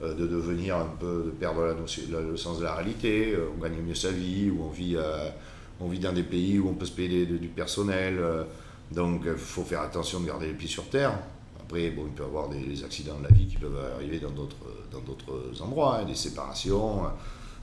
de 0.02 0.26
devenir 0.26 0.76
un 0.76 0.90
peu, 0.98 1.24
de 1.26 1.30
perdre 1.30 1.76
le 2.28 2.36
sens 2.36 2.58
de 2.58 2.64
la 2.64 2.74
réalité. 2.74 3.32
Euh, 3.34 3.50
On 3.56 3.62
gagne 3.62 3.80
mieux 3.80 3.94
sa 3.94 4.10
vie, 4.10 4.50
ou 4.50 4.64
on 4.64 4.70
vit, 4.70 4.96
euh, 4.96 5.28
on 5.80 5.88
vit 5.88 5.98
dans 5.98 6.12
des 6.12 6.22
pays 6.24 6.58
où 6.58 6.68
on 6.68 6.74
peut 6.74 6.86
se 6.86 6.92
payer 6.92 7.26
du 7.26 7.48
personnel. 7.48 8.18
euh, 8.18 8.44
Donc 8.90 9.22
il 9.26 9.36
faut 9.36 9.62
faire 9.62 9.82
attention 9.82 10.20
de 10.20 10.26
garder 10.26 10.46
les 10.46 10.54
pieds 10.54 10.68
sur 10.68 10.88
terre. 10.88 11.18
Après, 11.60 11.90
bon, 11.90 12.04
il 12.06 12.12
peut 12.12 12.24
y 12.24 12.26
avoir 12.26 12.48
des, 12.48 12.84
accidents 12.84 13.18
de 13.18 13.24
la 13.24 13.30
vie 13.30 13.46
qui 13.46 13.56
peuvent 13.56 13.78
arriver 13.94 14.18
dans 14.18 14.30
d'autres, 14.30 14.56
dans 14.90 15.00
d'autres 15.00 15.62
endroits, 15.62 15.98
hein, 15.98 16.04
des 16.04 16.14
séparations. 16.16 17.04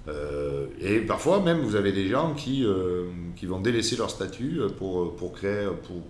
Euh, 0.07 0.67
et 0.79 0.99
parfois 1.01 1.41
même, 1.41 1.59
vous 1.59 1.75
avez 1.75 1.91
des 1.91 2.07
gens 2.07 2.33
qui, 2.33 2.65
euh, 2.65 3.05
qui 3.35 3.45
vont 3.45 3.59
délaisser 3.59 3.97
leur 3.97 4.09
statut 4.09 4.61
pour, 4.77 5.15
pour 5.15 5.33
créer, 5.33 5.67
pour, 5.83 6.01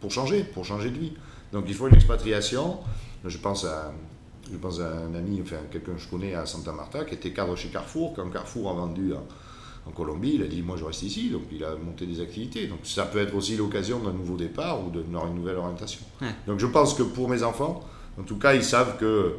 pour 0.00 0.10
changer, 0.10 0.44
pour 0.44 0.64
changer 0.64 0.90
de 0.90 0.98
vie. 0.98 1.12
Donc 1.52 1.64
il 1.68 1.74
faut 1.74 1.88
une 1.88 1.94
expatriation. 1.94 2.78
Je 3.24 3.38
pense 3.38 3.64
à, 3.64 3.92
je 4.50 4.56
pense 4.56 4.80
à 4.80 4.98
un 4.98 5.14
ami, 5.14 5.40
enfin 5.42 5.56
quelqu'un 5.70 5.92
que 5.92 6.00
je 6.00 6.08
connais 6.08 6.34
à 6.34 6.46
Santa 6.46 6.72
Marta, 6.72 7.04
qui 7.04 7.14
était 7.14 7.32
cadre 7.32 7.56
chez 7.56 7.68
Carrefour. 7.68 8.12
Quand 8.14 8.28
Carrefour 8.30 8.70
a 8.70 8.74
vendu 8.74 9.12
en, 9.12 9.24
en 9.88 9.92
Colombie, 9.92 10.32
il 10.34 10.42
a 10.42 10.46
dit 10.46 10.62
moi 10.62 10.76
je 10.76 10.84
reste 10.84 11.02
ici, 11.02 11.30
donc 11.30 11.42
il 11.52 11.64
a 11.64 11.74
monté 11.76 12.06
des 12.06 12.20
activités. 12.20 12.66
Donc 12.66 12.80
ça 12.84 13.04
peut 13.04 13.18
être 13.18 13.34
aussi 13.34 13.56
l'occasion 13.56 14.00
d'un 14.00 14.12
nouveau 14.12 14.36
départ 14.36 14.84
ou 14.84 14.90
d'une 14.90 15.12
nouvelle 15.34 15.56
orientation. 15.56 16.00
Ouais. 16.20 16.28
Donc 16.46 16.58
je 16.58 16.66
pense 16.66 16.94
que 16.94 17.02
pour 17.02 17.28
mes 17.28 17.42
enfants, 17.42 17.82
en 18.18 18.22
tout 18.22 18.38
cas, 18.38 18.54
ils 18.54 18.64
savent 18.64 18.98
que 18.98 19.36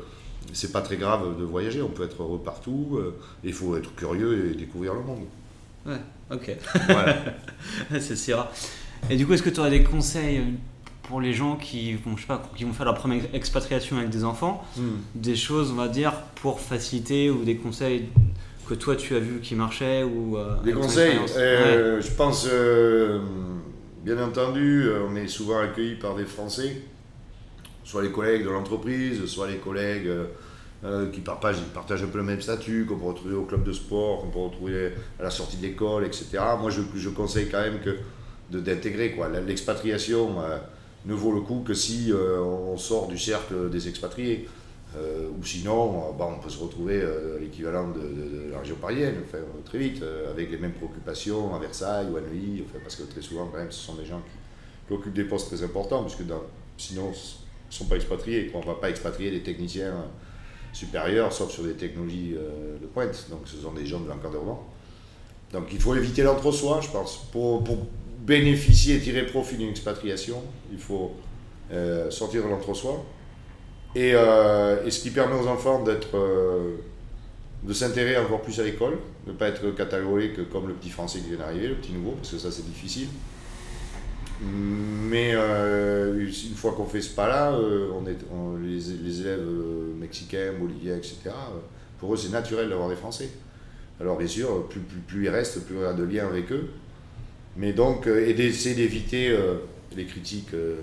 c'est 0.52 0.72
pas 0.72 0.82
très 0.82 0.98
grave 0.98 1.38
de 1.40 1.44
voyager, 1.44 1.82
on 1.82 1.90
peut 1.90 2.04
être 2.04 2.22
heureux 2.22 2.42
partout, 2.44 2.98
euh, 2.98 3.18
il 3.44 3.54
faut 3.54 3.78
être 3.78 3.94
curieux 3.96 4.52
et 4.52 4.56
découvrir 4.56 4.94
le 4.94 5.02
monde. 5.02 5.26
Ouais, 5.86 6.02
ok. 6.32 6.58
Voilà. 6.88 7.16
c'est 8.00 8.16
sûr. 8.16 8.46
Et 9.10 9.16
du 9.16 9.26
coup, 9.26 9.34
est-ce 9.34 9.44
que 9.44 9.50
tu 9.50 9.60
aurais 9.60 9.70
des 9.70 9.84
conseils 9.84 10.40
euh, 10.40 10.52
pour 11.04 11.22
les 11.22 11.34
gens 11.34 11.56
qui 11.56 11.94
vont, 11.94 12.16
je 12.16 12.22
sais 12.22 12.28
pas, 12.28 12.42
qui 12.56 12.64
vont 12.64 12.74
faire 12.74 12.86
leur 12.86 12.96
première 12.96 13.24
expatriation 13.34 13.98
avec 13.98 14.10
des 14.10 14.24
enfants 14.24 14.66
Hmm. 14.78 15.00
Des 15.16 15.36
choses, 15.36 15.72
on 15.72 15.76
va 15.76 15.88
dire, 15.88 16.14
pour 16.36 16.60
faciliter 16.60 17.30
ou 17.30 17.44
des 17.44 17.58
conseils 17.58 18.10
que 18.68 18.74
toi 18.74 18.96
tu 18.96 19.16
as 19.16 19.20
vu 19.20 19.40
qui 19.42 19.56
marchaient 19.56 20.04
ou 20.04 20.38
euh, 20.38 20.56
Des 20.64 20.72
conseils, 20.72 21.18
euh, 21.38 22.02
je 22.02 22.12
pense, 22.12 22.48
euh, 22.50 23.20
bien 24.04 24.22
entendu, 24.24 24.88
on 25.10 25.16
est 25.16 25.28
souvent 25.28 25.60
accueillis 25.60 25.96
par 25.96 26.16
des 26.16 26.26
Français, 26.26 26.82
soit 27.84 28.02
les 28.04 28.12
collègues 28.12 28.46
de 28.46 28.50
l'entreprise, 28.50 29.26
soit 29.26 29.48
les 29.48 29.58
collègues 29.58 30.10
qui 31.14 31.22
partagent, 31.22 31.62
partagent 31.74 32.04
un 32.04 32.08
peu 32.08 32.18
le 32.18 32.26
même 32.26 32.42
statut, 32.42 32.86
qu'on 32.86 32.98
peut 32.98 33.06
retrouver 33.06 33.36
au 33.36 33.44
club 33.44 33.64
de 33.64 33.72
sport, 33.72 34.22
qu'on 34.22 34.28
peut 34.28 34.40
retrouver 34.40 34.92
à 35.20 35.24
la 35.24 35.30
sortie 35.30 35.58
de 35.58 35.62
l'école, 35.64 36.06
etc. 36.06 36.40
Moi, 36.60 36.72
je, 36.72 36.82
je 36.96 37.10
conseille 37.10 37.50
quand 37.50 37.62
même 37.62 37.80
que 37.80 37.98
d'intégrer 38.50 39.12
quoi. 39.12 39.30
L'expatriation 39.30 40.42
euh, 40.42 40.58
ne 41.06 41.14
vaut 41.14 41.32
le 41.34 41.42
coup 41.42 41.64
que 41.66 41.74
si 41.74 42.12
euh, 42.12 42.40
on 42.42 42.78
sort 42.78 43.08
du 43.08 43.18
cercle 43.18 43.70
des 43.70 43.88
expatriés. 43.88 44.48
Euh, 44.96 45.28
ou 45.40 45.44
sinon, 45.44 46.10
euh, 46.10 46.12
bon, 46.16 46.34
on 46.38 46.40
peut 46.40 46.52
se 46.52 46.60
retrouver 46.60 47.02
euh, 47.02 47.40
l'équivalent 47.40 47.90
de, 47.90 48.00
de- 48.00 48.52
la 48.52 48.60
région 48.60 48.76
parisienne, 48.76 49.16
enfin, 49.26 49.40
très 49.66 49.80
vite, 49.80 50.04
avec 50.30 50.52
les 50.52 50.58
mêmes 50.58 50.74
préoccupations 50.74 51.56
à 51.56 51.58
Versailles 51.58 52.06
ou 52.14 52.18
à 52.18 52.22
Neuilly, 52.22 52.64
enfin, 52.70 52.78
parce 52.84 52.96
que 52.98 53.04
très 53.04 53.22
souvent, 53.24 53.48
quand 53.52 53.58
même, 53.58 53.72
ce 53.72 53.84
sont 53.88 53.96
des 53.96 54.06
gens 54.06 54.20
qui, 54.20 54.88
qui 54.88 54.94
occupent 54.94 55.16
des 55.16 55.24
postes 55.24 55.48
très 55.48 55.64
importants, 55.64 56.04
puisque 56.04 56.28
dans- 56.28 56.44
sinon, 56.78 57.06
ils 57.12 57.70
ne 57.70 57.74
sont 57.74 57.86
pas 57.86 57.96
expatriés. 57.96 58.48
quoi. 58.50 58.60
On 58.64 58.64
ne 58.70 58.74
va 58.76 58.80
pas 58.80 58.92
expatrier 58.92 59.32
des 59.32 59.42
techniciens 59.42 59.96
supérieurs, 60.74 61.34
sauf 61.34 61.52
sur 61.52 61.64
des 61.64 61.74
technologies 61.74 62.36
de 62.82 62.86
pointe. 62.86 63.28
Donc, 63.32 63.42
ce 63.46 63.58
sont 63.58 63.72
des 63.74 63.86
gens 63.88 64.00
de 64.00 64.08
l'encadrement. 64.08 64.68
Donc, 65.52 65.66
il 65.72 65.80
faut 65.80 65.96
éviter 65.96 66.22
l'entre-soi, 66.22 66.82
je 66.82 66.90
pense. 66.90 67.28
Pour 67.32 67.64
bénéficier 68.26 69.00
tirer 69.00 69.26
profit 69.26 69.58
d'une 69.58 69.70
expatriation, 69.70 70.42
il 70.72 70.80
faut 70.80 71.12
euh, 71.72 72.10
sortir 72.10 72.44
de 72.44 72.50
l'entre-soi. 72.50 73.04
Et, 73.96 74.12
euh, 74.16 74.86
et 74.86 74.92
ce 74.92 75.02
qui 75.02 75.12
permet 75.12 75.36
aux 75.36 75.48
enfants 75.48 75.84
d'être, 75.84 76.16
euh, 76.18 76.78
de 77.64 77.74
s'intéresser 77.74 78.18
encore 78.18 78.42
plus 78.42 78.60
à 78.60 78.64
l'école, 78.64 78.98
de 79.28 79.32
ne 79.32 79.38
pas 79.38 79.50
être 79.50 79.70
catalogué 79.72 80.34
comme 80.52 80.68
le 80.68 80.74
petit 80.74 80.90
français 80.90 81.20
qui 81.20 81.30
vient 81.30 81.38
d'arriver, 81.38 81.68
le 81.68 81.76
petit 81.76 81.92
nouveau, 81.92 82.12
parce 82.12 82.32
que 82.32 82.38
ça 82.38 82.52
c'est 82.52 82.66
difficile. 82.66 83.08
Mais 84.42 85.32
une 85.32 86.56
fois 86.56 86.74
qu'on 86.74 86.86
fait 86.86 87.02
ce 87.02 87.16
pas-là, 87.16 87.56
on 87.56 88.06
est, 88.08 88.18
les, 88.62 89.22
élèves 89.22 89.48
mexicains, 89.98 90.54
boliviens, 90.60 90.98
etc., 90.98 91.30
pour 92.00 92.14
eux 92.14 92.18
c'est 92.18 92.32
naturel 92.32 92.68
d'avoir 92.68 92.90
des 92.90 92.96
Français. 92.96 93.30
Alors 94.02 94.18
bien 94.18 94.28
sûr, 94.28 94.68
plus, 94.68 95.24
ils 95.24 95.30
restent, 95.30 95.62
plus 95.66 95.78
on 95.78 95.88
a 95.88 95.94
de 95.94 96.04
liens 96.04 96.28
avec 96.28 96.52
eux. 96.52 96.68
Mais 97.56 97.74
donc, 97.74 98.08
euh, 98.08 98.28
et 98.28 98.34
d'essayer 98.34 98.76
d'éviter 98.76 99.30
euh, 99.30 99.56
les 99.96 100.06
critiques, 100.06 100.54
euh, 100.54 100.78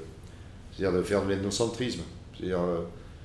c'est-à-dire 0.72 0.98
de 0.98 1.02
faire 1.02 1.24
de 1.24 1.30
l'ethnocentrisme. 1.30 2.02
C'est-à-dire, 2.36 2.60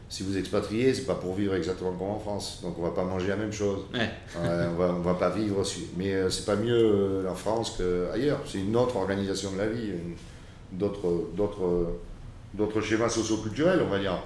si 0.09 0.23
vous 0.23 0.37
expatriez, 0.37 0.93
c'est 0.93 1.05
pas 1.05 1.15
pour 1.15 1.35
vivre 1.35 1.55
exactement 1.55 1.91
comme 1.91 2.09
en 2.09 2.19
France. 2.19 2.59
Donc 2.61 2.77
on 2.77 2.83
va 2.83 2.91
pas 2.91 3.03
manger 3.03 3.27
la 3.27 3.35
même 3.35 3.51
chose. 3.51 3.79
Ouais. 3.93 4.09
On 4.37 4.75
va, 4.75 4.95
on 4.97 5.01
va 5.01 5.15
pas 5.15 5.29
vivre, 5.29 5.63
mais 5.97 6.13
euh, 6.13 6.29
c'est 6.29 6.45
pas 6.45 6.55
mieux 6.55 6.73
euh, 6.73 7.29
en 7.29 7.35
France 7.35 7.77
qu'ailleurs. 7.77 8.39
C'est 8.45 8.59
une 8.59 8.75
autre 8.75 8.95
organisation 8.97 9.51
de 9.51 9.57
la 9.57 9.67
vie, 9.67 9.91
d'autres, 10.71 11.29
d'autres, 11.35 11.93
d'autres 12.53 12.81
schémas 12.81 13.09
socioculturels, 13.09 13.81
on 13.81 13.89
va 13.89 13.99
dire. 13.99 14.19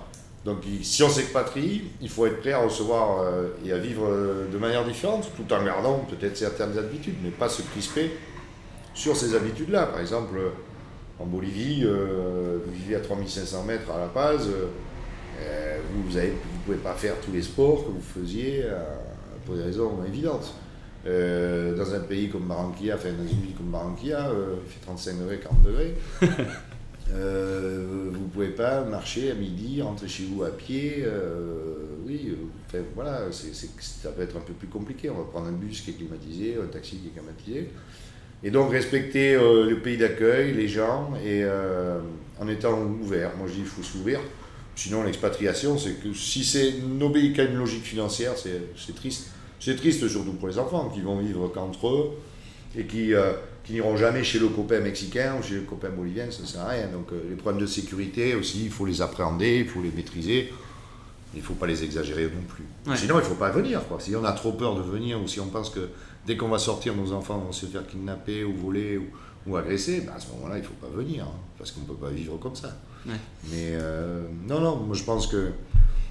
Donc 0.46 0.60
si 0.84 1.04
on 1.04 1.10
s'expatrie, 1.10 1.84
il 2.02 2.10
faut 2.10 2.26
être 2.26 2.40
prêt 2.40 2.54
à 2.54 2.60
recevoir 2.60 3.26
et 3.66 3.74
à 3.74 3.78
vivre 3.78 4.08
de 4.50 4.58
manière 4.58 4.86
différente, 4.86 5.30
tout 5.36 5.54
en 5.54 5.64
gardant 5.66 6.08
peut-être 6.10 6.38
certaines 6.38 6.78
habitudes, 6.78 7.16
mais 7.22 7.30
pas 7.30 7.50
se 7.50 7.62
crisper 7.62 8.12
sur 9.00 9.16
ces 9.16 9.34
habitudes-là. 9.34 9.86
Par 9.86 10.02
exemple, 10.02 10.38
euh, 10.38 10.50
en 11.20 11.26
Bolivie, 11.26 11.84
euh, 11.84 12.60
vous 12.66 12.72
vivez 12.72 12.96
à 12.96 13.00
3500 13.00 13.64
mètres 13.64 13.90
à 13.92 13.98
La 13.98 14.08
Paz, 14.08 14.50
euh, 15.42 15.78
vous 15.94 16.04
ne 16.04 16.32
pouvez 16.66 16.78
pas 16.78 16.94
faire 16.94 17.16
tous 17.22 17.32
les 17.32 17.42
sports 17.42 17.86
que 17.86 17.92
vous 17.92 18.02
faisiez 18.02 18.62
euh, 18.66 18.84
pour 19.46 19.56
des 19.56 19.64
raisons 19.64 20.04
évidentes. 20.06 20.54
Dans 21.06 21.94
un 21.94 22.02
pays 22.02 22.30
comme 22.30 22.44
Barranquilla, 22.44 22.96
enfin 22.96 23.10
dans 23.14 23.24
une 23.24 23.42
ville 23.42 23.56
comme 23.56 23.72
Barranquilla, 23.72 24.32
il 24.32 24.70
fait 24.70 24.82
35 24.82 25.20
degrés, 25.20 25.40
40 25.40 25.64
degrés. 25.64 25.96
Vous 27.12 27.16
ne 27.16 28.28
pouvez 28.32 28.50
pas 28.50 28.84
marcher 28.84 29.32
à 29.32 29.34
midi, 29.34 29.82
rentrer 29.82 30.08
chez 30.08 30.26
vous 30.26 30.44
à 30.44 30.50
pied. 30.50 31.04
oui, 32.06 32.38
enfin, 32.68 32.84
voilà, 32.94 33.22
ça 33.32 34.10
peut 34.10 34.22
être 34.22 34.38
un 34.38 34.42
peu 34.42 34.54
plus 34.54 34.68
compliqué. 34.68 35.10
On 35.10 35.18
va 35.18 35.24
prendre 35.24 35.48
un 35.48 35.54
bus 35.54 35.82
qui 35.82 35.92
est 35.92 35.94
climatisé, 35.94 36.58
un 36.62 36.68
taxi 36.68 36.98
qui 36.98 37.08
est 37.08 37.12
climatisé. 37.12 37.70
Et 38.44 38.52
donc 38.52 38.72
respecter 38.72 39.36
euh, 39.36 39.70
le 39.70 39.80
pays 39.80 39.98
d'accueil, 39.98 40.54
les 40.54 40.68
gens, 40.68 41.12
et 41.24 41.44
euh, 41.44 42.00
en 42.40 42.48
étant 42.48 42.80
ouvert. 42.82 43.32
Moi 43.38 43.48
je 43.48 43.54
dis 43.54 43.60
qu'il 43.60 43.68
faut 43.68 43.84
s'ouvrir. 43.84 44.20
Sinon 44.76 45.04
l'expatriation, 45.04 45.78
c'est 45.78 46.02
que 46.02 46.14
si 46.14 46.46
c'est 46.46 46.76
n'obéit 46.88 47.36
qu'à 47.36 47.44
une 47.44 47.58
logique 47.58 47.84
financière, 47.84 48.34
c'est 48.38 48.96
triste. 48.96 49.32
C'est 49.60 49.76
triste 49.76 50.08
surtout 50.08 50.32
pour 50.34 50.48
les 50.48 50.58
enfants 50.58 50.90
qui 50.94 51.02
vont 51.02 51.20
vivre 51.20 51.50
qu'entre 51.50 51.90
eux 51.90 52.12
et 52.78 52.86
qui, 52.86 53.14
euh, 53.14 53.34
qui 53.66 53.74
n'iront 53.74 53.98
jamais 53.98 54.24
chez 54.24 54.40
le 54.40 54.48
copain 54.48 54.80
mexicain 54.80 55.36
ou 55.38 55.44
chez 55.44 55.56
le 55.56 55.62
copain 55.62 55.90
bolivien, 55.90 56.32
ça 56.32 56.44
ne 56.44 56.48
sert 56.48 56.62
à 56.62 56.70
rien. 56.70 56.88
Donc 56.88 57.10
les 57.12 57.36
problèmes 57.36 57.62
de 57.62 57.68
sécurité 57.68 58.36
aussi, 58.36 58.64
il 58.64 58.72
faut 58.72 58.86
les 58.86 59.02
appréhender, 59.02 59.60
il 59.60 59.68
faut 59.68 59.82
les 59.82 59.92
maîtriser. 59.92 60.50
Il 61.36 61.42
ne 61.42 61.44
faut 61.44 61.54
pas 61.54 61.68
les 61.68 61.84
exagérer 61.84 62.24
non 62.24 62.42
plus. 62.48 62.66
Ouais. 62.88 62.98
Sinon, 62.98 63.16
il 63.16 63.20
ne 63.20 63.24
faut 63.24 63.36
pas 63.36 63.52
venir. 63.52 63.88
Quoi. 63.88 64.00
Si 64.00 64.16
on 64.16 64.24
a 64.24 64.32
trop 64.32 64.54
peur 64.54 64.76
de 64.76 64.82
venir 64.82 65.22
ou 65.22 65.28
si 65.28 65.40
on 65.40 65.46
pense 65.46 65.70
que 65.70 65.90
dès 66.26 66.38
qu'on 66.38 66.50
va 66.50 66.60
sortir, 66.60 66.96
nos 66.96 67.12
enfants 67.14 67.38
vont 67.40 67.52
se 67.52 67.66
faire 67.66 67.86
kidnapper 67.88 68.44
ou 68.44 68.54
voler 68.56 68.98
ou, 68.98 69.06
ou 69.48 69.56
agresser, 69.58 70.02
ben, 70.02 70.14
à 70.16 70.20
ce 70.20 70.28
moment-là, 70.34 70.58
il 70.58 70.62
ne 70.62 70.68
faut 70.68 70.74
pas 70.74 70.88
venir. 70.96 71.24
hein, 71.26 71.32
parce 71.58 71.72
qu'on 71.72 71.82
ne 71.82 71.86
peut 71.86 71.94
pas 71.96 72.10
vivre 72.10 72.38
comme 72.38 72.56
ça. 72.56 72.70
Ouais. 73.06 73.14
Mais 73.52 73.72
euh, 73.74 74.24
non, 74.48 74.60
non, 74.62 74.76
moi 74.78 74.96
je 74.96 75.04
pense 75.04 75.28
que 75.28 75.52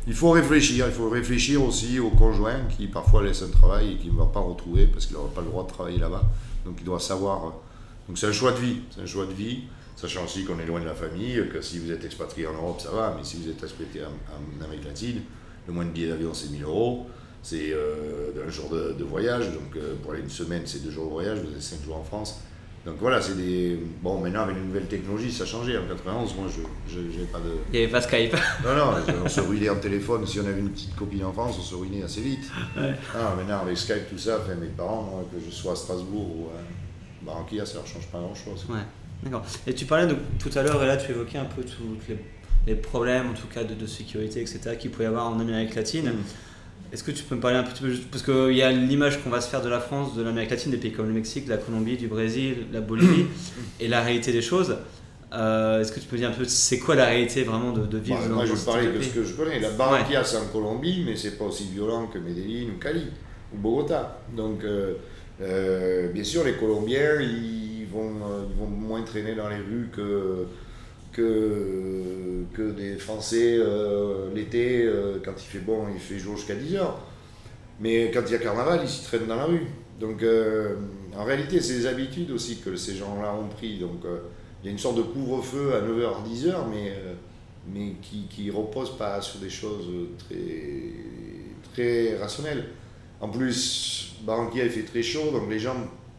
il 0.07 0.15
faut 0.15 0.31
réfléchir. 0.31 0.87
Il 0.87 0.93
faut 0.93 1.09
réfléchir 1.11 1.63
aussi 1.63 1.99
aux 1.99 2.11
conjoints 2.11 2.61
qui 2.77 2.87
parfois 2.87 3.23
laissent 3.23 3.43
un 3.43 3.51
travail 3.51 3.93
et 3.93 3.97
qui 3.97 4.09
ne 4.09 4.17
vont 4.17 4.27
pas 4.27 4.41
retrouver 4.41 4.87
parce 4.87 5.07
qu'ils 5.07 5.17
n'auront 5.17 5.29
pas 5.29 5.43
le 5.43 5.49
droit 5.49 5.65
de 5.65 5.69
travailler 5.69 5.99
là-bas. 5.99 6.23
Donc 6.65 6.77
ils 6.79 6.85
doivent 6.85 7.03
savoir. 7.03 7.45
euh, 7.47 7.51
Donc 8.09 8.17
c'est 8.19 8.27
un 8.27 8.33
choix 8.33 8.53
de 8.53 8.59
vie. 8.59 8.77
C'est 8.91 9.03
un 9.03 9.07
choix 9.07 9.27
de 9.27 9.33
vie. 9.33 9.65
Sachant 9.97 10.25
aussi 10.25 10.45
qu'on 10.45 10.59
est 10.61 10.67
loin 10.67 10.81
de 10.81 10.85
la 10.85 10.95
famille, 10.95 11.43
que 11.53 11.61
si 11.61 11.81
vous 11.81 11.91
êtes 11.91 12.05
expatrié 12.05 12.47
en 12.47 12.53
Europe, 12.53 12.81
ça 12.81 12.91
va, 12.93 13.15
mais 13.19 13.25
si 13.25 13.37
vous 13.37 13.49
êtes 13.51 13.61
expatrié 13.63 14.05
en, 14.05 14.65
Amérique 14.65 14.85
latine, 14.85 15.23
le 15.67 15.73
moins 15.73 15.85
de 15.85 15.91
billets 15.91 16.09
d'avion, 16.09 16.33
c'est 16.33 16.51
1000 16.51 16.63
euros. 16.63 17.09
C'est 17.43 17.73
euh, 17.73 18.47
un 18.47 18.51
jour 18.51 18.71
de, 18.71 19.05
voyage, 19.05 19.47
donc 19.53 19.77
euh, 19.77 19.95
pour 20.03 20.13
aller 20.13 20.23
une 20.23 20.31
semaine, 20.31 20.63
c'est 20.65 20.83
deux 20.83 20.91
jours 20.91 21.07
de 21.07 21.11
voyage, 21.11 21.39
vous 21.39 21.55
êtes 21.55 21.63
5 21.63 21.85
jours 21.85 21.97
en 21.97 22.05
France. 22.05 22.41
Donc 22.85 22.97
voilà, 23.01 23.21
c'est 23.21 23.37
des. 23.37 23.79
Bon, 24.03 24.19
maintenant, 24.19 24.43
avec 24.43 24.57
les 24.57 24.63
nouvelles 24.63 24.87
technologies, 24.87 25.33
ça 25.33 25.43
a 25.43 25.47
changé. 25.47 25.77
En 25.77 25.87
91, 25.87 26.35
moi, 26.37 26.47
je 26.89 27.01
n'avais 27.01 27.25
pas 27.25 27.39
de. 27.39 27.53
Il 27.73 27.79
n'y 27.79 27.85
avait 27.85 27.93
pas 27.93 28.01
Skype. 28.01 28.35
Non, 28.65 28.75
non, 28.75 28.95
on 29.25 29.29
se 29.29 29.41
ruinait 29.41 29.69
en 29.69 29.77
téléphone. 29.77 30.27
Si 30.27 30.41
on 30.41 30.47
avait 30.47 30.61
une 30.61 30.71
petite 30.71 30.97
copine 30.97 31.25
en 31.25 31.33
France, 31.33 31.57
on 31.59 31.63
se 31.63 31.75
ruinait 31.75 32.03
assez 32.03 32.21
vite. 32.21 32.51
Ouais. 32.77 32.95
Ah, 33.15 33.35
maintenant, 33.37 33.61
avec 33.61 33.77
Skype, 33.77 34.09
tout 34.09 34.19
ça, 34.19 34.39
mes 34.61 34.69
parents, 34.69 35.03
moi, 35.03 35.25
que 35.31 35.39
je 35.45 35.51
sois 35.51 35.73
à 35.73 35.77
Strasbourg 35.77 36.37
ou 36.37 36.47
à 36.47 37.27
Barranquilla, 37.27 37.67
ça 37.67 37.75
ne 37.75 37.79
leur 37.79 37.87
change 37.87 38.07
pas 38.07 38.21
grand-chose. 38.21 38.65
Ouais, 38.71 38.81
d'accord. 39.23 39.45
Et 39.67 39.75
tu 39.75 39.85
parlais 39.85 40.07
de, 40.07 40.17
tout 40.39 40.51
à 40.57 40.63
l'heure, 40.63 40.83
et 40.83 40.87
là, 40.87 40.97
tu 40.97 41.11
évoquais 41.11 41.39
un 41.39 41.47
peu 41.47 41.63
tous 41.63 41.83
les, 42.09 42.17
les, 42.67 42.75
problèmes, 42.75 43.31
en 43.31 43.35
tout 43.35 43.49
cas, 43.49 43.65
de, 43.65 43.75
de 43.75 43.87
sécurité, 43.87 44.41
etc., 44.41 44.77
qu'il 44.79 44.91
pouvait 44.91 45.05
y 45.05 45.09
avoir 45.09 45.27
en 45.27 45.39
Amérique 45.41 45.75
latine. 45.75 46.11
Mm. 46.11 46.25
Est-ce 46.93 47.05
que 47.05 47.11
tu 47.11 47.23
peux 47.23 47.35
me 47.35 47.41
parler 47.41 47.57
un 47.57 47.65
petit 47.65 47.83
peu 47.83 47.93
Parce 48.11 48.23
qu'il 48.23 48.57
y 48.57 48.63
a 48.63 48.73
l'image 48.73 49.23
qu'on 49.23 49.31
va 49.31 49.41
se 49.41 49.49
faire 49.49 49.63
de 49.63 49.69
la 49.69 49.81
France, 49.81 50.17
de 50.17 50.23
l'Amérique 50.23 50.51
latine, 50.51 50.71
des 50.71 50.79
pays 50.79 50.93
comme 50.93 51.07
le 51.07 51.13
Mexique, 51.13 51.47
la 51.47 51.59
Colombie, 51.59 51.97
du 51.97 52.09
Brésil, 52.09 52.67
la 52.73 52.81
Bolivie, 52.81 53.27
et 53.81 53.89
la 53.89 54.01
réalité 54.01 54.33
des 54.33 54.41
choses. 54.43 54.77
Euh, 55.35 55.83
est-ce 55.83 55.93
que 55.93 56.01
tu 56.01 56.07
peux 56.07 56.17
dire 56.17 56.31
un 56.31 56.33
peu 56.33 56.45
c'est 56.47 56.79
quoi 56.79 56.95
la 56.95 57.05
réalité 57.05 57.43
vraiment 57.43 57.73
de, 57.73 57.85
de 57.85 57.99
vivre 57.99 58.19
bah, 58.21 58.29
Moi, 58.29 58.47
je 58.47 58.55
parler 58.55 58.91
de 58.91 59.03
ce 59.03 59.11
que 59.11 59.25
je 59.25 59.35
connais. 59.35 59.61
La 59.61 59.71
Barranquilla, 59.71 60.25
c'est 60.25 60.39
en 60.39 60.47
Colombie, 60.47 61.03
mais 61.05 61.17
c'est 61.17 61.37
pas 61.37 61.45
aussi 61.45 61.69
violent 61.71 62.07
que 62.07 62.19
Medellin 62.19 62.71
ou 62.75 62.79
Cali 62.79 63.05
ou 63.53 63.59
Bogota. 63.59 64.23
Donc, 64.35 64.65
euh, 64.65 64.95
euh, 65.43 66.11
bien 66.11 66.25
sûr, 66.25 66.45
les 66.45 66.55
Colombiens, 66.55 67.21
ils 67.21 67.87
vont, 67.93 68.13
ils 68.49 68.59
vont 68.59 68.67
moins 68.67 69.03
traîner 69.03 69.35
dans 69.35 69.51
les 69.51 69.57
rues 69.57 69.91
que 69.95 70.47
que, 71.19 72.45
que 72.55 72.71
des 72.71 72.97
Français 72.97 73.57
euh, 73.59 74.33
l'été, 74.35 74.85
euh, 74.85 75.19
quand 75.25 75.33
il 75.37 75.45
fait 75.45 75.59
bon, 75.59 75.87
il 75.93 76.01
fait 76.01 76.19
jour 76.19 76.37
jusqu'à 76.37 76.55
10h. 76.55 76.81
Mais 77.81 78.11
quand 78.13 78.23
il 78.27 78.33
y 78.33 78.35
a 78.35 78.39
carnaval, 78.39 78.81
ils 78.83 78.89
s'y 78.89 79.05
traînent 79.05 79.27
dans 79.27 79.37
la 79.37 79.45
rue. 79.45 79.67
Donc 80.01 80.23
euh, 80.23 80.77
en 81.17 81.25
réalité, 81.25 81.61
c'est 81.61 81.75
des 81.75 81.87
habitudes 81.87 82.31
aussi 82.31 82.59
que 82.59 82.77
ces 82.77 82.95
gens-là 82.95 83.35
ont 83.35 83.49
pris. 83.49 83.79
Donc 83.79 84.05
il 84.63 84.67
y 84.67 84.69
a 84.69 84.73
une 84.73 84.79
sorte 84.79 84.97
de 84.97 85.03
couvre-feu 85.03 85.75
à 85.75 85.81
9h, 85.81 86.25
10h, 86.29 86.55
mais, 86.71 86.93
mais 87.73 87.95
qui 88.01 88.47
ne 88.47 88.53
repose 88.53 88.97
pas 88.97 89.21
sur 89.21 89.41
des 89.41 89.51
choses 89.51 89.89
très, 90.19 90.93
très 91.73 92.17
rationnelles. 92.17 92.65
En 93.21 93.29
plus, 93.29 94.15
Barranquilla, 94.23 94.65
il 94.65 94.71
fait 94.71 94.83
très 94.83 95.03
chaud, 95.03 95.33
donc 95.33 95.51
les 95.51 95.59
gens, 95.59 95.75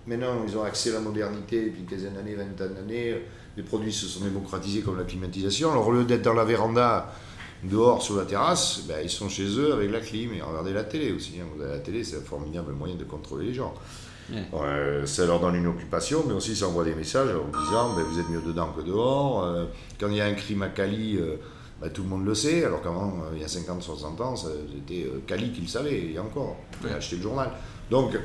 maintenant, 0.05 0.43
ils 0.45 0.57
ont 0.57 0.63
accès 0.63 0.89
à 0.89 0.95
la 0.95 0.99
modernité 0.99 1.63
depuis 1.63 1.81
une 1.81 1.85
quinzaine 1.85 2.13
d'années, 2.13 2.35
vingtaine 2.35 2.73
d'années 2.73 3.15
les 3.59 3.65
produits 3.65 3.91
se 3.91 4.07
sont 4.07 4.23
démocratisés 4.23 4.79
comme 4.79 4.97
la 4.97 5.03
climatisation. 5.03 5.69
Alors 5.71 5.89
au 5.89 5.91
lieu 5.91 6.05
d'être 6.05 6.21
dans 6.21 6.33
la 6.33 6.45
véranda, 6.45 7.13
dehors 7.61 8.01
sur 8.01 8.15
la 8.15 8.23
terrasse, 8.23 8.83
ben, 8.87 8.99
ils 9.03 9.09
sont 9.09 9.27
chez 9.27 9.47
eux 9.59 9.73
avec 9.73 9.91
la 9.91 9.99
clim 9.99 10.31
et 10.33 10.41
regardez 10.41 10.71
la 10.71 10.85
télé 10.85 11.11
aussi. 11.11 11.33
Hein. 11.41 11.47
La 11.59 11.79
télé, 11.79 12.05
c'est 12.05 12.15
un 12.15 12.21
formidable 12.21 12.71
moyen 12.71 12.95
de 12.95 13.03
contrôler 13.03 13.47
les 13.47 13.53
gens. 13.53 13.73
ça 15.05 15.25
leur 15.25 15.41
donne 15.41 15.55
une 15.55 15.67
occupation, 15.67 16.23
mais 16.25 16.33
aussi 16.33 16.55
ça 16.55 16.69
envoie 16.69 16.85
des 16.85 16.95
messages 16.95 17.27
en 17.31 17.49
disant 17.59 17.95
ben, 17.97 18.03
vous 18.03 18.17
êtes 18.17 18.29
mieux 18.29 18.41
dedans 18.41 18.69
que 18.77 18.81
dehors. 18.81 19.43
Euh, 19.43 19.65
quand 19.99 20.07
il 20.07 20.15
y 20.15 20.21
a 20.21 20.25
un 20.25 20.35
crime 20.35 20.61
à 20.61 20.69
Cali, 20.69 21.17
euh, 21.17 21.35
ben, 21.81 21.89
tout 21.89 22.03
le 22.03 22.07
monde 22.07 22.25
le 22.25 22.35
sait, 22.35 22.63
alors 22.63 22.81
qu'avant, 22.81 23.09
euh, 23.25 23.35
il 23.35 23.41
y 23.41 23.43
a 23.43 23.49
50, 23.49 23.83
60 23.83 24.21
ans, 24.21 24.35
c'était 24.37 25.05
Cali 25.27 25.51
qui 25.51 25.59
le 25.59 25.67
savait, 25.67 26.13
et 26.13 26.17
encore, 26.17 26.55
il 26.71 26.83
fallait 26.83 26.95
acheter 26.95 27.17
le 27.17 27.23
journal. 27.23 27.51
Donc, 27.91 28.17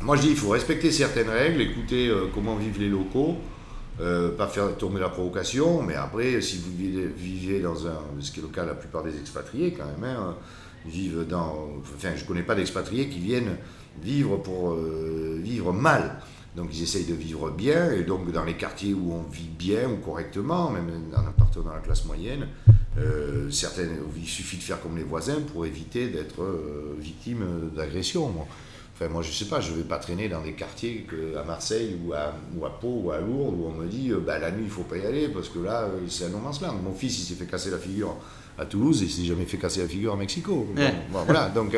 moi 0.00 0.16
je 0.16 0.22
dis 0.22 0.30
il 0.30 0.36
faut 0.36 0.50
respecter 0.50 0.90
certaines 0.90 1.28
règles, 1.28 1.60
écouter 1.60 2.10
comment 2.32 2.56
vivent 2.56 2.80
les 2.80 2.88
locaux. 2.88 3.36
Euh, 4.00 4.36
pas 4.36 4.48
faire 4.48 4.76
tourner 4.76 4.98
la 4.98 5.08
provocation, 5.08 5.80
mais 5.80 5.94
après, 5.94 6.40
si 6.40 6.58
vous 6.58 6.72
vivez, 7.16 7.60
dans 7.60 7.86
un, 7.86 7.96
ce 8.18 8.32
qui 8.32 8.40
est 8.40 8.42
le 8.42 8.48
cas 8.48 8.64
la 8.64 8.74
plupart 8.74 9.04
des 9.04 9.16
expatriés 9.16 9.72
quand 9.72 9.84
même, 9.84 10.16
hein, 10.16 10.34
vivent 10.84 11.24
dans, 11.28 11.68
enfin, 11.96 12.10
je 12.16 12.24
connais 12.24 12.42
pas 12.42 12.56
d'expatriés 12.56 13.08
qui 13.08 13.20
viennent 13.20 13.56
vivre 14.02 14.38
pour 14.38 14.72
euh, 14.72 15.38
vivre 15.40 15.72
mal. 15.72 16.16
Donc 16.56 16.70
ils 16.72 16.82
essayent 16.82 17.06
de 17.06 17.14
vivre 17.14 17.50
bien, 17.50 17.92
et 17.92 18.02
donc 18.02 18.30
dans 18.32 18.44
les 18.44 18.54
quartiers 18.54 18.94
où 18.94 19.12
on 19.12 19.22
vit 19.30 19.48
bien 19.56 19.88
ou 19.88 19.96
correctement, 19.96 20.70
même 20.70 20.90
en 21.16 21.26
appartenant 21.28 21.70
à 21.70 21.76
la 21.76 21.80
classe 21.80 22.04
moyenne, 22.04 22.48
euh, 22.98 23.48
certaines, 23.50 23.96
il 24.16 24.26
suffit 24.26 24.56
de 24.56 24.62
faire 24.62 24.80
comme 24.80 24.96
les 24.96 25.04
voisins 25.04 25.40
pour 25.52 25.66
éviter 25.66 26.08
d'être 26.08 26.42
victime 26.98 27.70
d'agression. 27.76 28.32
Enfin, 28.94 29.08
moi, 29.08 29.22
je 29.22 29.32
sais 29.32 29.46
pas, 29.46 29.60
je 29.60 29.72
ne 29.72 29.78
vais 29.78 29.82
pas 29.82 29.98
traîner 29.98 30.28
dans 30.28 30.40
des 30.40 30.52
quartiers 30.52 31.04
que, 31.08 31.36
à 31.36 31.42
Marseille 31.42 31.98
ou 32.04 32.12
à, 32.12 32.32
ou 32.56 32.64
à 32.64 32.78
Pau 32.78 33.00
ou 33.04 33.10
à 33.10 33.18
Lourdes 33.18 33.54
où 33.58 33.66
on 33.66 33.72
me 33.72 33.86
dit 33.86 34.12
bah, 34.24 34.38
la 34.38 34.52
nuit, 34.52 34.64
il 34.64 34.70
faut 34.70 34.84
pas 34.84 34.96
y 34.96 35.04
aller 35.04 35.28
parce 35.28 35.48
que 35.48 35.58
là, 35.58 35.82
euh, 35.82 35.98
c'est 36.08 36.26
un 36.26 36.28
no 36.28 36.38
man's 36.38 36.60
land. 36.60 36.74
Mon 36.74 36.94
fils, 36.94 37.18
il 37.18 37.24
s'est 37.24 37.34
fait 37.34 37.50
casser 37.50 37.70
la 37.70 37.78
figure 37.78 38.14
à 38.56 38.64
Toulouse 38.66 39.02
et 39.02 39.06
il 39.06 39.10
s'est 39.10 39.24
jamais 39.24 39.46
fait 39.46 39.56
casser 39.56 39.82
la 39.82 39.88
figure 39.88 40.12
à 40.12 40.16
Mexico. 40.16 40.68
voilà, 41.10 41.48
donc 41.48 41.76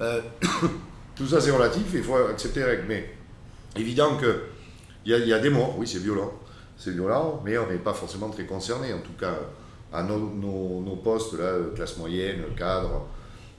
euh, 0.00 0.20
tout 1.14 1.26
ça, 1.28 1.40
c'est 1.40 1.52
relatif, 1.52 1.84
il 1.94 2.02
faut 2.02 2.16
accepter 2.16 2.60
les 2.60 2.66
règles. 2.66 2.84
Mais 2.88 3.14
évident 3.76 4.16
qu'il 4.16 5.12
y, 5.12 5.14
a, 5.14 5.18
y 5.18 5.32
a 5.32 5.38
des 5.38 5.50
morts, 5.50 5.76
oui, 5.78 5.86
c'est 5.86 6.00
violent. 6.00 6.32
C'est 6.76 6.90
violent, 6.90 7.42
mais 7.44 7.56
on 7.58 7.70
n'est 7.70 7.78
pas 7.78 7.94
forcément 7.94 8.28
très 8.28 8.44
concerné. 8.44 8.92
En 8.92 8.98
tout 8.98 9.14
cas, 9.18 9.38
à 9.92 10.02
nos, 10.02 10.18
nos, 10.18 10.82
nos 10.82 10.96
postes, 10.96 11.38
là, 11.38 11.52
classe 11.76 11.96
moyenne, 11.96 12.42
cadre, 12.56 13.06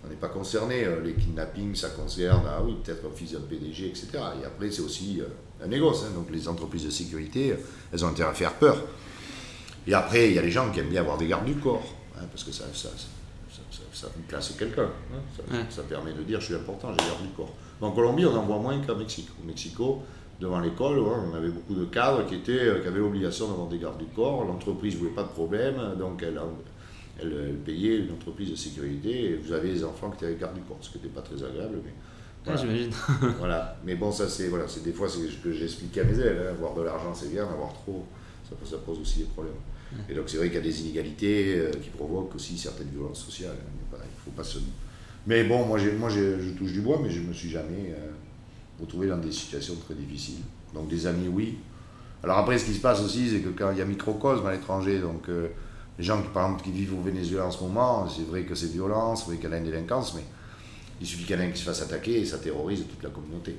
on 0.04 0.10
n'est 0.10 0.16
pas 0.16 0.30
concerné. 0.30 0.86
Euh, 0.86 1.02
les 1.02 1.14
kidnappings, 1.14 1.76
ça 1.76 1.90
concerne, 1.90 2.44
ah 2.48 2.62
oui, 2.64 2.76
peut-être 2.84 3.06
un 3.06 3.16
fils 3.16 3.34
d'un 3.34 3.42
PDG, 3.42 3.88
etc. 3.88 4.10
Et 4.42 4.46
après, 4.46 4.72
c'est 4.72 4.82
aussi 4.82 5.22
euh, 5.22 5.64
un 5.64 5.68
négoce. 5.68 6.04
Hein. 6.04 6.14
Donc 6.16 6.30
les 6.32 6.48
entreprises 6.48 6.86
de 6.86 6.90
sécurité, 6.90 7.52
euh, 7.52 7.56
elles 7.92 8.04
ont 8.06 8.10
intérêt 8.10 8.30
à 8.30 8.34
faire 8.34 8.54
peur. 8.54 8.78
Et 9.86 9.94
après, 9.94 10.30
il 10.30 10.36
y 10.36 10.40
a 10.40 10.42
les 10.42 10.52
gens 10.52 10.70
qui 10.72 10.80
aiment 10.80 10.90
bien 10.90 11.02
avoir 11.02 11.18
des 11.18 11.28
gardes 11.28 11.46
du 11.46 11.56
corps, 11.56 11.94
hein, 12.18 12.26
parce 12.30 12.44
que 12.44 12.52
ça, 12.52 12.66
ça, 12.74 12.90
ça, 13.94 14.08
classe 14.28 14.54
quelqu'un. 14.58 14.90
Hein. 15.14 15.66
Ça, 15.70 15.84
permet 15.84 16.14
de 16.14 16.24
dire 16.24 16.42
je 16.42 16.48
suis 16.48 16.56
important, 16.56 16.90
j'ai 16.92 17.08
garde 17.08 17.22
du 17.22 17.30
corps. 17.30 17.54
en 17.82 17.92
Colombie, 17.92 18.26
on 18.26 18.36
en 18.36 18.44
voit 18.44 18.60
moins 18.60 18.80
qu'à 18.80 18.94
Mexique. 18.94 19.30
Au 19.42 19.48
Mexico, 19.48 20.04
devant 20.42 20.60
l'école, 20.60 21.00
on 21.00 21.34
avait 21.34 21.50
beaucoup 21.50 21.74
de 21.74 21.86
cadres 21.86 22.26
qui, 22.26 22.36
étaient, 22.36 22.82
qui 22.82 22.88
avaient 22.88 23.00
l'obligation 23.00 23.48
d'avoir 23.48 23.68
des 23.70 23.80
gardes 23.80 23.98
du 23.98 24.08
corps. 24.08 24.44
L'entreprise 24.44 24.96
ne 24.96 25.00
voulait 25.00 25.16
pas 25.16 25.24
de 25.24 25.30
problème, 25.30 25.96
donc 25.98 26.22
elle, 26.22 26.38
elle, 27.20 27.56
payait 27.66 28.00
une 28.00 28.12
entreprise 28.12 28.52
de 28.52 28.56
sécurité 28.56 29.32
et 29.32 29.36
vous 29.36 29.52
avez 29.54 29.72
les 29.72 29.84
enfants 29.84 30.12
qui 30.12 30.26
étaient 30.26 30.36
garde 30.36 30.56
du 30.56 30.62
corps, 30.62 30.78
ce 30.82 30.90
qui 30.90 30.98
n'était 30.98 31.10
pas 31.10 31.22
très 31.22 31.36
agréable. 31.44 31.80
Mais 31.84 31.94
voilà. 32.46 32.62
j'imagine. 32.62 32.92
voilà. 33.40 33.78
Mais 33.86 33.96
bon, 33.96 34.12
ça 34.12 34.28
c'est 34.28 34.48
voilà, 34.48 34.66
des 34.84 34.94
fois 34.94 35.08
c'est 35.10 35.28
ce 35.28 35.38
que 35.38 35.52
j'explique 35.52 35.98
à 35.98 36.04
mes 36.04 36.18
élèves. 36.18 36.48
Hein. 36.48 36.52
Avoir 36.52 36.74
de 36.76 36.82
l'argent 36.82 37.14
c'est 37.14 37.32
bien, 37.32 37.46
en 37.46 37.52
avoir 37.52 37.74
trop, 37.74 38.06
ça, 38.48 38.56
ça, 38.70 38.78
pose 38.78 39.00
aussi 39.00 39.20
des 39.20 39.26
problèmes. 39.26 39.54
Et 40.10 40.14
donc 40.14 40.26
c'est 40.28 40.38
vrai 40.38 40.48
qu'il 40.48 40.56
y 40.56 40.60
a 40.60 40.64
des 40.64 40.82
inégalités 40.82 41.60
euh, 41.60 41.72
qui 41.72 41.90
provoquent 41.90 42.36
aussi 42.36 42.58
certaines 42.58 42.90
violences 42.90 43.24
sociales. 43.24 43.56
Hein. 43.56 43.98
il 44.04 44.24
faut 44.24 44.36
pas 44.36 44.44
se... 44.44 44.60
Mais 45.26 45.44
bon, 45.44 45.66
moi, 45.66 45.80
moi 45.98 46.10
je 46.10 46.52
touche 46.58 46.74
du 46.74 46.82
bois, 46.82 47.00
mais 47.02 47.10
je 47.10 47.22
ne 47.22 47.28
me 47.28 47.34
suis 47.34 47.50
jamais 47.50 47.92
euh, 47.92 48.12
retrouvé 48.80 49.08
dans 49.08 49.18
des 49.18 49.32
situations 49.32 49.76
très 49.76 49.94
difficiles. 49.94 50.44
Donc 50.74 50.88
des 50.88 51.08
amis, 51.08 51.28
oui. 51.28 51.58
Alors 52.24 52.38
après, 52.38 52.58
ce 52.58 52.66
qui 52.66 52.74
se 52.74 52.82
passe 52.82 53.02
aussi, 53.02 53.30
c'est 53.30 53.40
que 53.40 53.50
quand 53.50 53.72
il 53.72 53.78
y 53.78 53.82
a 53.82 53.86
microcosme 53.86 54.46
à 54.46 54.52
l'étranger, 54.52 55.00
donc 55.00 55.30
euh, 55.30 55.48
les 55.98 56.04
gens 56.04 56.22
qui, 56.22 56.28
par 56.30 56.46
exemple, 56.46 56.64
qui 56.64 56.72
vivent 56.72 56.94
au 56.94 57.02
Venezuela 57.02 57.46
en 57.46 57.52
ce 57.52 57.64
moment, 57.64 58.08
c'est 58.08 58.28
vrai 58.28 58.44
que 58.44 58.54
c'est 58.54 58.72
violent, 58.72 59.16
c'est 59.16 59.26
vrai 59.26 59.38
qu'il 59.38 59.50
y 59.50 59.54
a 59.54 59.58
une 59.58 59.64
délinquance, 59.64 60.14
mais 60.16 60.24
il 61.00 61.08
suffit 61.08 61.26
qu'il 61.26 61.36
y 61.36 61.40
en 61.40 61.42
ait 61.42 61.48
un 61.48 61.52
qui 61.52 61.60
se 61.60 61.66
fasse 61.66 61.82
attaquer 61.82 62.22
et 62.22 62.26
ça 62.26 62.38
terrorise 62.38 62.84
toute 62.88 63.04
la 63.04 63.10
communauté. 63.10 63.56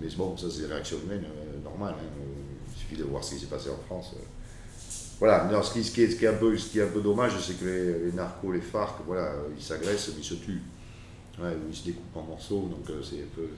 mais 0.00 0.08
bon, 0.16 0.36
ça 0.36 0.46
c'est 0.50 0.62
des 0.62 0.66
réactions 0.66 0.98
humaines 1.04 1.24
euh, 1.24 1.62
normales. 1.62 1.94
Hein. 1.98 2.22
Il 2.68 2.78
suffit 2.78 2.96
de 2.96 3.04
voir 3.04 3.22
ce 3.22 3.34
qui 3.34 3.40
s'est 3.40 3.46
passé 3.46 3.70
en 3.70 3.78
France. 3.86 4.12
Euh. 4.14 4.22
Voilà, 5.18 5.48
ce, 5.62 5.72
qui, 5.72 5.82
ce, 5.82 5.92
qui 5.92 6.02
est, 6.02 6.10
ce, 6.10 6.16
qui 6.16 6.26
est, 6.26 6.28
un 6.28 6.34
peu, 6.34 6.56
ce 6.58 6.68
qui 6.68 6.78
est 6.78 6.82
un 6.82 6.88
peu 6.88 7.00
dommage, 7.00 7.32
c'est 7.40 7.58
que 7.58 7.64
les, 7.64 8.12
narcos, 8.12 8.52
les 8.52 8.60
FARC, 8.60 8.96
voilà, 9.06 9.32
ils 9.56 9.62
s'agressent, 9.62 10.08
mais 10.08 10.20
ils 10.20 10.24
se 10.24 10.34
tuent. 10.34 10.60
ils 11.70 11.74
se 11.74 11.84
découpent 11.86 12.16
en 12.16 12.22
morceaux, 12.22 12.68
donc 12.70 12.88
euh, 12.90 13.02
c'est 13.02 13.22
un 13.22 13.34
peu. 13.34 13.48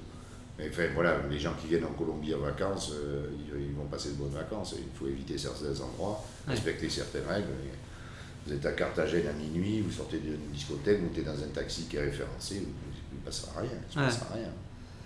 Mais 0.57 0.69
enfin, 0.69 0.87
voilà, 0.95 1.19
les 1.29 1.39
gens 1.39 1.55
qui 1.61 1.67
viennent 1.69 1.85
en 1.85 1.93
Colombie 1.93 2.35
en 2.35 2.41
vacances, 2.41 2.93
ils, 3.33 3.75
vont 3.75 3.87
passer 3.87 4.11
de 4.11 4.15
bonnes 4.15 4.35
vacances. 4.35 4.75
Il 4.77 4.97
faut 4.97 5.07
éviter 5.07 5.39
certains 5.39 5.81
endroits, 5.81 6.25
respecter 6.49 6.89
certaines 6.89 7.27
règles. 7.29 7.47
Vous 8.49 8.55
êtes 8.55 8.65
à 8.65 8.73
Carthagène 8.73 9.27
à 9.29 9.33
minuit, 9.33 9.83
vous 9.83 9.93
sortez 9.93 10.19
d'une 10.19 10.39
discothèque, 10.53 11.01
vous 11.01 11.21
êtes 11.21 11.27
dans 11.27 11.33
un 11.33 11.49
taxi 11.53 11.83
qui 11.83 11.97
est 11.97 12.01
référencé, 12.01 12.63
il 13.13 13.19
ne 13.19 13.23
passera 13.23 13.61
rien. 13.61 13.71
Il 13.95 13.99
ouais. 13.99 14.07
passera 14.07 14.27
rien. 14.35 14.49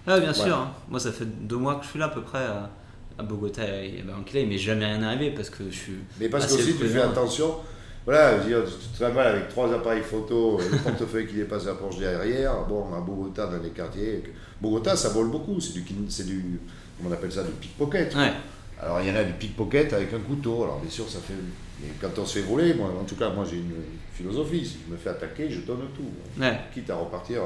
Ah, 0.06 0.20
bien 0.20 0.32
sûr. 0.32 0.56
Hein. 0.56 0.72
Moi, 0.88 1.00
ça 1.00 1.10
fait 1.10 1.24
deux 1.24 1.56
mois 1.56 1.76
que 1.76 1.84
je 1.84 1.90
suis 1.90 1.98
là 1.98 2.06
à 2.06 2.08
peu 2.10 2.22
près 2.22 2.38
à, 2.38 3.22
Bogota 3.22 3.64
et 3.64 4.00
à 4.00 4.04
Barranquilla. 4.04 4.42
Il 4.42 4.48
m'est 4.48 4.58
jamais 4.58 4.86
rien 4.86 5.02
arrivé 5.02 5.32
parce 5.32 5.50
que 5.50 5.64
je 5.70 5.76
suis. 5.76 5.98
Mais 6.20 6.28
parce 6.28 6.46
que 6.46 6.54
aussi, 6.54 6.76
tu 6.76 6.86
fais 6.86 7.00
attention. 7.00 7.56
Voilà, 8.04 8.36
je 8.36 8.42
veux 8.42 8.48
dire, 8.48 8.64
tu 8.64 8.98
te 8.98 9.04
mal 9.04 9.26
avec 9.26 9.48
trois 9.48 9.72
appareils 9.72 10.02
photo, 10.02 10.58
le 10.58 10.78
portefeuille 10.78 11.26
qui 11.26 11.34
dépasse 11.34 11.66
la 11.66 11.74
porte 11.74 11.98
derrière. 11.98 12.64
Bon, 12.68 12.94
à 12.94 13.00
Bogota, 13.00 13.46
dans 13.46 13.62
les 13.62 13.70
quartiers. 13.70 14.22
Bogota, 14.60 14.96
ça 14.96 15.08
vole 15.08 15.30
beaucoup. 15.30 15.60
C'est 15.60 15.72
du, 15.72 15.84
c'est 16.08 16.26
du. 16.26 16.60
Comment 16.96 17.10
on 17.10 17.12
appelle 17.12 17.32
ça 17.32 17.42
Du 17.42 17.50
pickpocket. 17.52 18.14
Ouais. 18.14 18.32
Alors, 18.82 19.00
il 19.00 19.08
y 19.08 19.10
en 19.10 19.16
a 19.16 19.24
du 19.24 19.32
pickpocket 19.32 19.92
avec 19.92 20.12
un 20.12 20.18
couteau. 20.18 20.64
Alors, 20.64 20.80
bien 20.80 20.90
sûr, 20.90 21.08
ça 21.08 21.20
fait 21.20 21.34
mais 21.82 21.88
quand 22.00 22.16
on 22.18 22.24
se 22.24 22.38
fait 22.38 22.44
voler, 22.44 22.74
moi, 22.74 22.92
en 23.00 23.04
tout 23.04 23.16
cas, 23.16 23.30
moi 23.30 23.44
j'ai 23.48 23.56
une 23.56 23.74
philosophie. 24.14 24.64
Si 24.64 24.78
je 24.86 24.92
me 24.92 24.96
fais 24.96 25.10
attaquer, 25.10 25.50
je 25.50 25.60
donne 25.60 25.80
tout. 25.94 26.42
Quitte 26.72 26.90
à 26.90 26.96
repartir 26.96 27.42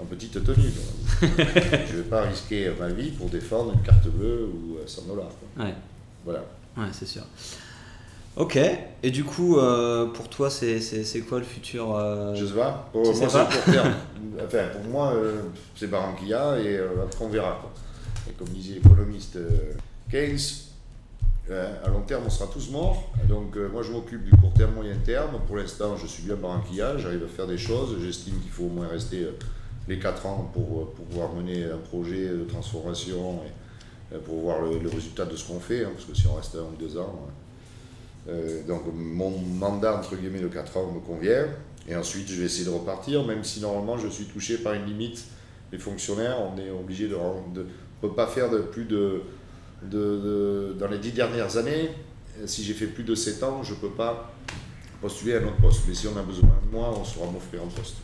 en 0.00 0.04
petite 0.04 0.42
tenue. 0.42 0.72
je 1.20 1.26
ne 1.26 2.02
vais 2.02 2.08
pas 2.08 2.22
risquer 2.22 2.72
ma 2.78 2.88
vie 2.88 3.10
pour 3.10 3.28
défendre 3.28 3.74
une 3.74 3.82
carte 3.82 4.08
bleue 4.08 4.46
ou 4.46 4.78
100 4.86 5.02
dollars. 5.02 5.30
Ouais. 5.58 5.74
Voilà. 6.24 6.44
Ouais, 6.76 6.86
c'est 6.92 7.06
sûr. 7.06 7.22
Ok, 8.34 8.58
et 9.02 9.10
du 9.10 9.24
coup, 9.24 9.58
euh, 9.58 10.06
pour 10.06 10.30
toi, 10.30 10.48
c'est 10.48 10.80
quoi 11.28 11.38
le 11.38 11.44
futur 11.44 11.94
euh, 11.94 12.34
Je 12.34 12.46
sais 12.46 12.54
pas. 12.54 12.88
Pour 12.90 13.04
moi, 13.04 13.14
c'est 13.14 13.26
pour 13.26 13.74
terme. 13.74 13.94
enfin, 14.46 14.68
pour 14.72 14.84
moi, 14.90 15.12
euh, 15.12 15.42
c'est 15.76 15.88
Barranquilla 15.88 16.58
et 16.58 16.78
après 16.78 17.24
on 17.26 17.28
verra. 17.28 17.58
Quoi. 17.60 17.70
Et 18.30 18.32
comme 18.32 18.48
disait 18.48 18.76
l'économiste 18.76 19.36
Keynes, 20.12 20.38
à 21.50 21.88
long 21.88 22.02
terme, 22.02 22.24
on 22.26 22.30
sera 22.30 22.50
tous 22.52 22.70
morts. 22.70 23.10
Donc, 23.28 23.56
moi, 23.56 23.82
je 23.82 23.92
m'occupe 23.92 24.22
du 24.24 24.30
court 24.30 24.52
terme, 24.52 24.74
moyen 24.74 24.96
terme. 25.04 25.40
Pour 25.46 25.56
l'instant, 25.56 25.96
je 25.96 26.06
suis 26.06 26.22
bien 26.22 26.36
Barranquilla, 26.36 26.98
j'arrive 26.98 27.24
à 27.24 27.28
faire 27.28 27.46
des 27.46 27.56
choses. 27.56 27.96
J'estime 27.98 28.38
qu'il 28.40 28.50
faut 28.50 28.64
au 28.64 28.68
moins 28.68 28.88
rester 28.88 29.26
les 29.88 29.98
4 29.98 30.26
ans 30.26 30.50
pour, 30.52 30.92
pour, 30.92 31.06
pouvoir 31.06 31.32
mener 31.32 31.64
un 31.64 31.78
projet 31.78 32.28
de 32.28 32.44
transformation 32.44 33.40
et 34.14 34.18
pour 34.18 34.40
voir 34.40 34.60
le, 34.60 34.88
résultat 34.88 35.24
de 35.24 35.34
ce 35.34 35.48
qu'on 35.48 35.60
fait. 35.60 35.84
Hein, 35.84 35.90
parce 35.94 36.04
que 36.04 36.14
si 36.14 36.26
on 36.26 36.34
reste 36.34 36.56
un 36.56 36.60
ou 36.60 36.76
deux 36.78 36.98
ans. 36.98 37.28
Euh, 38.28 38.62
donc 38.68 38.82
mon 38.94 39.30
mandat 39.30 39.96
entre 39.96 40.14
guillemets 40.14 40.40
de 40.40 40.48
4 40.48 40.76
ans 40.76 40.92
me 40.92 41.00
convient. 41.00 41.46
Et 41.88 41.96
ensuite, 41.96 42.28
je 42.28 42.38
vais 42.38 42.44
essayer 42.44 42.66
de 42.66 42.70
repartir, 42.70 43.24
même 43.24 43.42
si 43.42 43.60
normalement 43.60 43.98
je 43.98 44.08
suis 44.08 44.26
touché 44.26 44.58
par 44.58 44.74
une 44.74 44.84
limite. 44.84 45.24
Les 45.72 45.78
fonctionnaires, 45.78 46.36
on 46.38 46.58
est 46.58 46.70
obligé 46.70 47.08
de. 47.08 47.16
On 47.16 47.42
ne 47.54 47.64
peut 48.00 48.14
pas 48.14 48.26
faire 48.26 48.50
de 48.50 48.58
plus 48.58 48.84
de, 48.84 49.22
de, 49.90 50.76
Dans 50.78 50.88
les 50.88 50.98
10 50.98 51.12
dernières 51.12 51.56
années, 51.56 51.90
si 52.46 52.64
j'ai 52.64 52.74
fait 52.74 52.86
plus 52.86 53.04
de 53.04 53.14
7 53.14 53.42
ans, 53.42 53.62
je 53.62 53.74
ne 53.74 53.78
peux 53.78 53.90
pas 53.90 54.32
postuler 55.00 55.34
à 55.34 55.38
un 55.38 55.44
autre 55.44 55.60
poste. 55.60 55.82
Mais 55.88 55.94
si 55.94 56.06
on 56.06 56.16
a 56.16 56.22
besoin 56.22 56.48
de 56.64 56.76
moi, 56.76 56.94
on 56.98 57.04
saura 57.04 57.30
m'offrir 57.30 57.62
un 57.62 57.68
poste. 57.68 57.96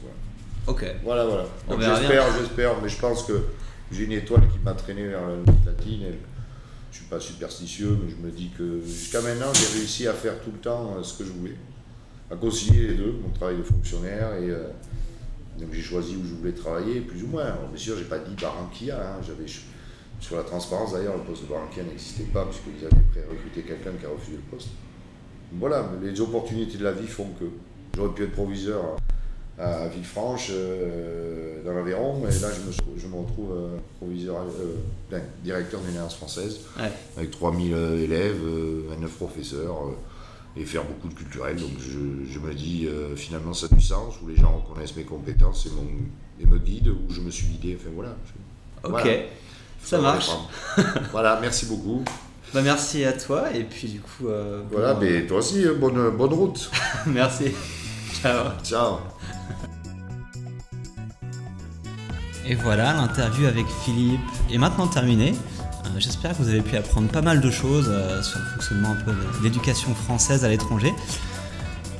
Ok. 0.67 0.85
Voilà, 1.03 1.25
voilà. 1.25 1.45
j'espère, 1.97 2.25
j'espère, 2.39 2.83
mais 2.83 2.89
je 2.89 2.99
pense 2.99 3.25
que 3.25 3.41
j'ai 3.91 4.05
une 4.05 4.13
étoile 4.13 4.49
qui 4.53 4.59
m'a 4.59 4.75
traîné 4.75 5.07
vers 5.07 5.23
la 5.23 5.71
latine. 5.73 6.03
Et, 6.03 6.19
je 6.91 6.97
suis 6.97 7.07
pas 7.07 7.21
superstitieux, 7.21 7.99
mais 8.03 8.11
je 8.11 8.17
me 8.17 8.31
dis 8.31 8.51
que 8.57 8.81
jusqu'à 8.85 9.21
maintenant, 9.21 9.53
j'ai 9.53 9.79
réussi 9.79 10.07
à 10.09 10.13
faire 10.15 10.41
tout 10.41 10.51
le 10.51 10.59
temps 10.59 10.97
euh, 10.97 11.03
ce 11.03 11.19
que 11.19 11.25
je 11.25 11.33
voulais, 11.33 11.57
à 12.31 12.37
concilier 12.37 12.89
les 12.89 12.95
deux, 12.95 13.15
mon 13.23 13.31
travail 13.31 13.59
de 13.59 13.63
fonctionnaire 13.63 14.35
et 14.35 14.51
euh, 14.51 14.69
donc 15.59 15.69
j'ai 15.73 15.83
choisi 15.83 16.17
où 16.17 16.25
je 16.25 16.35
voulais 16.35 16.53
travailler, 16.53 17.01
plus 17.01 17.23
ou 17.25 17.27
moins. 17.27 17.45
Alors, 17.45 17.69
bien 17.69 17.79
sûr, 17.79 17.97
j'ai 17.99 18.05
pas 18.05 18.19
dit 18.19 18.35
Barranquilla, 18.41 19.15
hein, 19.15 19.21
j'avais 19.27 19.47
sur 20.21 20.37
la 20.37 20.43
transparence 20.43 20.93
d'ailleurs, 20.93 21.17
le 21.17 21.23
poste 21.23 21.45
de 21.45 21.49
Barranquilla 21.49 21.85
n'existait 21.85 22.25
pas 22.25 22.45
puisqu'ils 22.45 22.85
avaient 22.85 23.03
pré-recruté 23.13 23.63
quelqu'un 23.63 23.93
qui 23.99 24.07
a 24.07 24.09
refusé 24.09 24.37
le 24.37 24.57
poste. 24.57 24.69
Voilà, 25.53 25.91
les 26.03 26.21
opportunités 26.21 26.77
de 26.79 26.85
la 26.85 26.93
vie 26.93 27.07
font 27.07 27.29
que 27.39 27.45
j'aurais 27.97 28.15
pu 28.15 28.25
être 28.25 28.33
proviseur. 28.33 28.97
À 29.61 29.89
Villefranche, 29.89 30.51
euh, 30.53 31.65
dans 31.65 31.73
l'Aveyron. 31.73 32.23
Et 32.29 32.41
là, 32.41 32.49
je 32.53 32.61
me, 32.61 32.97
je 32.97 33.07
me 33.09 33.17
retrouve 33.17 33.51
euh, 33.51 33.77
proviseur, 33.97 34.43
euh, 34.43 34.77
ben, 35.11 35.21
directeur 35.43 35.81
d'une 35.81 35.97
alliance 35.97 36.15
française, 36.15 36.61
avec 37.17 37.33
3000 37.33 37.75
élèves, 37.75 38.41
29 38.89 39.11
professeurs, 39.17 39.97
et 40.57 40.65
faire 40.65 40.85
beaucoup 40.85 41.09
de 41.09 41.15
culturel. 41.15 41.57
Donc 41.57 41.73
je, 41.81 42.31
je 42.31 42.39
me 42.39 42.55
dis, 42.55 42.87
finalement, 43.17 43.53
ça 43.53 43.67
a 43.69 43.75
du 43.75 43.83
sens, 43.83 44.15
où 44.23 44.29
les 44.29 44.37
gens 44.37 44.63
reconnaissent 44.65 44.95
mes 44.95 45.03
compétences 45.03 45.67
et, 45.67 45.71
mon, 45.71 45.89
et 46.41 46.47
me 46.47 46.59
guident, 46.59 46.91
où 46.91 47.13
je 47.13 47.21
me 47.21 47.31
suis 47.31 47.47
guidé. 47.49 47.77
Enfin 47.81 47.91
voilà. 47.93 48.17
ok, 48.85 49.09
ça 49.83 49.99
marche. 49.99 50.31
voilà, 51.13 51.39
merci 51.41 51.67
beaucoup. 51.67 52.05
Bah, 52.55 52.63
merci 52.63 53.05
à 53.05 53.13
toi, 53.13 53.55
et 53.55 53.63
puis 53.63 53.89
du 53.89 54.01
coup. 54.01 54.25
voilà, 54.73 54.95
mais 54.95 55.27
toi 55.27 55.37
aussi, 55.37 55.67
bonne, 55.79 56.17
bonne 56.17 56.33
route. 56.33 56.71
merci. 57.07 57.53
Ciao. 58.23 58.47
Ciao. 58.65 59.01
Et 62.49 62.55
voilà, 62.55 62.95
l'interview 62.95 63.47
avec 63.47 63.67
Philippe 63.85 64.21
est 64.51 64.57
maintenant 64.57 64.87
terminée. 64.87 65.35
Euh, 65.85 65.89
j'espère 65.99 66.33
que 66.33 66.43
vous 66.43 66.49
avez 66.49 66.63
pu 66.63 66.79
apprendre 66.79 67.09
pas 67.09 67.21
mal 67.21 67.43
de 67.43 67.51
choses 67.51 67.89
euh, 67.91 68.23
sur 68.23 68.39
le 68.39 68.47
fonctionnement 68.47 68.93
un 68.93 69.05
peu 69.05 69.13
de 69.13 69.45
l'éducation 69.45 69.95
française 69.95 70.47
à 70.47 70.49
l'étranger 70.49 70.95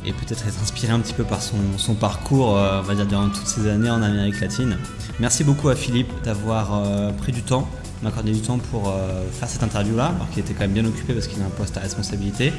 et 0.07 0.13
peut-être 0.13 0.47
être 0.47 0.63
inspiré 0.63 0.93
un 0.93 1.01
petit 1.01 1.13
peu 1.13 1.25
par 1.25 1.43
son, 1.43 1.95
parcours, 1.95 2.57
euh, 2.57 2.81
on 2.81 2.83
va 2.83 2.95
dire, 2.95 3.05
durant 3.05 3.29
toutes 3.29 3.47
ces 3.47 3.69
années 3.69 3.91
en 3.91 4.01
Amérique 4.01 4.41
latine. 4.41 4.79
Merci 5.21 5.45
beaucoup 5.45 5.69
à 5.69 5.75
Philippe 5.75 6.11
d'avoir 6.25 6.81
pris 7.19 7.33
du 7.33 7.43
temps, 7.43 7.69
m'accorder 8.03 8.33
du 8.33 8.41
temps 8.41 8.59
pour 8.59 8.95
faire 9.33 9.49
cette 9.49 9.63
interview-là, 9.65 10.13
alors 10.15 10.31
qu'il 10.31 10.41
était 10.41 10.55
quand 10.55 10.61
même 10.61 10.73
bien 10.73 10.85
occupé 10.85 11.13
parce 11.13 11.27
qu'il 11.27 11.43
a 11.43 11.47
un 11.47 11.51
poste 11.51 11.77
à 11.77 11.81
responsabilité. 11.81 12.53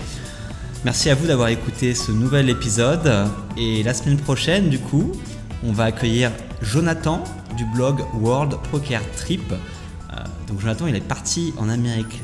Merci 0.85 1.09
à 1.09 1.15
vous 1.15 1.27
d'avoir 1.27 1.49
écouté 1.49 1.93
ce 1.93 2.11
nouvel 2.13 2.49
épisode. 2.49 3.11
Et 3.57 3.83
la 3.83 3.93
semaine 3.93 4.17
prochaine, 4.17 4.69
du 4.69 4.79
coup, 4.79 5.11
on 5.61 5.73
va 5.73 5.83
accueillir 5.83 6.31
Jonathan 6.61 7.21
du 7.57 7.65
blog 7.65 8.01
World 8.21 8.55
Poker 8.71 9.01
Trip. 9.17 9.51
Euh, 9.51 10.15
donc 10.47 10.61
Jonathan, 10.61 10.87
il 10.87 10.95
est 10.95 11.01
parti 11.01 11.53
en 11.57 11.67
Amérique 11.67 12.21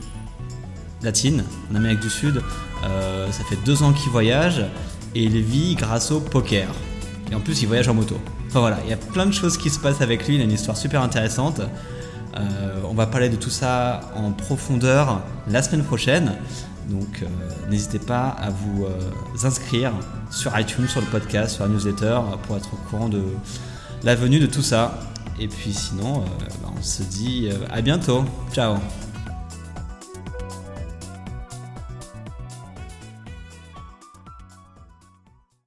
latine, 1.02 1.44
en 1.70 1.76
Amérique 1.76 2.00
du 2.00 2.10
Sud. 2.10 2.42
Euh, 2.86 3.30
ça 3.30 3.44
fait 3.44 3.58
deux 3.66 3.84
ans 3.84 3.92
qu'il 3.92 4.10
voyage 4.10 4.66
et 5.16 5.24
il 5.24 5.42
vit 5.42 5.76
grâce 5.76 6.12
au 6.12 6.22
poker. 6.22 6.70
Et 7.32 7.36
en 7.36 7.42
plus, 7.42 7.62
il 7.62 7.68
voyage 7.68 7.90
en 7.90 7.94
moto. 7.94 8.18
Enfin 8.56 8.62
voilà, 8.62 8.78
il 8.86 8.89
y 8.89 8.93
a 8.93 8.97
plein 8.97 9.26
de 9.26 9.34
choses 9.34 9.58
qui 9.58 9.70
se 9.70 9.78
passent 9.78 9.99
avec 9.99 10.26
lui. 10.26 10.36
Il 10.36 10.41
a 10.41 10.45
une 10.45 10.51
histoire 10.51 10.78
super 10.78 11.01
intéressante. 11.01 11.60
Euh, 11.60 12.80
on 12.89 12.93
va 12.93 13.06
parler 13.06 13.28
de 13.28 13.36
tout 13.36 13.49
ça 13.49 13.99
en 14.16 14.32
profondeur 14.32 15.22
la 15.49 15.62
semaine 15.62 15.84
prochaine. 15.84 16.32
Donc 16.88 17.26
n'hésitez 17.70 17.99
pas 17.99 18.30
à 18.30 18.51
vous 18.51 18.86
inscrire 19.43 19.91
sur 20.32 20.58
iTunes, 20.58 20.88
sur 20.88 21.01
le 21.01 21.08
podcast, 21.08 21.56
sur 21.56 21.66
la 21.66 21.70
newsletter 21.70 22.18
pour 22.43 22.56
être 22.56 22.74
au 22.74 22.78
courant 22.89 23.10
de 23.10 23.24
la 24.03 24.16
venue 24.16 24.39
de 24.39 24.45
tout 24.45 24.62
ça. 24.62 24.99
Et 25.38 25.49
puis 25.49 25.74
sinon, 25.74 26.22
euh, 26.22 26.45
bah, 26.64 26.70
on 26.78 26.82
se 26.82 27.03
dit 27.03 27.49
euh, 27.51 27.58
à 27.70 27.82
bientôt. 27.82 28.24
Ciao 28.53 28.78